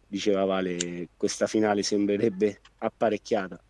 diceva 0.06 0.46
Vale, 0.46 1.08
questa 1.18 1.46
finale 1.46 1.82
sembrerebbe 1.82 2.60
apparecchiata 2.78 3.60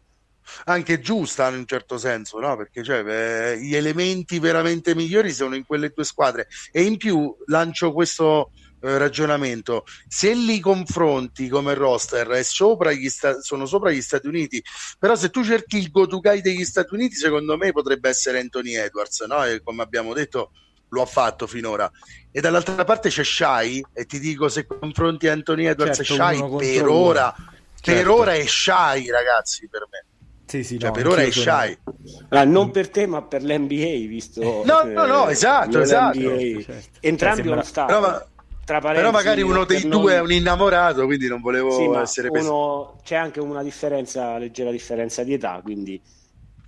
anche 0.64 1.00
giusta 1.00 1.48
in 1.48 1.56
un 1.56 1.66
certo 1.66 1.98
senso, 1.98 2.38
no? 2.38 2.56
perché 2.56 2.82
cioè, 2.82 3.02
beh, 3.02 3.58
gli 3.60 3.74
elementi 3.74 4.38
veramente 4.38 4.94
migliori 4.94 5.32
sono 5.32 5.54
in 5.54 5.64
quelle 5.64 5.92
due 5.94 6.04
squadre 6.04 6.46
e 6.70 6.82
in 6.82 6.96
più 6.96 7.34
lancio 7.46 7.92
questo 7.92 8.50
eh, 8.82 8.96
ragionamento, 8.96 9.84
se 10.08 10.32
li 10.32 10.58
confronti 10.58 11.48
come 11.48 11.74
roster 11.74 12.26
è 12.28 12.42
sopra 12.42 12.92
gli 12.92 13.10
sta- 13.10 13.40
sono 13.42 13.66
sopra 13.66 13.90
gli 13.90 14.00
Stati 14.00 14.26
Uniti, 14.26 14.62
però 14.98 15.14
se 15.16 15.28
tu 15.28 15.44
cerchi 15.44 15.76
il 15.76 15.90
go 15.90 16.06
to 16.06 16.18
guy 16.18 16.40
degli 16.40 16.64
Stati 16.64 16.94
Uniti 16.94 17.14
secondo 17.14 17.58
me 17.58 17.72
potrebbe 17.72 18.08
essere 18.08 18.40
Anthony 18.40 18.76
Edwards, 18.76 19.20
no? 19.26 19.44
e 19.44 19.60
come 19.62 19.82
abbiamo 19.82 20.14
detto 20.14 20.52
lo 20.88 21.02
ha 21.02 21.06
fatto 21.06 21.46
finora. 21.46 21.90
E 22.30 22.40
dall'altra 22.40 22.84
parte 22.84 23.10
c'è 23.10 23.22
Shai 23.22 23.84
e 23.92 24.06
ti 24.06 24.18
dico 24.18 24.48
se 24.48 24.66
confronti 24.66 25.28
Anthony 25.28 25.66
Edwards 25.66 25.98
certo, 25.98 26.14
e 26.14 26.16
Shai 26.16 26.56
per 26.56 26.88
ora, 26.88 27.34
certo. 27.36 27.82
per 27.82 28.08
ora 28.08 28.34
è 28.34 28.46
Shai 28.46 29.10
ragazzi 29.10 29.68
per 29.68 29.86
me. 29.90 30.06
Sì, 30.50 30.64
sì, 30.64 30.80
cioè, 30.80 30.88
no, 30.88 30.94
per 30.96 31.06
ora 31.06 31.22
è 31.22 31.30
shy. 31.30 31.78
Ah, 32.30 32.42
non 32.42 32.72
per 32.72 32.90
te, 32.90 33.06
ma 33.06 33.22
per 33.22 33.44
l'NBA, 33.44 34.08
visto. 34.08 34.64
No, 34.64 34.82
no, 34.82 35.06
no, 35.06 35.28
eh, 35.28 35.30
esatto, 35.30 35.78
esatto. 35.78 36.18
Certo. 36.18 36.72
Entrambi 36.98 37.42
cioè, 37.44 37.62
sembra... 37.62 37.86
Però, 37.86 38.00
ma... 38.00 38.26
Però 38.64 39.10
magari 39.12 39.42
uno 39.42 39.64
dei 39.64 39.86
due 39.86 40.14
è 40.14 40.20
un 40.20 40.32
innamorato, 40.32 41.04
quindi 41.04 41.28
non 41.28 41.40
volevo 41.40 41.70
sì, 41.70 41.84
essere 41.84 42.30
uno... 42.30 42.96
C'è 43.04 43.14
anche 43.14 43.38
una 43.38 43.62
differenza, 43.62 44.38
leggera 44.38 44.72
differenza 44.72 45.22
di 45.22 45.34
età, 45.34 45.60
quindi 45.62 46.02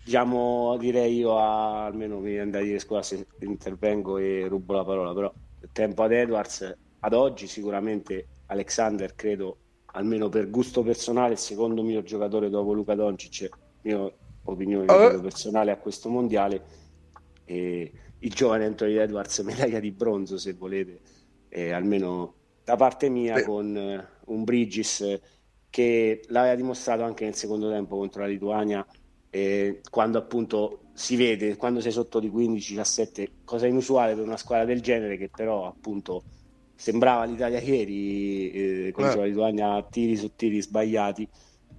diciamo, 0.05 0.77
direi 0.79 1.17
io 1.17 1.37
a... 1.37 1.87
almeno 1.87 2.21
mi 2.21 2.31
viene 2.31 2.53
da 2.53 2.61
dire 2.61 2.79
scusa 2.79 3.03
se 3.03 3.27
intervengo 3.41 4.17
e 4.19 4.47
rubo 4.47 4.75
la 4.75 4.85
parola, 4.85 5.13
però 5.13 5.33
il 5.61 5.71
tempo 5.73 6.05
ad 6.05 6.13
Edwards, 6.13 6.77
ad 7.01 7.15
oggi 7.15 7.49
sicuramente 7.49 8.27
Alexander 8.47 9.13
credo, 9.17 9.57
almeno 9.87 10.29
per 10.29 10.51
gusto 10.51 10.85
personale, 10.85 11.33
il 11.33 11.39
secondo 11.39 11.83
miglior 11.83 12.05
giocatore 12.05 12.49
dopo 12.49 12.73
Luca 12.73 12.95
Doncic 12.95 13.49
mia 13.83 14.11
opinione 14.45 14.93
uh. 14.93 15.21
personale 15.21 15.71
a 15.71 15.77
questo 15.77 16.09
mondiale. 16.09 16.81
E 17.45 17.93
il 18.19 18.33
giovane 18.33 18.65
Anthony 18.65 18.97
Edwards 18.97 19.39
medaglia 19.45 19.81
di 19.81 19.91
bronzo 19.91 20.39
se 20.39 20.53
volete, 20.55 21.01
e 21.49 21.73
almeno 21.73 22.35
da 22.65 22.77
parte 22.77 23.09
mia 23.09 23.35
Beh. 23.35 23.45
con 23.45 23.75
uh, 24.27 24.33
un 24.33 24.45
Bridges 24.45 25.21
che 25.69 26.23
l'aveva 26.29 26.55
dimostrato 26.55 27.03
anche 27.03 27.25
nel 27.25 27.35
secondo 27.35 27.71
tempo 27.71 27.97
contro 27.97 28.21
la 28.21 28.29
Lituania 28.29 28.87
eh, 29.31 29.81
quando 29.91 30.19
appunto 30.19 30.81
si 30.93 31.17
vede 31.17 31.57
quando 31.57 31.81
sei 31.81 31.93
sotto 31.93 32.21
di 32.21 32.29
15-17 32.29 33.29
cosa 33.45 33.67
inusuale 33.67 34.15
per 34.15 34.25
una 34.25 34.37
squadra 34.37 34.67
del 34.67 34.83
genere 34.83 35.17
che 35.17 35.31
però 35.31 35.67
appunto 35.67 36.25
sembrava 36.75 37.25
l'Italia 37.25 37.59
ieri 37.59 38.51
eh, 38.51 38.93
contro 38.93 39.15
eh. 39.15 39.21
la 39.21 39.25
Lituania 39.25 39.87
tiri 39.91 40.17
su 40.17 40.37
tiri 40.37 40.61
sbagliati 40.61 41.27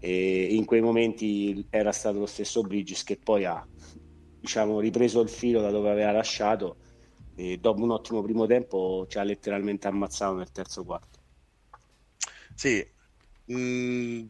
e 0.06 0.54
in 0.54 0.66
quei 0.66 0.82
momenti 0.82 1.66
era 1.70 1.94
stato 1.94 2.20
lo 2.20 2.26
stesso 2.26 2.62
Bridges 2.62 3.06
che 3.06 3.16
poi 3.16 3.46
ha 3.46 3.66
diciamo, 4.38 4.82
ripreso 4.82 5.22
il 5.22 5.30
filo 5.30 5.62
da 5.62 5.70
dove 5.70 5.89
aveva 5.89 6.12
lasciato 6.12 6.76
e 7.38 7.58
dopo 7.58 7.84
un 7.84 7.92
ottimo 7.92 8.22
primo 8.22 8.46
tempo 8.46 9.06
ci 9.08 9.18
ha 9.18 9.24
letteralmente 9.24 9.88
ammazzato 9.88 10.36
nel 10.36 10.52
terzo 10.52 10.84
quarto. 10.84 11.20
Sì, 12.54 12.86
mm, 13.50 14.26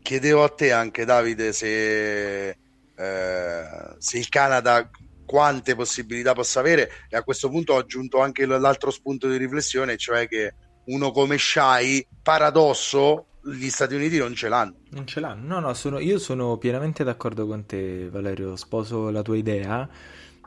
chiedevo 0.00 0.44
a 0.44 0.48
te 0.48 0.70
anche 0.70 1.04
Davide 1.04 1.52
se, 1.52 2.48
eh, 2.50 3.64
se 3.98 4.16
il 4.16 4.28
Canada 4.28 4.88
quante 5.26 5.74
possibilità 5.74 6.34
possa 6.34 6.60
avere 6.60 6.88
e 7.08 7.16
a 7.16 7.24
questo 7.24 7.48
punto 7.48 7.72
ho 7.72 7.78
aggiunto 7.78 8.20
anche 8.20 8.46
l'altro 8.46 8.92
spunto 8.92 9.28
di 9.28 9.38
riflessione, 9.38 9.96
cioè 9.96 10.28
che 10.28 10.54
uno 10.84 11.10
come 11.10 11.36
Shai, 11.36 12.06
paradosso, 12.22 13.29
gli 13.52 13.68
Stati 13.70 13.94
Uniti 13.94 14.18
non 14.18 14.34
ce 14.34 14.48
l'hanno. 14.48 14.74
Non 14.90 15.06
ce 15.06 15.20
l'hanno, 15.20 15.46
no, 15.46 15.60
no, 15.60 15.74
sono, 15.74 15.98
io 15.98 16.18
sono 16.18 16.56
pienamente 16.56 17.04
d'accordo 17.04 17.46
con 17.46 17.66
te, 17.66 18.08
Valerio. 18.08 18.56
Sposo 18.56 19.10
la 19.10 19.22
tua 19.22 19.36
idea. 19.36 19.88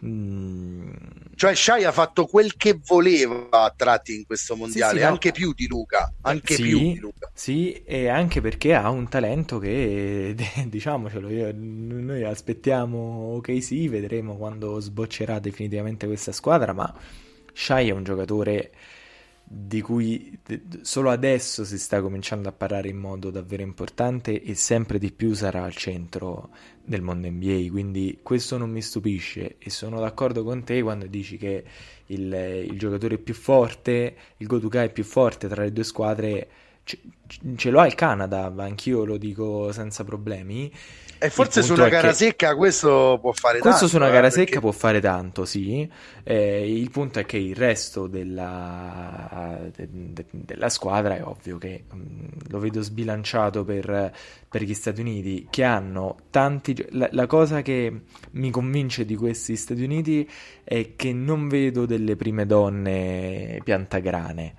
Mm. 0.06 0.92
Cioè, 1.36 1.56
Shai 1.56 1.86
ha 1.86 1.92
fatto 1.92 2.26
quel 2.26 2.56
che 2.58 2.80
voleva 2.86 3.48
a 3.50 3.74
tratti 3.76 4.16
in 4.16 4.26
questo 4.26 4.56
mondiale, 4.56 4.94
sì, 4.94 5.00
sì, 5.00 5.04
anche 5.04 5.28
no. 5.30 5.34
più 5.34 5.54
di 5.54 5.68
Luca. 5.68 6.14
Anche 6.22 6.56
sì, 6.56 6.64
più 6.64 6.80
di 6.80 7.00
Luca. 7.00 7.32
Sì, 7.34 7.72
e 7.86 8.10
anche 8.10 8.42
perché 8.42 8.74
ha 8.74 8.90
un 8.90 9.08
talento 9.08 9.60
che, 9.60 10.36
diciamocelo, 10.68 11.30
io, 11.30 11.54
noi 11.56 12.24
aspettiamo 12.24 13.36
ok, 13.36 13.64
sì, 13.64 13.88
vedremo 13.88 14.36
quando 14.36 14.80
sboccerà 14.80 15.40
definitivamente 15.40 16.06
questa 16.06 16.32
squadra, 16.32 16.74
ma 16.74 16.94
Shai 17.54 17.90
è 17.90 17.92
un 17.92 18.04
giocatore 18.04 18.72
di 19.46 19.82
cui 19.82 20.40
solo 20.82 21.12
adesso 21.12 21.66
si 21.66 21.78
sta 21.78 22.02
cominciando 22.02 22.50
a 22.50 22.54
parlare 22.54 22.88
in 22.88 22.98
modo 22.98 23.30
davvero 23.30 23.62
importante 23.62 24.42
e 24.42 24.56
sempre 24.56 24.98
di 24.98 25.12
più 25.12 25.34
sarà 25.34 25.64
al 25.64 25.76
centro 25.76 26.50
del 26.84 27.02
mondo 27.02 27.30
NBA, 27.30 27.70
quindi 27.70 28.20
questo 28.24 28.58
non 28.58 28.72
mi 28.72 28.82
stupisce 28.82 29.58
e 29.60 29.70
sono 29.70 30.00
d'accordo 30.00 30.44
con 30.44 30.64
te 30.64 30.82
quando 30.82 31.06
dici 31.08 31.38
che 31.38 31.64
il, 32.08 32.68
il 32.70 32.78
giocatore 32.80 33.18
più 33.18 33.34
forte, 33.34 34.16
il 34.38 34.48
Godukai 34.48 34.92
più 34.92 35.04
forte 35.04 35.48
tra 35.48 35.64
le 35.64 35.72
due 35.72 35.84
squadre 35.84 36.48
ce, 36.84 37.00
ce 37.56 37.70
lo 37.70 37.80
ha 37.80 37.86
il 37.86 37.96
Canada, 37.96 38.52
anch'io 38.58 39.06
lo 39.06 39.18
dico 39.18 39.72
senza 39.72 40.04
problemi 40.04 40.72
e 41.18 41.30
forse 41.30 41.62
su 41.62 41.74
una 41.74 41.88
gara 41.88 42.10
che... 42.10 42.16
secca 42.16 42.56
questo 42.56 43.18
può 43.22 43.32
fare 43.32 43.60
questo 43.60 43.70
tanto. 43.70 43.70
Questo 43.70 43.88
su 43.88 43.96
una 43.96 44.10
gara 44.10 44.28
eh, 44.28 44.32
secca 44.32 44.44
perché... 44.44 44.60
può 44.60 44.72
fare 44.72 45.00
tanto, 45.00 45.46
sì. 45.46 45.90
Eh, 46.24 46.78
il 46.78 46.90
punto 46.92 47.20
è 47.20 47.26
che 47.26 47.38
il 47.38 47.56
resto 47.56 48.08
della, 48.08 49.60
de, 49.76 49.88
de, 49.90 50.26
della 50.32 50.70
squadra 50.70 51.16
è 51.16 51.24
ovvio 51.24 51.58
che 51.58 51.84
mh, 51.90 51.96
mm, 51.96 52.28
lo 52.50 52.60
vedo 52.60 52.82
sbilanciato 52.82 53.64
per, 53.64 54.12
per, 54.50 54.64
gli 54.64 54.74
Stati 54.74 55.02
Uniti, 55.02 55.48
che 55.50 55.64
hanno 55.64 56.18
tanti... 56.30 56.86
La, 56.92 57.08
la 57.12 57.26
cosa 57.26 57.62
che 57.62 58.02
mi 58.32 58.52
convince 58.52 59.06
di 59.06 59.16
questi 59.16 59.56
Stati 59.56 59.84
Uniti 59.84 60.30
è 60.64 60.96
che 60.96 61.14
non 61.14 61.48
vedo 61.48 61.86
delle 61.86 62.16
prime 62.16 62.46
donne 62.46 63.60
piantagrane. 63.64 64.56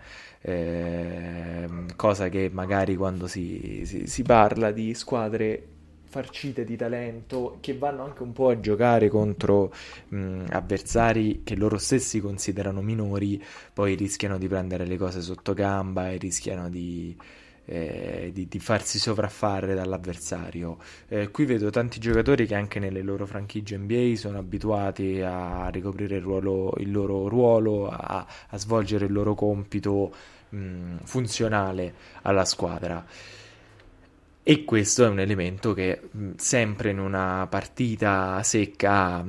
Eh, 0.47 1.67
cosa 1.97 2.29
che 2.29 2.51
magari 2.53 2.97
quando 2.97 3.27
si, 3.27 3.83
si, 3.87 4.07
si 4.07 4.23
parla 4.23 4.73
di 4.73 4.93
squadre 4.93 5.74
farcite 6.15 6.65
di 6.65 6.77
talento 6.77 7.59
che 7.61 7.77
vanno 7.77 8.05
anche 8.05 8.23
un 8.23 8.33
po' 8.33 8.51
a 8.51 8.61
giocare 8.61 9.09
contro 9.09 9.75
mh, 10.11 10.45
avversari 10.51 11.41
che 11.43 11.57
loro 11.57 11.77
stessi 11.77 12.21
considerano 12.21 12.83
minori, 12.83 13.43
poi 13.73 13.97
rischiano 13.97 14.39
di 14.39 14.47
prendere 14.47 14.87
le 14.87 14.97
cose 14.97 15.21
sotto 15.21 15.55
gamba 15.55 16.11
e 16.11 16.17
rischiano 16.19 16.71
di, 16.71 17.17
eh, 17.65 18.31
di, 18.33 18.47
di 18.47 18.59
farsi 18.61 19.01
sovraffare 19.01 19.75
dall'avversario. 19.75 20.79
Eh, 21.09 21.31
qui 21.33 21.47
vedo 21.47 21.71
tanti 21.71 21.99
giocatori 21.99 22.47
che 22.47 22.55
anche 22.55 22.79
nelle 22.79 23.03
loro 23.03 23.27
franchigie 23.27 23.77
NBA 23.77 24.15
sono 24.15 24.39
abituati 24.39 25.21
a 25.21 25.69
ricoprire 25.69 26.15
il, 26.15 26.23
ruolo, 26.23 26.75
il 26.77 26.93
loro 26.93 27.27
ruolo, 27.27 27.89
a, 27.89 28.25
a, 28.51 28.57
svolgere 28.57 29.07
il 29.07 29.13
loro 29.13 29.35
compito 29.35 30.15
mh, 30.51 30.99
funzionale 31.03 31.93
alla 32.23 32.45
squadra. 32.45 33.05
E 34.47 34.67
questo 34.67 35.07
è 35.07 35.09
un 35.09 35.21
elemento 35.21 35.73
che 35.73 36.03
sempre 36.37 36.91
in 36.91 36.99
una 36.99 37.47
partita 37.49 38.43
secca 38.43 39.25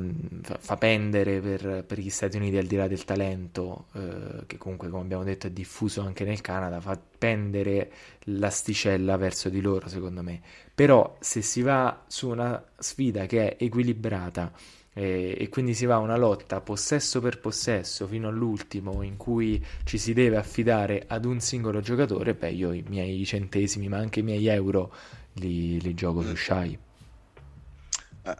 fa 0.59 0.75
pendere 0.75 1.39
per, 1.39 1.85
per, 1.87 1.99
gli 1.99 2.09
Stati 2.09 2.35
Uniti 2.35 2.57
al 2.57 2.65
di 2.65 2.75
là 2.75 2.85
del 2.89 3.05
talento, 3.05 3.85
eh, 3.93 4.45
che 4.45 4.57
comunque 4.57 4.89
come 4.89 5.03
abbiamo 5.03 5.23
detto 5.23 5.47
è 5.47 5.51
diffuso 5.51 6.01
anche 6.01 6.25
nel 6.25 6.41
Canada, 6.41 6.81
fa 6.81 6.99
pendere 7.17 7.89
l'asticella 8.23 9.15
verso 9.15 9.47
di 9.47 9.61
loro 9.61 9.87
secondo 9.87 10.21
me. 10.21 10.41
Però 10.75 11.15
se 11.21 11.41
si 11.41 11.61
va 11.61 12.03
su 12.07 12.27
una 12.27 12.61
sfida 12.77 13.25
che 13.25 13.55
è 13.55 13.63
equilibrata, 13.63 14.51
e, 14.97 15.35
e, 15.37 15.49
quindi 15.49 15.73
si 15.73 15.85
va 15.85 15.95
a 15.95 15.99
una 15.99 16.15
lotta 16.15 16.61
possesso 16.61 17.19
per 17.19 17.39
possesso 17.39 18.07
fino 18.07 18.29
all'ultimo 18.29 19.01
in 19.01 19.17
cui 19.17 19.61
ci 19.83 19.97
si 19.97 20.13
deve 20.13 20.37
affidare 20.37 21.03
ad 21.05 21.25
un 21.25 21.41
singolo 21.41 21.81
giocatore, 21.81 22.33
beh 22.33 22.51
io 22.51 22.71
i 22.71 22.81
miei 22.87 23.25
centesimi 23.25 23.89
ma 23.89 23.97
anche 23.97 24.21
i 24.21 24.23
miei 24.23 24.47
euro 24.47 24.93
li, 25.33 25.81
li 25.81 25.93
gioco 25.93 26.21
su 26.21 26.33
Shai. 26.33 26.79
Eh, 28.23 28.35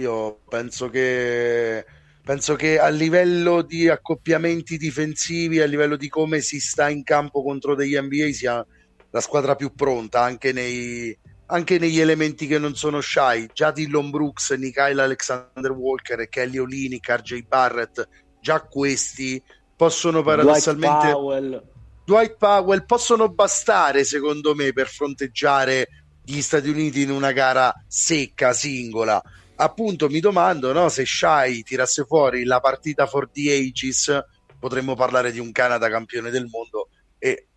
io 0.00 0.38
penso 0.48 0.88
che 0.88 1.84
penso 2.24 2.56
che 2.56 2.78
a 2.78 2.88
livello 2.88 3.60
di 3.60 3.86
accoppiamenti 3.86 4.78
difensivi, 4.78 5.60
a 5.60 5.66
livello 5.66 5.96
di 5.96 6.08
come 6.08 6.40
si 6.40 6.58
sta 6.58 6.88
in 6.88 7.02
campo 7.02 7.42
contro 7.42 7.74
degli 7.74 7.98
NBA 7.98 8.32
sia 8.32 8.66
la 9.10 9.20
squadra 9.20 9.56
più 9.56 9.74
pronta 9.74 10.22
anche 10.22 10.52
nei 10.52 11.14
anche 11.50 11.78
negli 11.78 12.00
elementi 12.00 12.46
che 12.46 12.58
non 12.58 12.74
sono 12.74 13.00
shy, 13.00 13.48
già 13.52 13.70
Dillon 13.70 14.10
Brooks, 14.10 14.50
Nikhil 14.52 14.98
Alexander 14.98 15.70
Walker 15.70 16.28
Kelly 16.28 16.58
Olinick, 16.58 17.08
RJ 17.08 17.42
Barrett, 17.46 18.08
già 18.40 18.60
questi 18.62 19.42
possono 19.76 20.22
paradossalmente 20.22 21.10
Dwight 21.10 21.12
Powell. 21.12 21.62
Dwight 22.04 22.36
Powell 22.36 22.84
possono 22.86 23.28
bastare 23.28 24.04
secondo 24.04 24.54
me 24.54 24.72
per 24.72 24.88
fronteggiare 24.88 25.88
gli 26.24 26.40
Stati 26.42 26.68
Uniti 26.68 27.02
in 27.02 27.10
una 27.10 27.32
gara 27.32 27.72
secca, 27.86 28.52
singola. 28.52 29.22
Appunto 29.56 30.08
mi 30.08 30.20
domando 30.20 30.72
no, 30.72 30.88
se 30.88 31.04
Shai 31.06 31.62
tirasse 31.62 32.04
fuori 32.04 32.44
la 32.44 32.60
partita 32.60 33.06
for 33.06 33.30
the 33.30 33.52
ages 33.52 34.24
potremmo 34.58 34.94
parlare 34.94 35.32
di 35.32 35.38
un 35.38 35.50
Canada 35.52 35.88
campione 35.88 36.30
del 36.30 36.46
mondo 36.46 36.88
e 37.18 37.47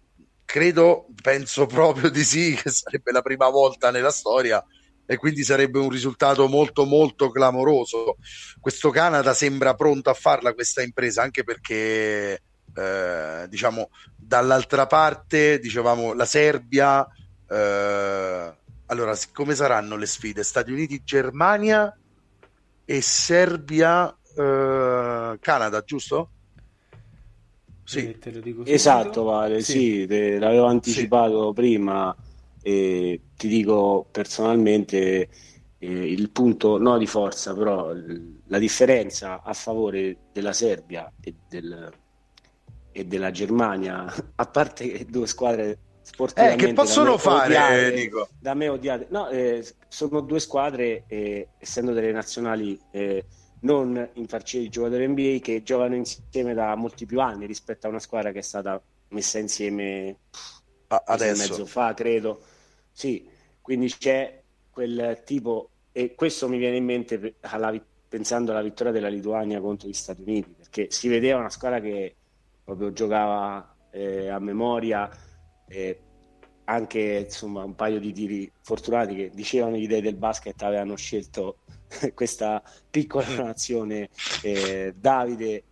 credo, 0.52 1.08
penso 1.22 1.66
proprio 1.66 2.10
di 2.10 2.26
sì, 2.26 2.54
che 2.62 2.70
sarebbe 2.70 3.14
la 3.14 3.22
prima 3.22 3.48
volta 3.48 3.90
nella 3.90 4.12
storia 4.12 4.62
e 5.06 5.16
quindi 5.16 5.44
sarebbe 5.44 5.80
un 5.80 5.90
risultato 5.90 6.50
molto 6.50 6.84
molto 6.84 7.30
clamoroso. 7.30 8.18
Questo 8.60 8.90
Canada 8.90 9.34
sembra 9.34 9.76
pronto 9.76 10.10
a 10.10 10.14
farla 10.14 10.54
questa 10.54 10.82
impresa 10.82 11.22
anche 11.22 11.46
perché 11.46 12.42
eh, 12.74 13.46
diciamo 13.48 13.92
dall'altra 14.18 14.88
parte 14.88 15.58
dicevamo 15.60 16.14
la 16.14 16.26
Serbia 16.26 17.06
eh, 17.50 18.54
allora 18.86 19.18
come 19.34 19.56
saranno 19.56 19.98
le 19.98 20.06
sfide 20.06 20.44
Stati 20.44 20.72
Uniti 20.72 21.02
Germania 21.04 21.94
e 22.86 23.02
Serbia 23.02 24.10
eh, 24.38 25.38
Canada 25.40 25.82
giusto? 25.82 26.30
Sì. 27.84 28.18
te 28.20 28.32
lo 28.32 28.40
dico 28.40 28.66
esatto, 28.66 29.24
Vale, 29.24 29.62
sì, 29.62 29.72
sì 29.72 30.06
te, 30.08 30.40
l'avevo 30.40 30.66
anticipato 30.66 31.48
sì. 31.48 31.54
prima 31.54 32.16
e 32.62 33.22
ti 33.36 33.48
dico 33.48 34.08
personalmente 34.12 35.30
eh, 35.80 36.12
il 36.12 36.30
punto 36.30 36.78
no 36.78 36.98
di 36.98 37.08
forza, 37.08 37.56
però 37.56 37.92
la 38.46 38.60
differenza 38.60 39.42
a 39.42 39.54
favore 39.54 40.18
della 40.32 40.54
Serbia 40.54 41.12
e, 41.20 41.34
del, 41.50 41.92
e 42.92 43.06
della 43.06 43.32
Germania, 43.32 44.06
a 44.36 44.46
parte 44.46 44.92
che 44.92 45.06
due 45.06 45.26
squadre 45.26 45.80
sportivamente 46.04 46.64
eh, 46.64 46.68
che 46.68 46.74
possono 46.74 47.18
fare 47.18 47.46
odiate, 47.46 47.94
Nico? 47.94 48.30
da 48.40 48.54
me 48.54 48.68
odiate 48.68 49.08
no, 49.10 49.30
eh, 49.30 49.66
sono 49.88 50.22
due 50.22 50.40
squadre 50.40 51.04
eh, 51.08 51.50
essendo 51.58 51.94
delle 51.94 52.12
nazionali 52.12 52.80
eh, 52.92 53.26
non 53.62 54.10
infarcire 54.14 54.64
i 54.64 54.70
giocatori 54.70 55.08
NBA 55.08 55.38
che 55.42 55.64
giocano 55.64 55.96
insieme 55.96 56.54
da 56.54 56.76
molti 56.76 57.06
più 57.06 57.20
anni 57.20 57.46
rispetto 57.46 57.88
a 57.88 57.90
una 57.90 58.00
squadra 58.00 58.32
che 58.32 58.40
è 58.40 58.44
stata 58.44 58.82
messa 59.10 59.40
insieme 59.40 60.18
ah, 60.88 61.04
adesso 61.06 61.48
mezzo 61.50 61.66
fa, 61.66 61.94
credo. 61.94 62.42
Sì, 62.92 63.28
quindi 63.62 63.88
c'è 63.88 64.42
quel 64.70 65.22
tipo 65.26 65.70
e 65.92 66.16
questo 66.16 66.48
mi 66.48 66.58
viene 66.58 66.78
in 66.78 66.86
mente 66.86 67.36
alla, 67.42 67.74
pensando 68.08 68.52
alla 68.52 68.62
vittoria 68.62 68.92
della 68.92 69.10
Lituania 69.10 69.60
contro 69.60 69.88
gli 69.88 69.94
Stati 69.94 70.22
Uniti, 70.22 70.54
perché 70.58 70.88
si 70.90 71.08
vedeva 71.08 71.40
una 71.40 71.50
squadra 71.50 71.80
che 71.80 72.16
proprio 72.64 72.94
giocava 72.94 73.76
eh, 73.92 74.30
a 74.30 74.40
memoria 74.40 75.10
eh, 75.68 76.00
anche 76.66 77.26
insomma 77.26 77.64
un 77.64 77.76
paio 77.76 78.00
di 78.00 78.14
tiri 78.14 78.52
fortunati 78.62 79.16
che 79.16 79.32
dicevano 79.34 79.76
gli 79.76 79.88
dei 79.88 80.02
del 80.02 80.16
basket 80.16 80.62
avevano 80.62 80.96
scelto 80.96 81.58
questa 82.14 82.62
piccola 82.90 83.28
nazione 83.36 84.10
eh, 84.44 84.94
Davide 84.98 85.64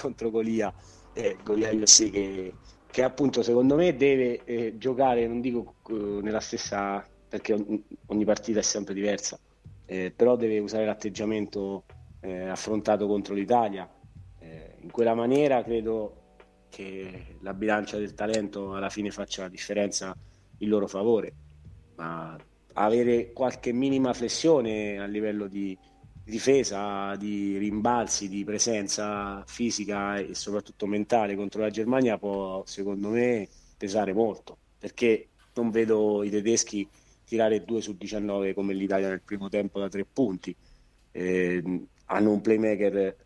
contro 0.00 0.30
Golia 0.30 0.72
eh, 1.12 1.36
Golia 1.42 1.72
UFC 1.72 2.10
che, 2.10 2.54
che 2.90 3.02
appunto 3.02 3.42
secondo 3.42 3.74
me 3.74 3.96
deve 3.96 4.44
eh, 4.44 4.78
giocare 4.78 5.26
non 5.26 5.40
dico 5.40 5.76
eh, 5.88 5.92
nella 6.22 6.40
stessa 6.40 7.04
perché 7.28 7.52
ogni, 7.52 7.84
ogni 8.06 8.24
partita 8.24 8.60
è 8.60 8.62
sempre 8.62 8.94
diversa 8.94 9.38
eh, 9.84 10.12
però 10.14 10.36
deve 10.36 10.58
usare 10.58 10.86
l'atteggiamento 10.86 11.84
eh, 12.20 12.48
affrontato 12.48 13.06
contro 13.06 13.34
l'Italia 13.34 13.88
in 14.80 14.90
quella 14.92 15.14
maniera 15.14 15.62
credo 15.62 16.36
che 16.70 17.36
la 17.40 17.52
bilancia 17.52 17.98
del 17.98 18.14
talento 18.14 18.74
alla 18.74 18.88
fine 18.88 19.10
faccia 19.10 19.42
la 19.42 19.48
differenza 19.48 20.16
in 20.58 20.68
loro 20.68 20.86
favore 20.86 21.34
ma 21.96 22.36
avere 22.84 23.32
qualche 23.32 23.72
minima 23.72 24.12
flessione 24.12 24.98
a 24.98 25.06
livello 25.06 25.46
di 25.46 25.76
difesa, 26.24 27.16
di 27.16 27.56
rimbalzi, 27.56 28.28
di 28.28 28.44
presenza 28.44 29.42
fisica 29.46 30.18
e 30.18 30.34
soprattutto 30.34 30.86
mentale 30.86 31.34
contro 31.36 31.62
la 31.62 31.70
Germania 31.70 32.18
può 32.18 32.62
secondo 32.66 33.08
me 33.08 33.48
pesare 33.78 34.12
molto 34.12 34.56
perché 34.78 35.28
non 35.54 35.70
vedo 35.70 36.22
i 36.22 36.30
tedeschi 36.30 36.86
tirare 37.24 37.64
2 37.64 37.80
su 37.80 37.96
19 37.96 38.54
come 38.54 38.74
l'Italia 38.74 39.08
nel 39.08 39.22
primo 39.22 39.48
tempo 39.48 39.80
da 39.80 39.88
tre 39.88 40.04
punti. 40.04 40.54
Eh, 41.10 41.62
hanno 42.06 42.30
un 42.30 42.40
playmaker 42.40 43.16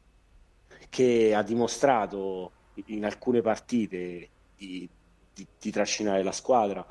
che 0.88 1.34
ha 1.34 1.42
dimostrato 1.42 2.52
in 2.86 3.04
alcune 3.04 3.42
partite 3.42 4.28
di, 4.56 4.88
di, 5.32 5.46
di 5.60 5.70
trascinare 5.70 6.22
la 6.22 6.32
squadra 6.32 6.84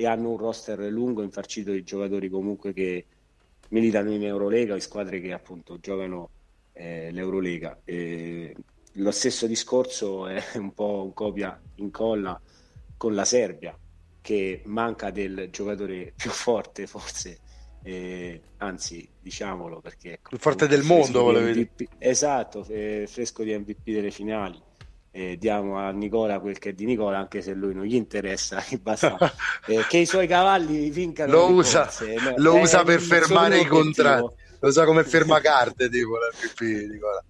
e 0.00 0.06
hanno 0.06 0.30
un 0.30 0.36
roster 0.36 0.78
lungo 0.78 1.22
infarcito 1.24 1.72
di 1.72 1.82
giocatori 1.82 2.28
comunque 2.28 2.72
che 2.72 3.04
militano 3.70 4.12
in 4.12 4.22
Eurolega, 4.22 4.74
in 4.74 4.80
squadre 4.80 5.20
che 5.20 5.32
appunto 5.32 5.80
giocano 5.80 6.30
eh, 6.72 7.10
l'Eurolega. 7.10 7.80
E 7.84 8.54
lo 8.92 9.10
stesso 9.10 9.48
discorso 9.48 10.28
è 10.28 10.40
un 10.54 10.72
po' 10.72 11.02
un 11.02 11.12
copia 11.12 11.60
incolla 11.76 12.40
con 12.96 13.16
la 13.16 13.24
Serbia, 13.24 13.76
che 14.20 14.62
manca 14.66 15.10
del 15.10 15.48
giocatore 15.50 16.12
più 16.14 16.30
forte 16.30 16.86
forse, 16.86 17.40
eh, 17.82 18.40
anzi 18.58 19.08
diciamolo 19.20 19.80
perché... 19.80 20.12
Ecco, 20.12 20.28
più 20.28 20.38
forte 20.38 20.68
del 20.68 20.84
mondo, 20.84 21.24
volevo 21.24 21.50
dire. 21.50 21.70
Esatto, 21.98 22.64
eh, 22.68 23.06
fresco 23.08 23.42
di 23.42 23.52
MVP 23.52 23.90
delle 23.90 24.12
finali. 24.12 24.62
Eh, 25.10 25.36
diamo 25.38 25.78
a 25.78 25.90
Nicola 25.90 26.38
quel 26.38 26.58
che 26.58 26.70
è 26.70 26.72
di 26.72 26.84
Nicola, 26.84 27.18
anche 27.18 27.40
se 27.40 27.54
lui 27.54 27.74
non 27.74 27.84
gli 27.84 27.94
interessa, 27.94 28.62
basta 28.80 29.16
eh, 29.66 29.84
che 29.88 29.98
i 29.98 30.06
suoi 30.06 30.26
cavalli 30.26 30.90
vincano. 30.90 31.32
Lo 31.32 31.50
usa, 31.50 31.82
corse, 31.82 32.16
lo 32.36 32.56
usa 32.56 32.84
per 32.84 33.00
fermare 33.00 33.58
i 33.58 33.66
contratti, 33.66 34.34
lo 34.58 34.68
usa 34.68 34.84
come 34.84 35.04
fermacarte 35.04 35.88
tipo 35.88 36.16
l'MVP 36.16 36.90
Nicola. 36.90 37.24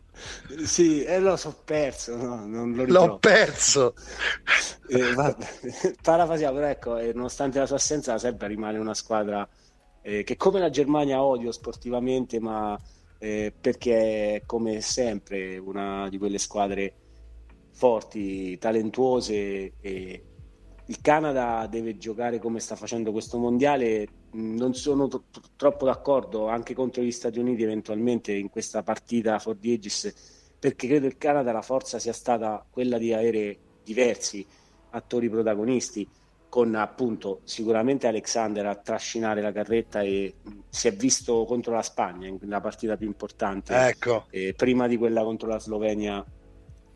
Sì, 0.64 1.04
e 1.04 1.20
l'ho 1.20 1.36
so 1.36 1.54
perso, 1.64 2.16
no? 2.16 2.44
non 2.44 2.74
lo 2.74 2.84
L'ho 2.84 3.18
perso. 3.18 3.94
Eh, 4.90 5.14
parafrasiamo, 6.00 6.54
però 6.54 6.66
ecco, 6.66 6.96
eh, 6.96 7.12
nonostante 7.12 7.58
la 7.58 7.66
sua 7.66 7.76
assenza, 7.76 8.12
la 8.12 8.18
Serbia 8.18 8.46
rimane 8.46 8.78
una 8.78 8.94
squadra 8.94 9.46
eh, 10.00 10.24
che 10.24 10.38
come 10.38 10.60
la 10.60 10.70
Germania 10.70 11.22
odio 11.22 11.52
sportivamente, 11.52 12.40
ma 12.40 12.80
eh, 13.18 13.52
perché 13.60 14.36
è 14.36 14.42
come 14.46 14.80
sempre 14.80 15.58
una 15.58 16.08
di 16.08 16.16
quelle 16.16 16.38
squadre 16.38 16.94
forti, 17.78 18.58
talentuose 18.58 19.74
e 19.80 20.22
il 20.84 21.00
Canada 21.00 21.64
deve 21.70 21.96
giocare 21.96 22.40
come 22.40 22.58
sta 22.58 22.74
facendo 22.74 23.12
questo 23.12 23.38
mondiale. 23.38 24.08
Non 24.32 24.74
sono 24.74 25.06
t- 25.06 25.20
troppo 25.54 25.84
d'accordo 25.84 26.48
anche 26.48 26.74
contro 26.74 27.02
gli 27.02 27.12
Stati 27.12 27.38
Uniti 27.38 27.62
eventualmente 27.62 28.32
in 28.32 28.50
questa 28.50 28.82
partita 28.82 29.38
for 29.38 29.56
the 29.56 29.70
Aegis 29.70 30.12
perché 30.58 30.88
credo 30.88 31.06
il 31.06 31.16
Canada 31.16 31.52
la 31.52 31.62
forza 31.62 32.00
sia 32.00 32.12
stata 32.12 32.66
quella 32.68 32.98
di 32.98 33.12
avere 33.12 33.58
diversi 33.84 34.44
attori 34.90 35.30
protagonisti 35.30 36.06
con 36.48 36.74
appunto 36.74 37.42
sicuramente 37.44 38.08
Alexander 38.08 38.66
a 38.66 38.74
trascinare 38.74 39.40
la 39.40 39.52
carretta 39.52 40.00
e 40.00 40.34
si 40.68 40.88
è 40.88 40.92
visto 40.92 41.44
contro 41.44 41.74
la 41.74 41.82
Spagna 41.82 42.34
nella 42.40 42.60
partita 42.60 42.96
più 42.96 43.06
importante 43.06 43.74
ecco. 43.74 44.26
eh, 44.30 44.54
prima 44.56 44.88
di 44.88 44.96
quella 44.96 45.22
contro 45.22 45.46
la 45.46 45.58
Slovenia 45.58 46.24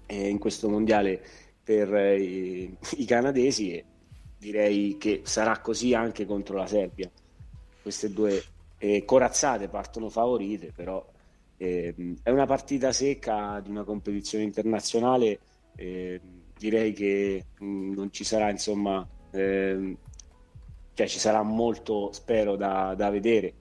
eh, 0.06 0.28
in 0.28 0.38
questo 0.38 0.68
mondiale 0.68 1.20
per 1.62 1.94
eh, 1.94 2.20
i, 2.20 2.76
i, 2.96 3.04
canadesi 3.04 3.72
e 3.72 3.84
direi 4.38 4.96
che 4.98 5.22
sarà 5.24 5.60
così 5.60 5.94
anche 5.94 6.26
contro 6.26 6.56
la 6.56 6.66
Serbia 6.66 7.10
queste 7.80 8.12
due 8.12 8.42
eh, 8.78 9.04
corazzate 9.04 9.68
partono 9.68 10.08
favorite 10.08 10.72
però 10.74 11.04
ehm, 11.56 12.18
è 12.22 12.30
una 12.30 12.46
partita 12.46 12.92
secca 12.92 13.60
di 13.60 13.70
una 13.70 13.84
competizione 13.84 14.44
internazionale 14.44 15.38
ehm, 15.76 16.20
direi 16.58 16.92
che 16.92 17.44
mh, 17.58 17.64
mm, 17.64 17.92
non 17.94 18.12
ci 18.12 18.24
sarà 18.24 18.50
insomma 18.50 19.06
ehm, 19.30 19.96
cioè 20.94 21.06
ci 21.06 21.18
sarà 21.18 21.42
molto 21.42 22.12
spero 22.12 22.56
da, 22.56 22.94
da 22.96 23.10
vedere 23.10 23.54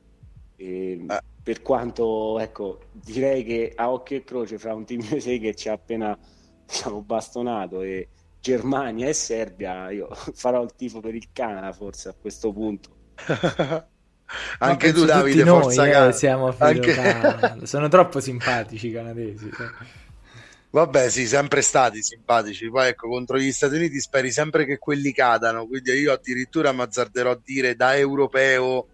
eh. 0.58 1.06
Per 1.44 1.62
quanto 1.62 2.40
ecco 2.40 2.80
direi 2.92 3.44
che 3.44 3.74
a 3.76 3.92
occhio 3.92 4.18
e 4.18 4.24
croce 4.24 4.58
fra 4.58 4.74
un 4.74 4.86
team 4.86 5.02
USA 5.12 5.38
che 5.38 5.56
ci 5.56 5.70
ha 5.70 5.74
appena 5.74 6.18
diciamo 6.66 7.02
bastonato 7.02 7.82
e 7.82 8.10
Germania 8.40 9.08
e 9.08 9.14
Serbia 9.14 9.90
io 9.90 10.10
farò 10.34 10.64
il 10.64 10.74
tifo 10.76 11.00
per 11.00 11.16
il 11.16 11.30
Canada 11.34 11.72
forse 11.74 12.10
a 12.10 12.16
questo 12.20 12.52
punto 12.52 12.90
anche 14.60 14.94
tu 14.94 15.06
Davide 15.06 15.44
noi, 15.44 15.62
forza 15.62 16.08
eh, 16.08 16.14
siamo 16.14 16.54
anche... 16.58 17.66
sono 17.66 17.88
troppo 17.88 18.20
simpatici 18.20 18.88
i 18.88 18.92
canadesi 18.92 19.50
Vabbè, 20.74 21.10
sì, 21.10 21.28
sempre 21.28 21.62
stati 21.62 22.02
simpatici. 22.02 22.70
Poi 22.70 22.88
ecco, 22.88 23.10
contro 23.10 23.38
gli 23.38 23.52
Stati 23.52 23.76
Uniti 23.76 24.00
speri 24.00 24.32
sempre 24.32 24.66
che 24.66 24.78
quelli 24.78 25.12
cadano. 25.12 25.68
Quindi 25.68 25.92
io 25.92 26.14
addirittura 26.14 26.72
mi 26.72 26.82
azzarderò 26.82 27.32
a 27.32 27.40
dire 27.44 27.76
da 27.76 27.98
europeo 27.98 28.88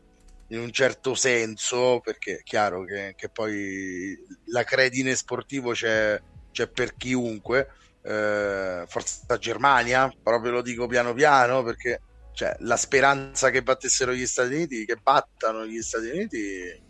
in 0.50 0.60
un 0.60 0.72
certo 0.72 1.16
senso, 1.16 2.00
perché 2.04 2.38
è 2.38 2.44
chiaro 2.44 2.84
che, 2.84 3.14
che 3.18 3.30
poi 3.30 4.18
la 4.46 4.64
credine 4.64 5.16
sportivo 5.16 5.72
c'è, 5.72 6.20
c'è 6.52 6.68
per 6.68 6.96
chiunque. 6.96 7.70
Eh, 8.02 8.86
forza 8.88 9.38
Germania, 9.38 10.10
proprio 10.24 10.52
lo 10.52 10.62
dico 10.62 10.88
piano 10.88 11.14
piano, 11.14 11.64
perché 11.64 12.02
cioè, 12.34 12.56
la 12.60 12.78
speranza 12.78 13.50
che 13.50 13.64
battessero 13.64 14.14
gli 14.14 14.26
Stati 14.26 14.54
Uniti, 14.54 14.86
che 14.86 14.96
battano 14.96 15.66
gli 15.66 15.82
Stati 15.82 16.08
Uniti 16.10 16.86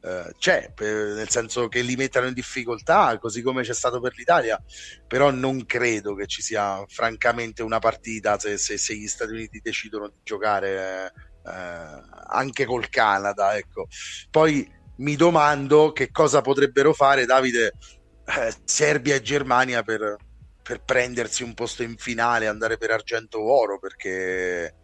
eh, 0.00 0.32
c'è, 0.38 0.72
per, 0.74 1.14
nel 1.14 1.28
senso 1.28 1.68
che 1.68 1.80
li 1.80 1.96
mettano 1.96 2.26
in 2.26 2.34
difficoltà, 2.34 3.18
così 3.18 3.42
come 3.42 3.62
c'è 3.62 3.74
stato 3.74 4.00
per 4.00 4.14
l'Italia, 4.16 4.62
però 5.06 5.30
non 5.30 5.64
credo 5.66 6.14
che 6.14 6.26
ci 6.26 6.42
sia 6.42 6.84
francamente 6.86 7.62
una 7.62 7.78
partita 7.78 8.38
se, 8.38 8.58
se, 8.58 8.78
se 8.78 8.94
gli 8.94 9.08
Stati 9.08 9.32
Uniti 9.32 9.60
decidono 9.60 10.08
di 10.08 10.18
giocare 10.22 11.06
eh, 11.06 11.12
anche 11.48 12.64
col 12.64 12.88
Canada. 12.88 13.56
Ecco. 13.56 13.88
Poi 14.30 14.76
mi 14.96 15.16
domando 15.16 15.92
che 15.92 16.10
cosa 16.10 16.40
potrebbero 16.40 16.92
fare 16.92 17.26
Davide, 17.26 17.74
eh, 18.24 18.54
Serbia 18.64 19.14
e 19.14 19.22
Germania 19.22 19.82
per, 19.82 20.16
per, 20.62 20.82
prendersi 20.82 21.42
un 21.42 21.54
posto 21.54 21.82
in 21.82 21.96
finale, 21.96 22.46
andare 22.46 22.78
per 22.78 22.90
argento 22.90 23.38
o 23.38 23.60
oro, 23.60 23.78
perché 23.78 24.74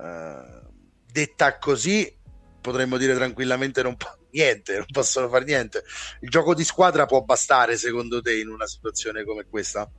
eh, 0.00 0.62
detta 1.10 1.58
così 1.58 2.22
potremmo 2.60 2.96
dire 2.96 3.14
tranquillamente 3.14 3.82
non, 3.82 3.96
po- 3.96 4.16
niente, 4.30 4.76
non 4.76 4.86
possono 4.90 5.28
fare 5.28 5.44
niente. 5.44 5.84
Il 6.20 6.30
gioco 6.30 6.54
di 6.54 6.64
squadra 6.64 7.06
può 7.06 7.22
bastare 7.22 7.76
secondo 7.76 8.20
te 8.20 8.38
in 8.38 8.48
una 8.48 8.66
situazione 8.66 9.24
come 9.24 9.44
questa? 9.48 9.90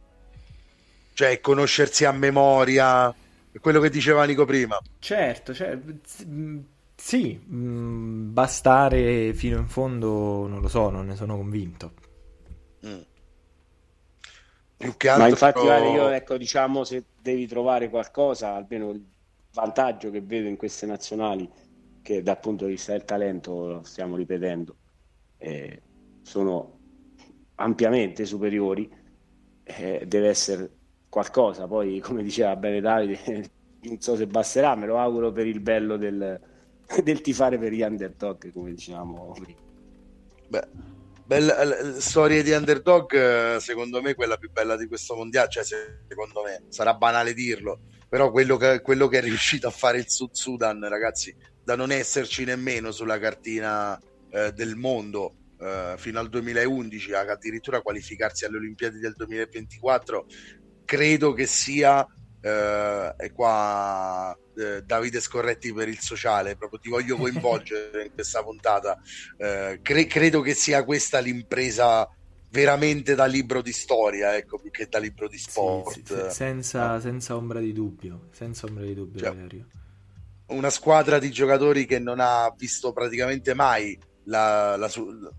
Cioè 1.14 1.40
conoscersi 1.40 2.06
a 2.06 2.12
memoria, 2.12 3.14
quello 3.60 3.80
che 3.80 3.90
diceva 3.90 4.26
Nico 4.26 4.46
prima. 4.46 4.80
Certo, 5.00 5.54
cioè, 5.54 5.80
sì, 6.96 7.36
mh, 7.36 8.34
bastare 8.34 9.34
fino 9.34 9.58
in 9.58 9.68
fondo 9.68 10.48
non 10.48 10.62
lo 10.62 10.68
so, 10.68 10.90
non 10.90 11.08
ne 11.08 11.16
sono 11.16 11.36
convinto. 11.36 11.94
Mm. 12.86 13.02
Più 14.78 14.98
che 14.98 15.08
altro... 15.10 15.24
Ma 15.24 15.30
infatti 15.30 15.66
vale, 15.66 15.92
io 15.92 16.10
ecco, 16.10 16.38
diciamo, 16.38 16.84
se 16.84 17.06
devi 17.22 17.48
trovare 17.48 17.90
qualcosa, 17.90 18.54
almeno 18.56 18.92
il 18.92 19.04
vantaggio 19.54 20.12
che 20.12 20.22
vedo 20.22 20.48
in 20.48 20.58
queste 20.58 20.86
nazionali 20.86 21.50
che 22.02 22.22
dal 22.22 22.40
punto 22.40 22.66
di 22.66 22.72
vista 22.72 22.92
del 22.92 23.06
talento, 23.06 23.68
lo 23.68 23.84
stiamo 23.84 24.16
ripetendo, 24.16 24.76
eh, 25.38 25.82
sono 26.22 26.80
ampiamente 27.56 28.26
superiori, 28.26 28.88
eh, 29.64 30.04
deve 30.06 30.28
essere 30.28 30.70
qualcosa. 31.16 31.66
Poi, 31.66 32.02
come 32.02 32.24
diceva 32.24 32.58
bene 32.58 32.82
Davide, 32.82 33.50
non 33.84 34.02
so 34.02 34.18
se 34.18 34.28
basterà, 34.28 34.76
me 34.76 34.86
lo 34.86 35.00
auguro 35.00 35.32
per 35.32 35.48
il 35.48 35.62
bello 35.62 35.96
del, 35.96 36.38
del 37.04 37.22
tifare 37.22 37.58
per 37.58 37.72
gli 37.72 37.82
underdog, 37.82 38.52
come 38.52 38.74
dicevamo 38.74 39.32
prima. 39.32 39.64
Bella, 41.28 42.00
storia 42.00 42.44
di 42.44 42.52
underdog, 42.52 43.56
secondo 43.58 44.02
me, 44.02 44.14
quella 44.14 44.36
più 44.36 44.52
bella 44.52 44.76
di 44.76 44.88
questo 44.88 45.16
mondiale, 45.16 45.50
cioè 45.50 45.64
secondo 45.64 46.44
me, 46.44 46.66
sarà 46.68 46.94
banale 46.94 47.34
dirlo, 47.34 47.80
però 48.10 48.30
quello 48.30 48.58
che, 48.58 48.82
quello 48.82 49.08
che 49.08 49.20
è 49.20 49.22
riuscito 49.22 49.68
a 49.68 49.72
fare 49.72 49.98
il 49.98 50.10
Sud 50.10 50.34
Sudan, 50.34 50.88
ragazzi, 50.88 51.34
da 51.64 51.76
non 51.76 51.92
esserci 51.92 52.44
nemmeno 52.44 52.92
sulla 52.92 53.18
cartina 53.18 54.00
eh, 54.30 54.52
del 54.52 54.76
mondo 54.76 55.34
eh, 55.60 55.96
fino 55.98 56.20
al 56.20 56.30
2011, 56.30 57.14
addirittura 57.14 57.82
qualificarsi 57.82 58.46
alle 58.46 58.58
Olimpiadi 58.58 59.00
del 59.00 59.14
2024, 59.16 60.26
credo 60.86 61.34
che 61.34 61.46
sia, 61.46 62.06
eh, 62.40 63.14
e 63.18 63.32
qua 63.32 64.38
eh, 64.56 64.82
Davide 64.84 65.20
Scorretti 65.20 65.74
per 65.74 65.90
il 65.90 66.00
sociale, 66.00 66.56
proprio 66.56 66.80
ti 66.80 66.90
voglio 66.90 67.18
coinvolgere 67.18 68.06
in 68.06 68.14
questa 68.14 68.44
puntata, 68.44 68.98
eh, 69.38 69.80
cre- 69.82 70.08
credo 70.08 70.42
che 70.42 70.54
sia 70.54 70.84
questa 70.86 71.20
l'impresa 71.20 72.08
veramente 72.50 73.16
da 73.16 73.26
libro 73.26 73.62
di 73.62 73.74
storia, 73.74 74.36
ecco, 74.36 74.58
più 74.58 74.72
che 74.72 74.88
da 74.88 75.00
libro 75.00 75.28
di 75.28 75.38
sport. 75.38 75.92
Sì, 75.92 76.04
sì, 76.06 76.30
senza, 76.30 77.00
senza, 77.02 77.36
ombra 77.36 77.60
di 77.60 77.74
dubbio, 77.74 78.30
senza 78.32 78.66
ombra 78.66 78.86
di 78.86 78.94
dubbio, 78.94 79.20
cioè, 79.20 79.36
una 80.48 80.70
squadra 80.70 81.20
di 81.20 81.32
giocatori 81.32 81.86
che 81.86 82.00
non 82.00 82.20
ha 82.20 82.54
visto 82.56 82.94
praticamente 82.94 83.54
mai 83.54 83.98
la, 84.26 84.76
la, 84.76 84.90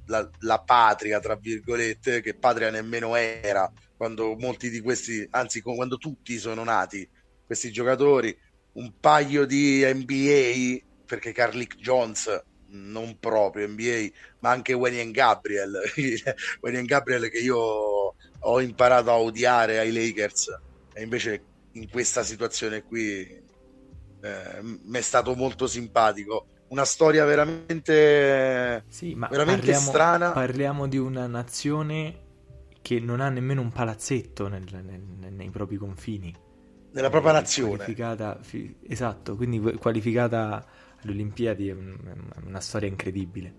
la, 0.07 0.31
la, 0.41 0.61
patria, 0.61 1.21
tra 1.21 1.37
virgolette, 1.37 2.21
che 2.21 2.35
patria 2.35 2.71
nemmeno 2.71 3.15
era 3.15 3.71
quando 3.97 4.37
molti 4.37 4.71
di 4.71 4.81
questi, 4.81 5.27
anzi 5.31 5.61
quando 5.61 5.97
tutti 5.97 6.39
sono 6.39 6.65
nati, 6.65 7.09
questi 7.45 7.71
giocatori, 7.71 8.37
un 8.73 8.93
paio 8.99 9.47
di 9.47 9.83
NBA, 9.85 11.05
perché 11.07 11.33
Carlick 11.33 11.77
Jones 11.77 12.45
non 12.69 13.19
proprio 13.19 13.69
NBA, 13.69 14.09
ma 14.41 14.51
anche 14.51 14.73
Wayne 14.73 15.11
Gabriel, 15.11 15.81
Wayne 16.61 16.85
Gabriel 16.85 17.31
che 17.31 17.39
io 17.39 18.15
ho 18.39 18.61
imparato 18.61 19.11
a 19.11 19.19
odiare 19.19 19.79
ai 19.79 19.93
Lakers 19.93 20.61
e 20.93 21.03
invece 21.03 21.43
in 21.73 21.89
questa 21.91 22.23
situazione 22.23 22.83
qui 22.83 23.21
eh, 24.21 24.61
mi 24.63 24.99
è 24.99 25.03
stato 25.03 25.35
molto 25.35 25.67
simpatico. 25.67 26.47
Una 26.69 26.85
storia 26.85 27.25
veramente, 27.25 28.85
sì, 28.89 29.15
ma 29.15 29.29
veramente 29.29 29.67
parliamo, 29.67 29.87
strana. 29.89 30.31
Parliamo 30.33 30.89
di 30.89 30.99
una 30.99 31.27
nazione 31.27 32.25
che 32.83 32.99
non 33.01 33.21
ha 33.21 33.29
nemmeno 33.29 33.61
un 33.61 33.71
palazzetto 33.71 34.49
nel, 34.49 34.65
nel, 34.71 35.33
nei 35.33 35.51
propri 35.51 35.77
confini. 35.77 36.35
Nella 36.93 37.11
propria 37.11 37.33
nazione. 37.33 37.85
Fi, 38.41 38.77
esatto, 38.89 39.37
quindi 39.37 39.61
qualificata 39.77 40.65
alle 41.03 41.13
Olimpiadi 41.13 41.69
è 41.69 41.77
una 42.45 42.61
storia 42.61 42.89
incredibile. 42.89 43.55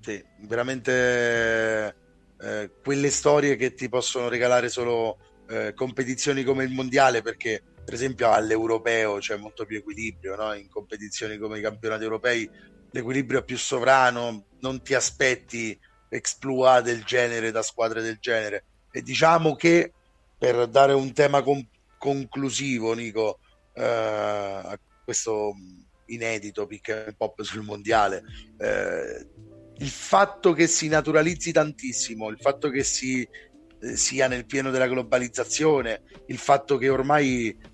Sì, 0.00 0.22
veramente 0.40 1.94
eh, 2.40 2.70
quelle 2.82 3.10
storie 3.10 3.56
che 3.56 3.74
ti 3.74 3.88
possono 3.88 4.28
regalare 4.28 4.68
solo 4.68 5.18
eh, 5.48 5.74
competizioni 5.74 6.42
come 6.42 6.64
il 6.64 6.72
mondiale 6.72 7.22
perché 7.22 7.62
per 7.90 7.98
esempio 7.98 8.30
all'europeo 8.30 9.18
c'è 9.18 9.36
molto 9.36 9.66
più 9.66 9.78
equilibrio 9.78 10.36
no? 10.36 10.52
in 10.52 10.68
competizioni 10.68 11.38
come 11.38 11.58
i 11.58 11.60
campionati 11.60 12.04
europei 12.04 12.48
l'equilibrio 12.92 13.40
è 13.40 13.44
più 13.44 13.58
sovrano 13.58 14.44
non 14.60 14.80
ti 14.80 14.94
aspetti 14.94 15.76
exploit 16.08 16.84
del 16.84 17.02
genere 17.02 17.50
da 17.50 17.62
squadre 17.62 18.00
del 18.00 18.18
genere 18.20 18.64
e 18.92 19.02
diciamo 19.02 19.56
che 19.56 19.92
per 20.38 20.68
dare 20.68 20.92
un 20.92 21.12
tema 21.12 21.42
con- 21.42 21.68
conclusivo 21.98 22.94
Nico 22.94 23.40
eh, 23.74 23.82
a 23.82 24.78
questo 25.02 25.52
inedito 26.06 26.68
pick 26.68 26.90
and 26.90 27.16
pop 27.16 27.42
sul 27.42 27.62
mondiale 27.62 28.22
eh, 28.56 29.26
il 29.78 29.90
fatto 29.90 30.52
che 30.52 30.68
si 30.68 30.86
naturalizzi 30.86 31.50
tantissimo 31.50 32.28
il 32.28 32.38
fatto 32.38 32.70
che 32.70 32.84
si 32.84 33.28
eh, 33.82 33.96
sia 33.96 34.28
nel 34.28 34.46
pieno 34.46 34.70
della 34.70 34.86
globalizzazione 34.86 36.02
il 36.26 36.38
fatto 36.38 36.76
che 36.76 36.88
ormai 36.88 37.69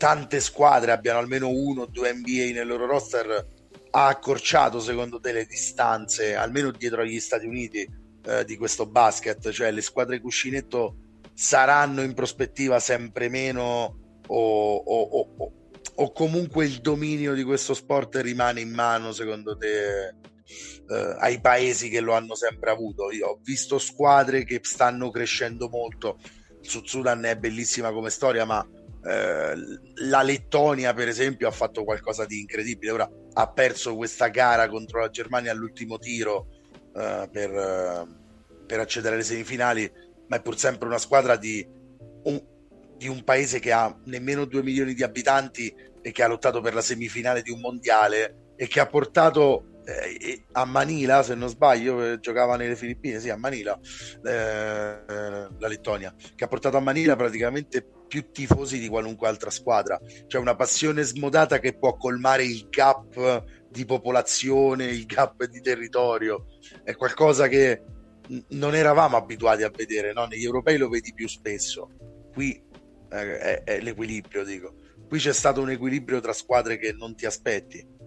tante 0.00 0.40
squadre 0.40 0.92
abbiano 0.92 1.18
almeno 1.18 1.50
uno 1.50 1.82
o 1.82 1.86
due 1.86 2.10
NBA 2.14 2.54
nel 2.54 2.66
loro 2.66 2.86
roster 2.86 3.46
ha 3.90 4.06
accorciato 4.06 4.80
secondo 4.80 5.20
te 5.20 5.30
le 5.30 5.44
distanze 5.44 6.34
almeno 6.34 6.70
dietro 6.70 7.02
agli 7.02 7.20
Stati 7.20 7.44
Uniti 7.44 7.86
eh, 8.24 8.46
di 8.46 8.56
questo 8.56 8.86
basket? 8.86 9.50
Cioè 9.50 9.70
le 9.70 9.82
squadre 9.82 10.18
cuscinetto 10.22 10.96
saranno 11.34 12.00
in 12.00 12.14
prospettiva 12.14 12.80
sempre 12.80 13.28
meno 13.28 13.98
o, 14.26 14.76
o, 14.76 15.02
o, 15.36 15.52
o 15.96 16.12
comunque 16.12 16.64
il 16.64 16.80
dominio 16.80 17.34
di 17.34 17.44
questo 17.44 17.74
sport 17.74 18.16
rimane 18.22 18.62
in 18.62 18.72
mano 18.72 19.12
secondo 19.12 19.54
te 19.54 20.14
eh, 20.88 21.16
ai 21.18 21.42
paesi 21.42 21.90
che 21.90 22.00
lo 22.00 22.14
hanno 22.14 22.34
sempre 22.34 22.70
avuto? 22.70 23.10
Io 23.10 23.26
ho 23.26 23.40
visto 23.42 23.76
squadre 23.78 24.44
che 24.44 24.60
stanno 24.62 25.10
crescendo 25.10 25.68
molto. 25.68 26.18
Su 26.62 26.80
Sudan 26.86 27.22
è 27.26 27.36
bellissima 27.36 27.92
come 27.92 28.08
storia 28.08 28.46
ma 28.46 28.66
eh, 29.04 29.54
la 30.08 30.22
Lettonia 30.22 30.92
per 30.92 31.08
esempio 31.08 31.48
ha 31.48 31.52
fatto 31.52 31.84
qualcosa 31.84 32.26
di 32.26 32.40
incredibile. 32.40 32.92
Ora 32.92 33.10
ha 33.32 33.48
perso 33.48 33.96
questa 33.96 34.28
gara 34.28 34.68
contro 34.68 35.00
la 35.00 35.10
Germania 35.10 35.52
all'ultimo 35.52 35.98
tiro 35.98 36.46
eh, 36.94 37.28
per, 37.30 37.50
eh, 37.50 38.06
per, 38.66 38.80
accedere 38.80 39.14
alle 39.14 39.24
semifinali 39.24 39.90
ma 40.26 40.36
è 40.36 40.42
pur 40.42 40.58
sempre 40.58 40.86
una 40.86 40.98
squadra 40.98 41.36
di 41.36 41.66
un, 42.24 42.42
di 42.96 43.08
un 43.08 43.24
paese 43.24 43.58
che 43.58 43.72
ha 43.72 43.96
nemmeno 44.04 44.44
2 44.44 44.62
milioni 44.62 44.94
di 44.94 45.02
abitanti 45.02 45.74
e 46.02 46.12
che 46.12 46.22
ha 46.22 46.28
lottato 46.28 46.60
per 46.60 46.74
la 46.74 46.80
semifinale 46.80 47.42
di 47.42 47.50
un 47.50 47.60
mondiale 47.60 48.52
e 48.56 48.68
che 48.68 48.80
ha 48.80 48.86
portato 48.86 49.69
eh, 49.84 50.44
a 50.52 50.64
Manila, 50.64 51.22
se 51.22 51.34
non 51.34 51.48
sbaglio, 51.48 52.04
eh, 52.04 52.20
giocava 52.20 52.56
nelle 52.56 52.76
Filippine, 52.76 53.18
sì, 53.18 53.30
a 53.30 53.36
Manila, 53.36 53.78
eh, 54.24 55.02
la 55.06 55.68
Lettonia, 55.68 56.14
che 56.34 56.44
ha 56.44 56.48
portato 56.48 56.76
a 56.76 56.80
Manila 56.80 57.16
praticamente 57.16 57.84
più 58.06 58.30
tifosi 58.30 58.78
di 58.78 58.88
qualunque 58.88 59.28
altra 59.28 59.50
squadra. 59.50 59.98
C'è 60.26 60.38
una 60.38 60.56
passione 60.56 61.02
smodata 61.02 61.58
che 61.60 61.76
può 61.76 61.96
colmare 61.96 62.44
il 62.44 62.68
gap 62.68 63.44
di 63.68 63.84
popolazione, 63.84 64.86
il 64.86 65.06
gap 65.06 65.44
di 65.44 65.60
territorio. 65.60 66.46
È 66.82 66.94
qualcosa 66.96 67.46
che 67.48 67.82
non 68.48 68.74
eravamo 68.74 69.16
abituati 69.16 69.62
a 69.62 69.70
vedere, 69.74 70.12
no? 70.12 70.26
negli 70.26 70.44
europei 70.44 70.76
lo 70.76 70.88
vedi 70.88 71.12
più 71.14 71.28
spesso. 71.28 71.90
Qui 72.32 72.60
eh, 73.10 73.38
è, 73.38 73.62
è 73.62 73.80
l'equilibrio, 73.80 74.44
dico. 74.44 74.74
Qui 75.06 75.18
c'è 75.18 75.32
stato 75.32 75.60
un 75.60 75.70
equilibrio 75.70 76.20
tra 76.20 76.32
squadre 76.32 76.78
che 76.78 76.92
non 76.92 77.14
ti 77.14 77.26
aspetti 77.26 77.98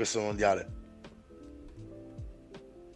questo 0.00 0.20
mondiale. 0.20 0.78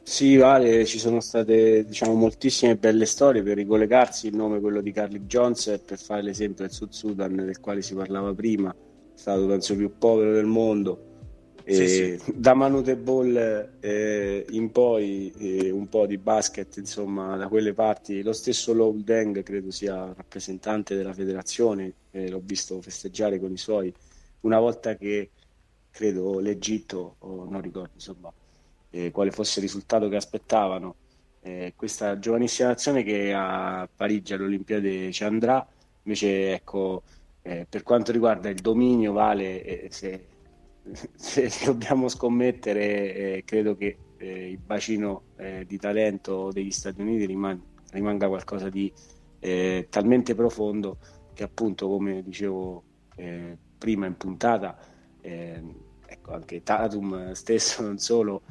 Sì, 0.02 0.36
vale, 0.36 0.84
ci 0.84 0.98
sono 0.98 1.20
state 1.20 1.84
diciamo, 1.84 2.14
moltissime 2.14 2.76
belle 2.76 3.04
storie 3.04 3.42
per 3.42 3.56
ricollegarsi 3.56 4.26
il 4.26 4.36
nome 4.36 4.60
quello 4.60 4.80
di 4.80 4.92
Carly 4.92 5.20
Jones 5.20 5.80
per 5.84 5.98
fare 5.98 6.22
l'esempio 6.22 6.64
del 6.64 6.72
Sud 6.72 6.90
Sudan 6.90 7.34
del 7.36 7.60
quale 7.60 7.82
si 7.82 7.94
parlava 7.94 8.34
prima, 8.34 8.70
è 8.70 8.76
stato 9.14 9.46
penso 9.46 9.76
più 9.76 9.96
povero 9.98 10.32
del 10.32 10.46
mondo. 10.46 11.12
Sì, 11.66 11.88
sì. 11.88 12.20
Da 12.34 12.52
Manute 12.52 12.96
Ball 12.96 13.76
eh, 13.80 14.44
in 14.50 14.70
poi 14.70 15.32
eh, 15.38 15.70
un 15.70 15.88
po' 15.88 16.04
di 16.04 16.18
basket, 16.18 16.76
insomma, 16.76 17.38
da 17.38 17.48
quelle 17.48 17.72
parti. 17.72 18.22
Lo 18.22 18.34
stesso 18.34 18.74
Low 18.74 18.94
Deng 18.98 19.42
credo 19.42 19.70
sia 19.70 20.12
rappresentante 20.14 20.94
della 20.94 21.14
federazione, 21.14 21.94
eh, 22.10 22.28
l'ho 22.28 22.42
visto 22.44 22.78
festeggiare 22.82 23.40
con 23.40 23.50
i 23.50 23.56
suoi 23.56 23.90
una 24.40 24.58
volta 24.58 24.94
che 24.96 25.30
credo 25.94 26.40
l'Egitto, 26.40 27.16
o 27.20 27.44
non 27.48 27.60
ricordo 27.60 27.92
insomma 27.94 28.32
eh, 28.90 29.12
quale 29.12 29.30
fosse 29.30 29.60
il 29.60 29.66
risultato 29.66 30.08
che 30.08 30.16
aspettavano. 30.16 30.96
Eh, 31.40 31.74
questa 31.76 32.18
giovanissima 32.18 32.68
nazione 32.68 33.04
che 33.04 33.32
a 33.32 33.88
Parigi 33.94 34.34
alle 34.34 34.44
Olimpiadi 34.44 35.12
ci 35.12 35.22
andrà, 35.22 35.64
invece 36.02 36.54
ecco, 36.54 37.02
eh, 37.42 37.64
per 37.68 37.84
quanto 37.84 38.10
riguarda 38.10 38.48
il 38.48 38.60
dominio, 38.60 39.12
vale 39.12 39.62
eh, 39.62 39.88
se, 39.90 40.26
se, 41.14 41.50
dobbiamo 41.64 42.08
scommettere, 42.08 43.14
eh, 43.14 43.42
credo 43.44 43.76
che 43.76 43.96
eh, 44.16 44.50
il 44.50 44.58
bacino 44.58 45.22
di 45.66 45.76
talento 45.78 46.50
degli 46.50 46.70
Stati 46.70 47.00
Uniti 47.00 47.26
rimanga, 47.26 47.62
rimanga 47.90 48.28
qualcosa 48.28 48.70
di 48.70 48.90
talmente 49.90 50.34
profondo 50.34 50.96
che 51.34 51.42
appunto, 51.42 51.86
come 51.86 52.22
dicevo 52.22 52.82
prima 53.76 54.06
in 54.06 54.16
puntata, 54.16 54.78
eh, 55.20 55.62
ecco, 56.14 56.32
anche 56.32 56.62
Tatum 56.62 57.32
stesso 57.32 57.82
non 57.82 57.98
solo, 57.98 58.42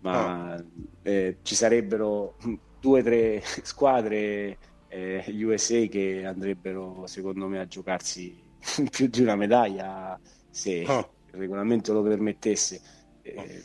ma 0.00 0.54
oh. 0.54 0.64
eh, 1.02 1.38
ci 1.42 1.54
sarebbero 1.54 2.36
due 2.80 3.00
o 3.00 3.02
tre 3.02 3.42
squadre 3.62 4.58
eh, 4.88 5.24
USA 5.44 5.86
che 5.86 6.24
andrebbero 6.26 7.06
secondo 7.06 7.46
me 7.46 7.60
a 7.60 7.66
giocarsi 7.66 8.40
più 8.90 9.06
di 9.08 9.22
una 9.22 9.36
medaglia 9.36 10.18
se 10.50 10.84
oh. 10.86 11.12
il 11.32 11.38
regolamento 11.38 11.92
lo 11.92 12.02
permettesse. 12.02 12.80
Eh, 13.22 13.64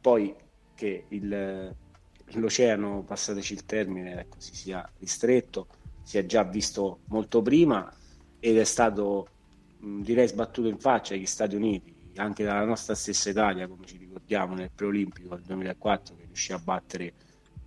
poi 0.00 0.34
che 0.74 1.04
il, 1.08 1.74
l'oceano, 2.26 3.02
passateci 3.02 3.52
il 3.52 3.64
termine, 3.64 4.20
ecco, 4.20 4.36
si 4.38 4.54
sia 4.54 4.88
ristretto, 4.98 5.66
si 6.02 6.18
è 6.18 6.26
già 6.26 6.42
visto 6.44 7.00
molto 7.06 7.42
prima 7.42 7.92
ed 8.40 8.58
è 8.58 8.64
stato 8.64 9.28
direi 9.78 10.28
sbattuto 10.28 10.68
in 10.68 10.78
faccia 10.78 11.14
agli 11.14 11.26
Stati 11.26 11.56
Uniti 11.56 12.01
anche 12.16 12.44
dalla 12.44 12.64
nostra 12.64 12.94
stessa 12.94 13.30
Italia, 13.30 13.66
come 13.66 13.84
ci 13.86 13.96
ricordiamo 13.96 14.54
nel 14.54 14.70
preolimpico 14.74 15.34
del 15.34 15.44
2004, 15.44 16.14
che 16.16 16.24
riuscì 16.26 16.52
a 16.52 16.58
battere 16.58 17.12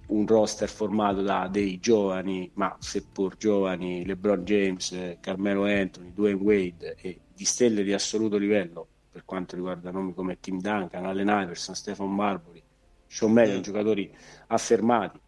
un 0.08 0.28
roster 0.28 0.70
formato 0.70 1.22
da 1.22 1.48
dei 1.48 1.80
giovani, 1.80 2.50
ma 2.54 2.76
seppur 2.80 3.38
giovani, 3.38 4.06
LeBron 4.06 4.44
James, 4.44 5.18
Carmelo 5.20 5.66
Anthony, 5.66 6.14
Dwayne 6.14 6.42
Wade 6.42 6.96
e 7.00 7.20
di 7.34 7.46
stelle 7.46 7.84
di 7.84 7.94
assoluto 7.94 8.38
livello 8.38 8.88
per 9.16 9.24
quanto 9.26 9.56
riguarda 9.56 9.92
nomi 9.92 10.14
come 10.14 10.40
Tim 10.40 10.60
Duncan, 10.60 11.06
Allen 11.06 11.28
Iverson, 11.28 11.74
Stephen 11.74 12.14
Marbury, 12.14 12.62
Sean 13.08 13.32
Marion, 13.32 13.60
mm. 13.60 13.62
giocatori 13.62 14.14
affermati. 14.48 15.20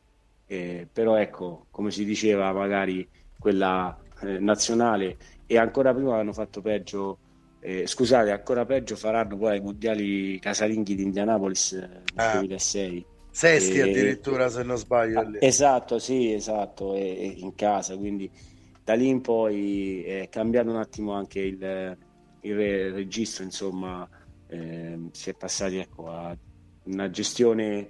Eh, 0.45 0.87
però 0.91 1.15
ecco, 1.15 1.67
come 1.71 1.89
si 1.91 2.03
diceva, 2.03 2.51
magari 2.51 3.07
quella 3.39 3.97
eh, 4.21 4.39
nazionale 4.39 5.17
e 5.45 5.57
ancora 5.57 5.93
prima 5.93 6.17
hanno 6.17 6.33
fatto 6.33 6.61
peggio 6.61 7.19
eh, 7.67 7.85
scusate, 7.85 8.31
ancora 8.31 8.65
peggio 8.65 8.95
faranno 8.95 9.35
poi 9.35 9.57
i 9.57 9.61
mondiali 9.61 10.39
casalinghi 10.39 10.95
di 10.95 11.03
Indianapolis 11.03 11.73
eh, 11.73 11.79
nel 11.79 12.01
ah, 12.15 12.37
2006. 12.37 13.05
Sesti 13.29 13.79
e, 13.79 13.81
addirittura, 13.81 14.47
se 14.47 14.63
non 14.63 14.77
sbaglio. 14.77 15.19
Ah, 15.19 15.29
esatto, 15.41 15.99
sì, 15.99 16.31
esatto, 16.31 16.95
e, 16.95 17.01
e 17.01 17.25
in 17.39 17.55
casa, 17.55 17.97
quindi 17.97 18.31
da 18.85 18.93
lì 18.93 19.09
in 19.09 19.19
poi 19.19 20.01
è 20.01 20.29
cambiato 20.29 20.69
un 20.69 20.77
attimo 20.77 21.11
anche 21.11 21.41
il, 21.41 21.97
il 22.39 22.55
registro, 22.93 23.43
insomma, 23.43 24.07
eh, 24.47 25.09
si 25.11 25.29
è 25.29 25.33
passati 25.33 25.75
ecco, 25.75 26.09
a 26.09 26.33
una 26.85 27.09
gestione 27.09 27.89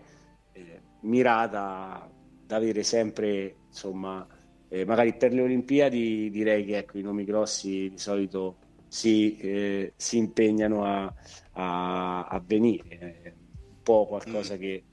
eh, 0.54 0.82
mirata 1.02 2.10
da 2.48 2.56
avere 2.56 2.82
sempre, 2.82 3.58
insomma, 3.68 4.26
eh, 4.70 4.86
magari 4.86 5.16
per 5.16 5.34
le 5.34 5.42
Olimpiadi 5.42 6.32
direi 6.32 6.66
che 6.66 6.78
ecco, 6.80 6.98
i 6.98 7.04
nomi 7.04 7.24
grossi 7.26 7.90
di 7.92 8.00
solito 8.00 8.66
si, 8.88 9.38
eh, 9.38 9.94
si 9.96 10.18
impegnano 10.18 10.84
a, 10.84 11.14
a, 11.54 12.26
a 12.26 12.44
venire. 12.46 13.22
È 13.22 13.34
un 13.36 13.82
po' 13.84 14.06
qualcosa 14.08 14.56
mm. 14.56 14.60
che 14.60 14.84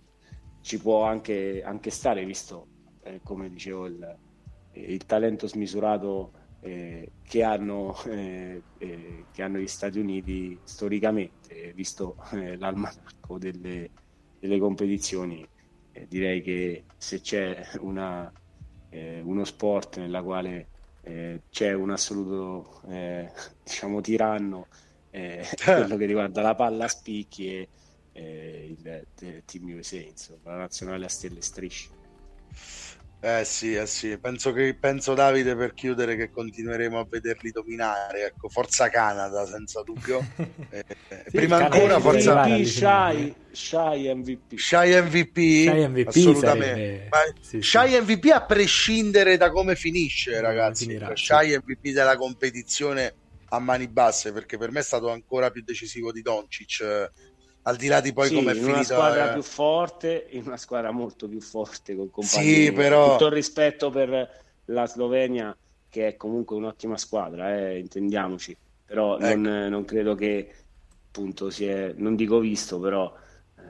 ci 0.61 0.81
può 0.81 1.05
anche, 1.05 1.63
anche 1.63 1.91
stare, 1.91 2.25
visto, 2.25 2.67
eh, 3.03 3.21
come 3.23 3.51
dicevo, 3.51 3.87
il, 3.87 4.19
il 4.73 5.05
talento 5.07 5.47
smisurato 5.47 6.33
eh, 6.61 7.13
che, 7.23 7.43
hanno, 7.43 7.95
eh, 8.07 8.63
eh, 8.79 9.25
che, 9.31 9.43
hanno, 9.43 9.59
gli 9.59 9.67
Stati 9.67 9.99
Uniti 9.99 10.59
storicamente, 10.65 11.73
visto 11.75 12.17
eh, 12.33 12.57
delle, 13.39 13.91
delle 14.39 14.59
competizioni. 14.59 15.47
direi 16.09 16.43
che 16.43 16.85
se 16.97 17.21
c'è 17.21 17.63
una 17.81 18.33
eh, 18.95 19.21
uno 19.25 19.45
sport 19.45 19.99
nella 19.99 20.23
quale 20.23 20.69
eh, 21.05 21.43
c'è 21.51 21.73
un 21.73 21.91
assoluto 21.91 22.81
eh, 22.89 23.31
diciamo 23.63 24.01
tiranno 24.01 24.67
eh, 25.11 25.47
quello 25.63 25.97
che 25.97 26.07
riguarda 26.07 26.43
la 26.43 26.55
palla 26.55 26.87
a 26.87 26.89
spicchi 26.89 27.49
e 27.49 27.69
il, 28.67 29.07
il 29.21 29.43
Team 29.45 29.77
USA, 29.77 29.97
insomma, 29.97 30.53
la 30.53 30.57
nazionale 30.57 31.05
a 31.05 31.09
stelle 31.09 31.41
strisce. 31.41 31.91
Eh 33.27 33.43
sì, 33.47 33.75
eh 33.75 33.87
sì, 33.87 34.18
penso, 34.18 34.53
che, 34.53 34.77
penso 34.79 35.14
Davide 35.14 35.57
per 35.57 35.72
chiudere 35.72 36.14
che 36.14 36.31
continueremo 36.31 36.99
a 36.99 37.07
vederli 37.09 37.53
dominare, 37.53 38.27
ecco, 38.27 38.51
forza 38.51 38.91
Canada 38.91 39.47
senza 39.47 39.83
dubbio. 39.83 40.22
Eh, 40.75 40.85
sì, 41.29 41.37
prima 41.37 41.57
ancora 41.57 42.01
forza 42.01 42.47
MVP, 42.47 42.64
Shy, 42.64 43.35
Shy 43.53 44.14
MVP. 44.14 44.57
Shy 44.57 45.01
MVP, 45.01 45.37
Shy 45.37 45.87
MVP 45.87 46.09
assolutamente. 46.09 46.66
Sarebbe... 46.66 47.09
Ma 47.11 47.18
sì, 47.41 47.62
Shy 47.62 47.91
sì. 47.91 48.01
MVP 48.01 48.31
a 48.33 48.45
prescindere 48.45 49.37
da 49.37 49.51
come 49.51 49.77
finisce, 49.77 50.41
ragazzi. 50.41 50.87
Finirà, 50.87 51.14
Shy 51.14 51.57
MVP 51.57 51.93
della 51.93 52.16
competizione 52.16 53.14
a 53.51 53.59
mani 53.61 53.87
basse, 53.89 54.33
perché 54.33 54.59
per 54.59 54.72
me 54.72 54.81
è 54.81 54.83
stato 54.83 55.11
ancora 55.11 55.51
più 55.51 55.62
decisivo 55.62 56.11
di 56.12 56.22
Doncic 56.22 57.11
al 57.67 57.77
di 57.77 57.89
là 57.89 58.01
di 58.01 58.12
poi 58.12 58.29
sì, 58.29 58.35
come 58.35 58.53
è 58.53 58.55
finita. 58.55 58.71
In 58.71 58.75
una 58.75 58.85
squadra 58.85 59.31
eh... 59.31 59.33
più 59.33 59.43
forte, 59.43 60.27
in 60.31 60.43
una 60.47 60.57
squadra 60.57 60.91
molto 60.91 61.29
più 61.29 61.41
forte 61.41 61.97
con 61.97 62.11
compagni. 62.11 62.47
Sì, 62.47 62.73
però... 62.73 63.12
Tutto 63.12 63.27
il 63.27 63.33
rispetto 63.33 63.91
per 63.91 64.43
la 64.67 64.87
Slovenia, 64.87 65.57
che 65.89 66.09
è 66.09 66.17
comunque 66.17 66.57
un'ottima 66.57 66.97
squadra, 66.97 67.57
eh, 67.57 67.79
intendiamoci. 67.79 68.57
Però 68.85 69.19
ecco. 69.19 69.39
non, 69.39 69.69
non, 69.69 69.85
credo 69.85 70.15
che, 70.15 70.53
appunto, 71.07 71.49
si 71.49 71.65
è, 71.65 71.95
non 71.97 72.17
dico 72.17 72.39
visto, 72.39 72.79
però 72.79 73.12
eh, 73.57 73.62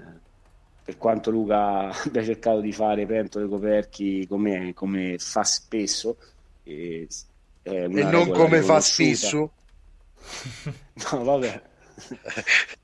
per 0.85 0.99
quanto 0.99 1.31
Luca 1.31 1.91
abbia 2.05 2.25
cercato 2.25 2.61
di 2.61 2.73
fare 2.73 3.07
pentole 3.07 3.47
coperchi 3.47 4.27
come, 4.27 4.73
come 4.75 5.19
fa 5.19 5.45
spesso, 5.45 6.17
e, 6.65 7.07
e 7.63 7.87
non 7.87 8.29
come 8.31 8.61
fa 8.63 8.81
spesso. 8.81 9.53
no, 11.13 11.23
vabbè. 11.23 11.63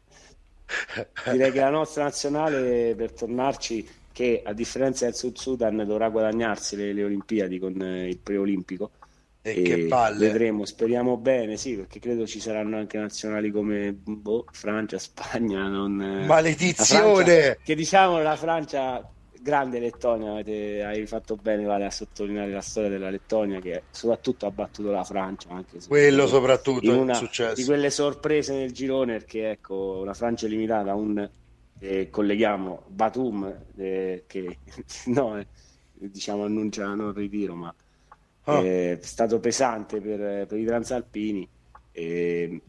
direi 1.30 1.52
che 1.52 1.60
la 1.60 1.70
nostra 1.70 2.04
nazionale 2.04 2.94
per 2.94 3.12
tornarci 3.12 3.88
che 4.12 4.42
a 4.44 4.52
differenza 4.52 5.04
del 5.04 5.14
Sud 5.14 5.36
Sudan 5.36 5.84
dovrà 5.86 6.08
guadagnarsi 6.08 6.76
le, 6.76 6.92
le 6.92 7.04
Olimpiadi 7.04 7.58
con 7.58 7.80
eh, 7.80 8.08
il 8.08 8.18
preolimpico. 8.18 8.90
E, 9.42 9.58
e 9.58 9.62
che 9.62 9.86
palle. 9.86 10.26
vedremo, 10.26 10.66
speriamo 10.66 11.16
bene 11.16 11.56
sì 11.56 11.74
perché 11.74 11.98
credo 11.98 12.26
ci 12.26 12.40
saranno 12.40 12.76
anche 12.76 12.98
nazionali 12.98 13.50
come 13.50 13.94
boh, 13.94 14.44
Francia, 14.52 14.98
Spagna 14.98 15.66
non, 15.66 15.98
eh, 16.02 16.26
maledizione 16.26 17.24
Francia, 17.24 17.56
che 17.64 17.74
diciamo 17.74 18.20
la 18.20 18.36
Francia 18.36 19.10
grande 19.41 19.78
Lettonia, 19.78 20.32
avete, 20.32 20.82
hai 20.82 21.07
fatto 21.07 21.36
bene 21.36 21.64
vale, 21.64 21.86
a 21.86 21.91
sottolineare 21.91 22.51
la 22.51 22.61
storia 22.61 22.88
della 22.88 23.11
Lettonia 23.11 23.61
che 23.61 23.84
soprattutto 23.91 24.47
ha 24.47 24.51
battuto 24.51 24.91
la 24.91 25.05
Francia. 25.05 25.51
Anche 25.51 25.78
Quello 25.86 26.26
soprattutto 26.26 26.99
una, 26.99 27.12
è 27.12 27.16
successo. 27.16 27.55
Di 27.55 27.64
quelle 27.64 27.91
sorprese 27.91 28.55
nel 28.55 28.72
girone 28.72 29.18
perché 29.18 29.51
ecco, 29.51 30.05
la 30.05 30.14
Francia 30.14 30.47
è 30.47 30.49
limitata 30.49 30.91
a 30.91 30.95
un, 30.95 31.28
eh, 31.78 32.11
colleghiamo 32.11 32.84
Batum 32.88 33.55
eh, 33.76 34.24
che 34.26 34.59
no, 35.07 35.38
eh, 35.38 35.47
diciamo 35.95 36.45
annuncia 36.45 36.86
non 36.86 37.09
il 37.09 37.14
ritiro 37.14 37.55
ma 37.55 37.74
oh. 38.45 38.62
è 38.62 38.99
stato 39.01 39.41
pesante 39.41 40.01
per, 40.01 40.47
per 40.47 40.59
i 40.59 40.64
transalpini 40.64 41.49
e 41.93 42.61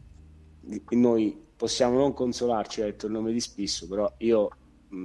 noi 0.90 1.50
possiamo 1.56 1.98
non 1.98 2.14
consolarci, 2.14 2.82
ha 2.82 2.86
detto 2.86 3.06
il 3.06 3.12
nome 3.12 3.32
di 3.32 3.40
Spisso, 3.40 3.88
però 3.88 4.12
io 4.18 4.50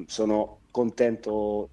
sono 0.07 0.61
contento 0.77 1.70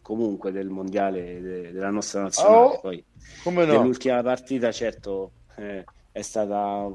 comunque 0.00 0.50
del 0.50 0.70
mondiale 0.70 1.40
de- 1.42 1.72
della 1.72 1.90
nostra 1.90 2.22
nazionale. 2.22 2.78
Oh, 2.78 2.80
Poi 2.80 3.04
come 3.42 3.66
no? 3.66 3.72
Nell'ultima 3.72 4.22
partita, 4.22 4.72
certo, 4.72 5.32
eh, 5.56 5.84
è 6.10 6.22
stata 6.22 6.88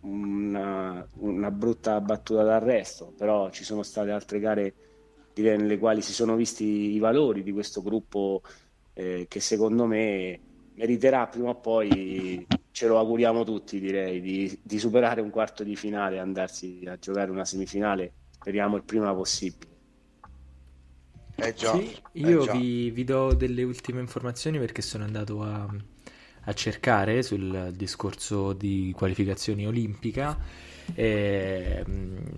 una, 0.00 1.08
una, 1.14 1.50
brutta 1.50 2.00
battuta 2.00 2.44
d'arresto, 2.44 3.12
però 3.16 3.50
ci 3.50 3.64
sono 3.64 3.82
state 3.82 4.10
altre 4.12 4.38
gare 4.38 4.74
direi, 5.32 5.56
nelle 5.58 5.78
quali 5.78 6.00
si 6.02 6.12
sono 6.12 6.36
visti 6.36 6.64
i 6.64 6.98
valori 7.00 7.42
di 7.42 7.50
questo 7.52 7.82
gruppo 7.82 8.42
eh, 8.92 9.26
che 9.28 9.40
secondo 9.40 9.86
me 9.86 10.40
meriterà 10.74 11.26
prima 11.26 11.50
o 11.50 11.60
poi, 11.60 12.46
ce 12.70 12.86
lo 12.86 12.98
auguriamo 12.98 13.42
tutti 13.44 13.80
direi, 13.80 14.20
di, 14.20 14.60
di 14.62 14.78
superare 14.78 15.20
un 15.20 15.30
quarto 15.30 15.64
di 15.64 15.74
finale 15.76 16.16
e 16.16 16.18
andarsi 16.20 16.82
a 16.86 16.96
giocare 16.98 17.30
una 17.30 17.44
semifinale, 17.44 18.14
speriamo 18.30 18.76
il 18.76 18.84
prima 18.84 19.12
possibile. 19.14 19.71
Eh 21.44 21.54
già, 21.54 21.72
sì, 21.72 21.96
io 22.12 22.46
eh 22.46 22.52
vi, 22.52 22.90
vi, 22.90 23.04
do 23.04 23.34
delle 23.34 23.62
ultime 23.62 24.00
informazioni 24.00 24.58
perché 24.58 24.82
sono 24.82 25.04
andato 25.04 25.42
a, 25.42 25.68
a 26.44 26.52
cercare 26.52 27.22
sul 27.22 27.72
discorso 27.74 28.52
di 28.52 28.92
qualificazioni 28.96 29.66
olimpica. 29.66 30.38
E, 30.94 31.84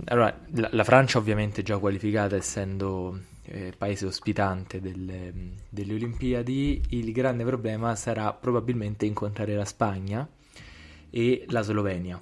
allora, 0.07 0.39
la, 0.53 0.69
la, 0.73 0.85
Francia 0.85 1.19
ovviamente 1.19 1.61
è 1.61 1.65
già 1.65 1.79
qualificata 1.79 2.37
essendo 2.37 3.19
eh, 3.47 3.73
paese 3.77 4.07
ospitante 4.07 4.81
delle, 4.81 5.33
delle 5.69 5.95
Olimpiadi, 5.95 6.83
il 6.91 7.13
grande 7.13 7.45
problema 7.45 7.95
sarà 7.95 8.33
probabilmente 8.33 9.07
incontrare 9.07 9.55
la 9.55 9.65
Spagna 9.65 10.29
e 11.11 11.45
la 11.49 11.63
Slovenia. 11.63 12.21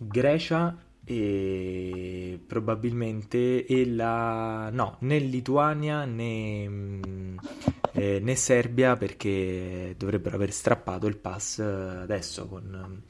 Grecia 0.00 0.76
e 1.04 2.40
probabilmente 2.46 3.66
e 3.66 3.86
la 3.86 4.70
no 4.72 4.96
né 5.00 5.18
Lituania 5.18 6.04
né, 6.04 6.68
mm, 6.68 7.36
eh, 7.92 8.20
né 8.20 8.34
Serbia 8.34 8.96
perché 8.96 9.94
dovrebbero 9.98 10.36
aver 10.36 10.52
strappato 10.52 11.06
il 11.06 11.16
pass 11.16 11.58
adesso 11.58 12.46
con 12.46 13.02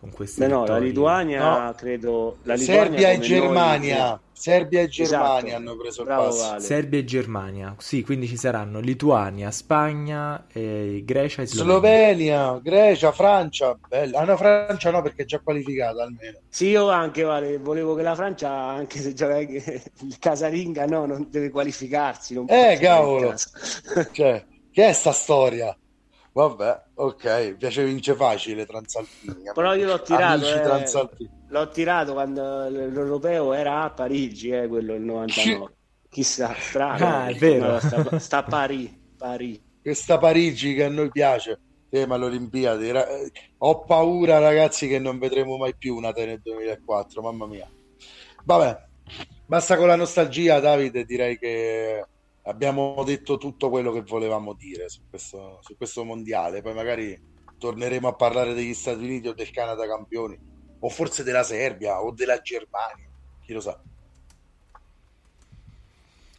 con 0.00 0.10
queste 0.10 0.46
Beh, 0.46 0.52
no, 0.52 0.66
la 0.66 0.78
Lituania 0.78 1.66
no. 1.66 1.74
credo 1.74 2.38
la 2.44 2.54
Lituania 2.54 2.82
Serbia 2.82 3.10
e 3.10 3.18
Germania. 3.18 4.08
noi... 4.08 4.18
Serbia 4.32 4.80
e 4.80 4.88
Germania 4.88 5.48
esatto. 5.48 5.56
hanno 5.56 5.76
preso 5.76 6.04
Bravo, 6.04 6.22
il 6.22 6.28
pass 6.28 6.48
vale. 6.48 6.60
Serbia 6.60 6.98
e 6.98 7.04
Germania 7.04 7.74
sì 7.76 8.02
quindi 8.02 8.26
ci 8.26 8.38
saranno 8.38 8.80
Lituania 8.80 9.50
Spagna 9.50 10.46
eh, 10.50 11.02
Grecia 11.04 11.42
e 11.42 11.46
Slovenia. 11.46 11.74
Slovenia 11.74 12.60
Grecia 12.62 13.12
Francia 13.12 13.78
bella. 13.86 14.20
Ah 14.20 14.24
no 14.24 14.36
Francia 14.38 14.90
no 14.90 15.02
perché 15.02 15.22
è 15.22 15.26
già 15.26 15.40
qualificata 15.40 16.02
almeno. 16.02 16.38
Sì 16.48 16.68
io 16.68 16.88
anche 16.88 17.22
vale, 17.22 17.58
volevo 17.58 17.94
che 17.94 18.02
la 18.02 18.14
Francia 18.14 18.50
anche 18.50 19.00
se 19.00 19.12
gioca 19.12 19.36
il 19.38 20.16
casalinga 20.18 20.86
no 20.86 21.04
non 21.04 21.26
deve 21.28 21.50
qualificarsi 21.50 22.32
non 22.32 22.46
eh 22.48 22.78
cavolo. 22.80 23.34
cioè, 24.12 24.42
che 24.70 24.86
è 24.88 24.92
sta 24.94 25.12
storia 25.12 25.76
Vabbè, 26.32 26.82
ok, 26.94 27.54
piace 27.56 27.84
vince 27.84 28.14
facile 28.14 28.64
Transalpini. 28.64 29.50
Però 29.52 29.74
io 29.74 29.86
l'ho 29.86 30.02
tirato, 30.02 30.46
eh, 30.46 31.28
l'ho 31.48 31.68
tirato 31.68 32.12
quando 32.12 32.68
l'europeo 32.68 33.52
era 33.52 33.82
a 33.82 33.90
Parigi, 33.90 34.50
eh, 34.50 34.68
quello 34.68 34.94
il 34.94 35.02
99. 35.02 35.74
Chissà, 36.08 36.54
strano. 36.58 37.04
Ah, 37.04 37.26
è 37.26 37.34
vero. 37.34 37.78
Sta, 37.80 38.18
sta 38.18 38.38
a 38.38 38.42
Parigi, 38.44 38.98
Parigi. 39.16 39.62
Questa 39.82 40.18
Parigi 40.18 40.74
che 40.74 40.84
a 40.84 40.88
noi 40.88 41.10
piace. 41.10 41.60
Eh, 41.92 42.06
ma 42.06 42.16
l'Olimpiadi, 42.16 42.92
ra- 42.92 43.06
ho 43.58 43.84
paura 43.84 44.38
ragazzi 44.38 44.86
che 44.86 45.00
non 45.00 45.18
vedremo 45.18 45.56
mai 45.56 45.74
più 45.76 45.96
una 45.96 46.12
te 46.12 46.24
nel 46.24 46.40
2004, 46.40 47.20
mamma 47.20 47.46
mia. 47.46 47.68
Vabbè, 48.44 48.86
basta 49.46 49.76
con 49.76 49.88
la 49.88 49.96
nostalgia 49.96 50.60
Davide, 50.60 51.04
direi 51.04 51.36
che 51.36 52.04
abbiamo 52.50 53.02
detto 53.04 53.38
tutto 53.38 53.70
quello 53.70 53.92
che 53.92 54.02
volevamo 54.02 54.54
dire 54.54 54.88
su 54.88 55.02
questo, 55.08 55.58
su 55.62 55.76
questo 55.76 56.04
mondiale. 56.04 56.62
Poi 56.62 56.74
magari 56.74 57.18
torneremo 57.58 58.08
a 58.08 58.14
parlare 58.14 58.54
degli 58.54 58.74
Stati 58.74 59.02
Uniti 59.02 59.28
o 59.28 59.34
del 59.34 59.50
Canada 59.50 59.86
campioni, 59.86 60.38
o 60.80 60.88
forse 60.88 61.22
della 61.22 61.42
Serbia 61.42 62.02
o 62.02 62.12
della 62.12 62.40
Germania, 62.40 63.08
chi 63.40 63.52
lo 63.52 63.60
sa. 63.60 63.80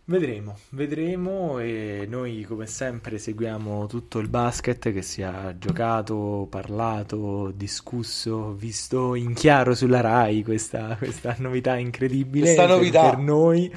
Vedremo, 0.03 0.57
vedremo 0.69 1.59
e 1.59 2.05
noi 2.09 2.43
come 2.43 2.65
sempre 2.65 3.19
seguiamo 3.19 3.85
tutto 3.85 4.17
il 4.17 4.29
basket 4.29 4.91
che 4.91 5.03
si 5.03 5.21
è 5.21 5.55
giocato, 5.57 6.47
parlato, 6.49 7.51
discusso, 7.55 8.51
visto 8.53 9.13
in 9.13 9.33
chiaro 9.33 9.75
sulla 9.75 10.01
RAI 10.01 10.43
questa, 10.43 10.95
questa 10.97 11.35
novità 11.37 11.77
incredibile 11.77 12.45
questa 12.45 12.65
novità. 12.65 13.01
per, 13.01 13.09
per 13.11 13.19
noi. 13.19 13.71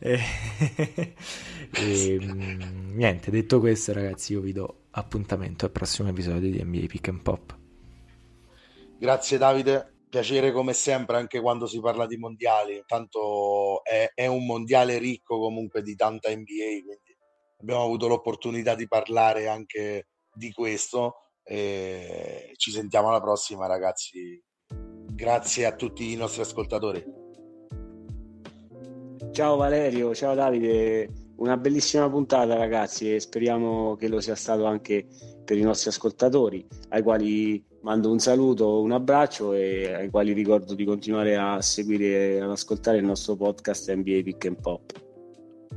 E, 0.00 0.20
e, 1.72 2.18
mm, 2.20 2.96
niente, 2.96 3.30
detto 3.30 3.60
questo 3.60 3.92
ragazzi 3.92 4.32
io 4.32 4.40
vi 4.40 4.52
do 4.52 4.80
appuntamento 4.90 5.64
al 5.64 5.70
prossimo 5.70 6.08
episodio 6.08 6.50
di 6.50 6.62
NBA 6.62 6.86
Pick 6.86 7.08
and 7.08 7.22
Pop. 7.22 7.56
Grazie 8.98 9.38
Davide, 9.38 9.92
piacere 10.08 10.52
come 10.52 10.72
sempre 10.72 11.16
anche 11.16 11.40
quando 11.40 11.66
si 11.66 11.80
parla 11.80 12.06
di 12.06 12.16
mondiali, 12.16 12.82
tanto 12.86 13.82
è, 13.84 14.10
è, 14.14 14.26
un 14.26 14.46
mondiale 14.46 14.98
ricco 14.98 15.38
comunque 15.38 15.82
di 15.82 15.94
tanta 15.94 16.30
NBA, 16.30 16.82
quindi 16.84 17.16
abbiamo 17.60 17.82
avuto 17.82 18.08
l'opportunità 18.08 18.74
di 18.74 18.88
parlare 18.88 19.48
anche 19.48 20.08
di 20.32 20.52
questo 20.52 21.14
e 21.42 22.52
ci 22.56 22.70
sentiamo 22.70 23.08
alla 23.08 23.20
prossima 23.20 23.66
ragazzi. 23.66 24.42
Grazie 25.10 25.66
a 25.66 25.74
tutti 25.74 26.12
i 26.12 26.16
nostri 26.16 26.42
ascoltatori. 26.42 27.04
Ciao 29.32 29.56
Valerio, 29.56 30.14
ciao 30.14 30.34
Davide, 30.34 31.08
una 31.36 31.56
bellissima 31.56 32.08
puntata 32.08 32.56
ragazzi 32.56 33.14
e 33.14 33.20
speriamo 33.20 33.94
che 33.96 34.08
lo 34.08 34.20
sia 34.20 34.34
stato 34.34 34.64
anche 34.64 35.06
per 35.44 35.56
i 35.56 35.62
nostri 35.62 35.90
ascoltatori 35.90 36.66
ai 36.90 37.02
quali 37.02 37.64
mando 37.82 38.10
un 38.10 38.18
saluto, 38.18 38.80
un 38.80 38.92
abbraccio 38.92 39.52
e 39.52 39.92
ai 39.92 40.10
quali 40.10 40.32
ricordo 40.32 40.74
di 40.74 40.84
continuare 40.84 41.36
a 41.36 41.60
seguire 41.60 42.34
e 42.34 42.40
ad 42.40 42.50
ascoltare 42.50 42.98
il 42.98 43.04
nostro 43.04 43.36
podcast 43.36 43.92
NBA 43.92 44.20
Pick 44.22 44.46
and 44.46 44.60
Pop. 44.60 44.92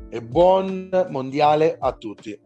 E 0.09 0.21
buon 0.21 0.89
mondiale 1.09 1.77
a 1.79 1.93
tutti. 1.93 2.37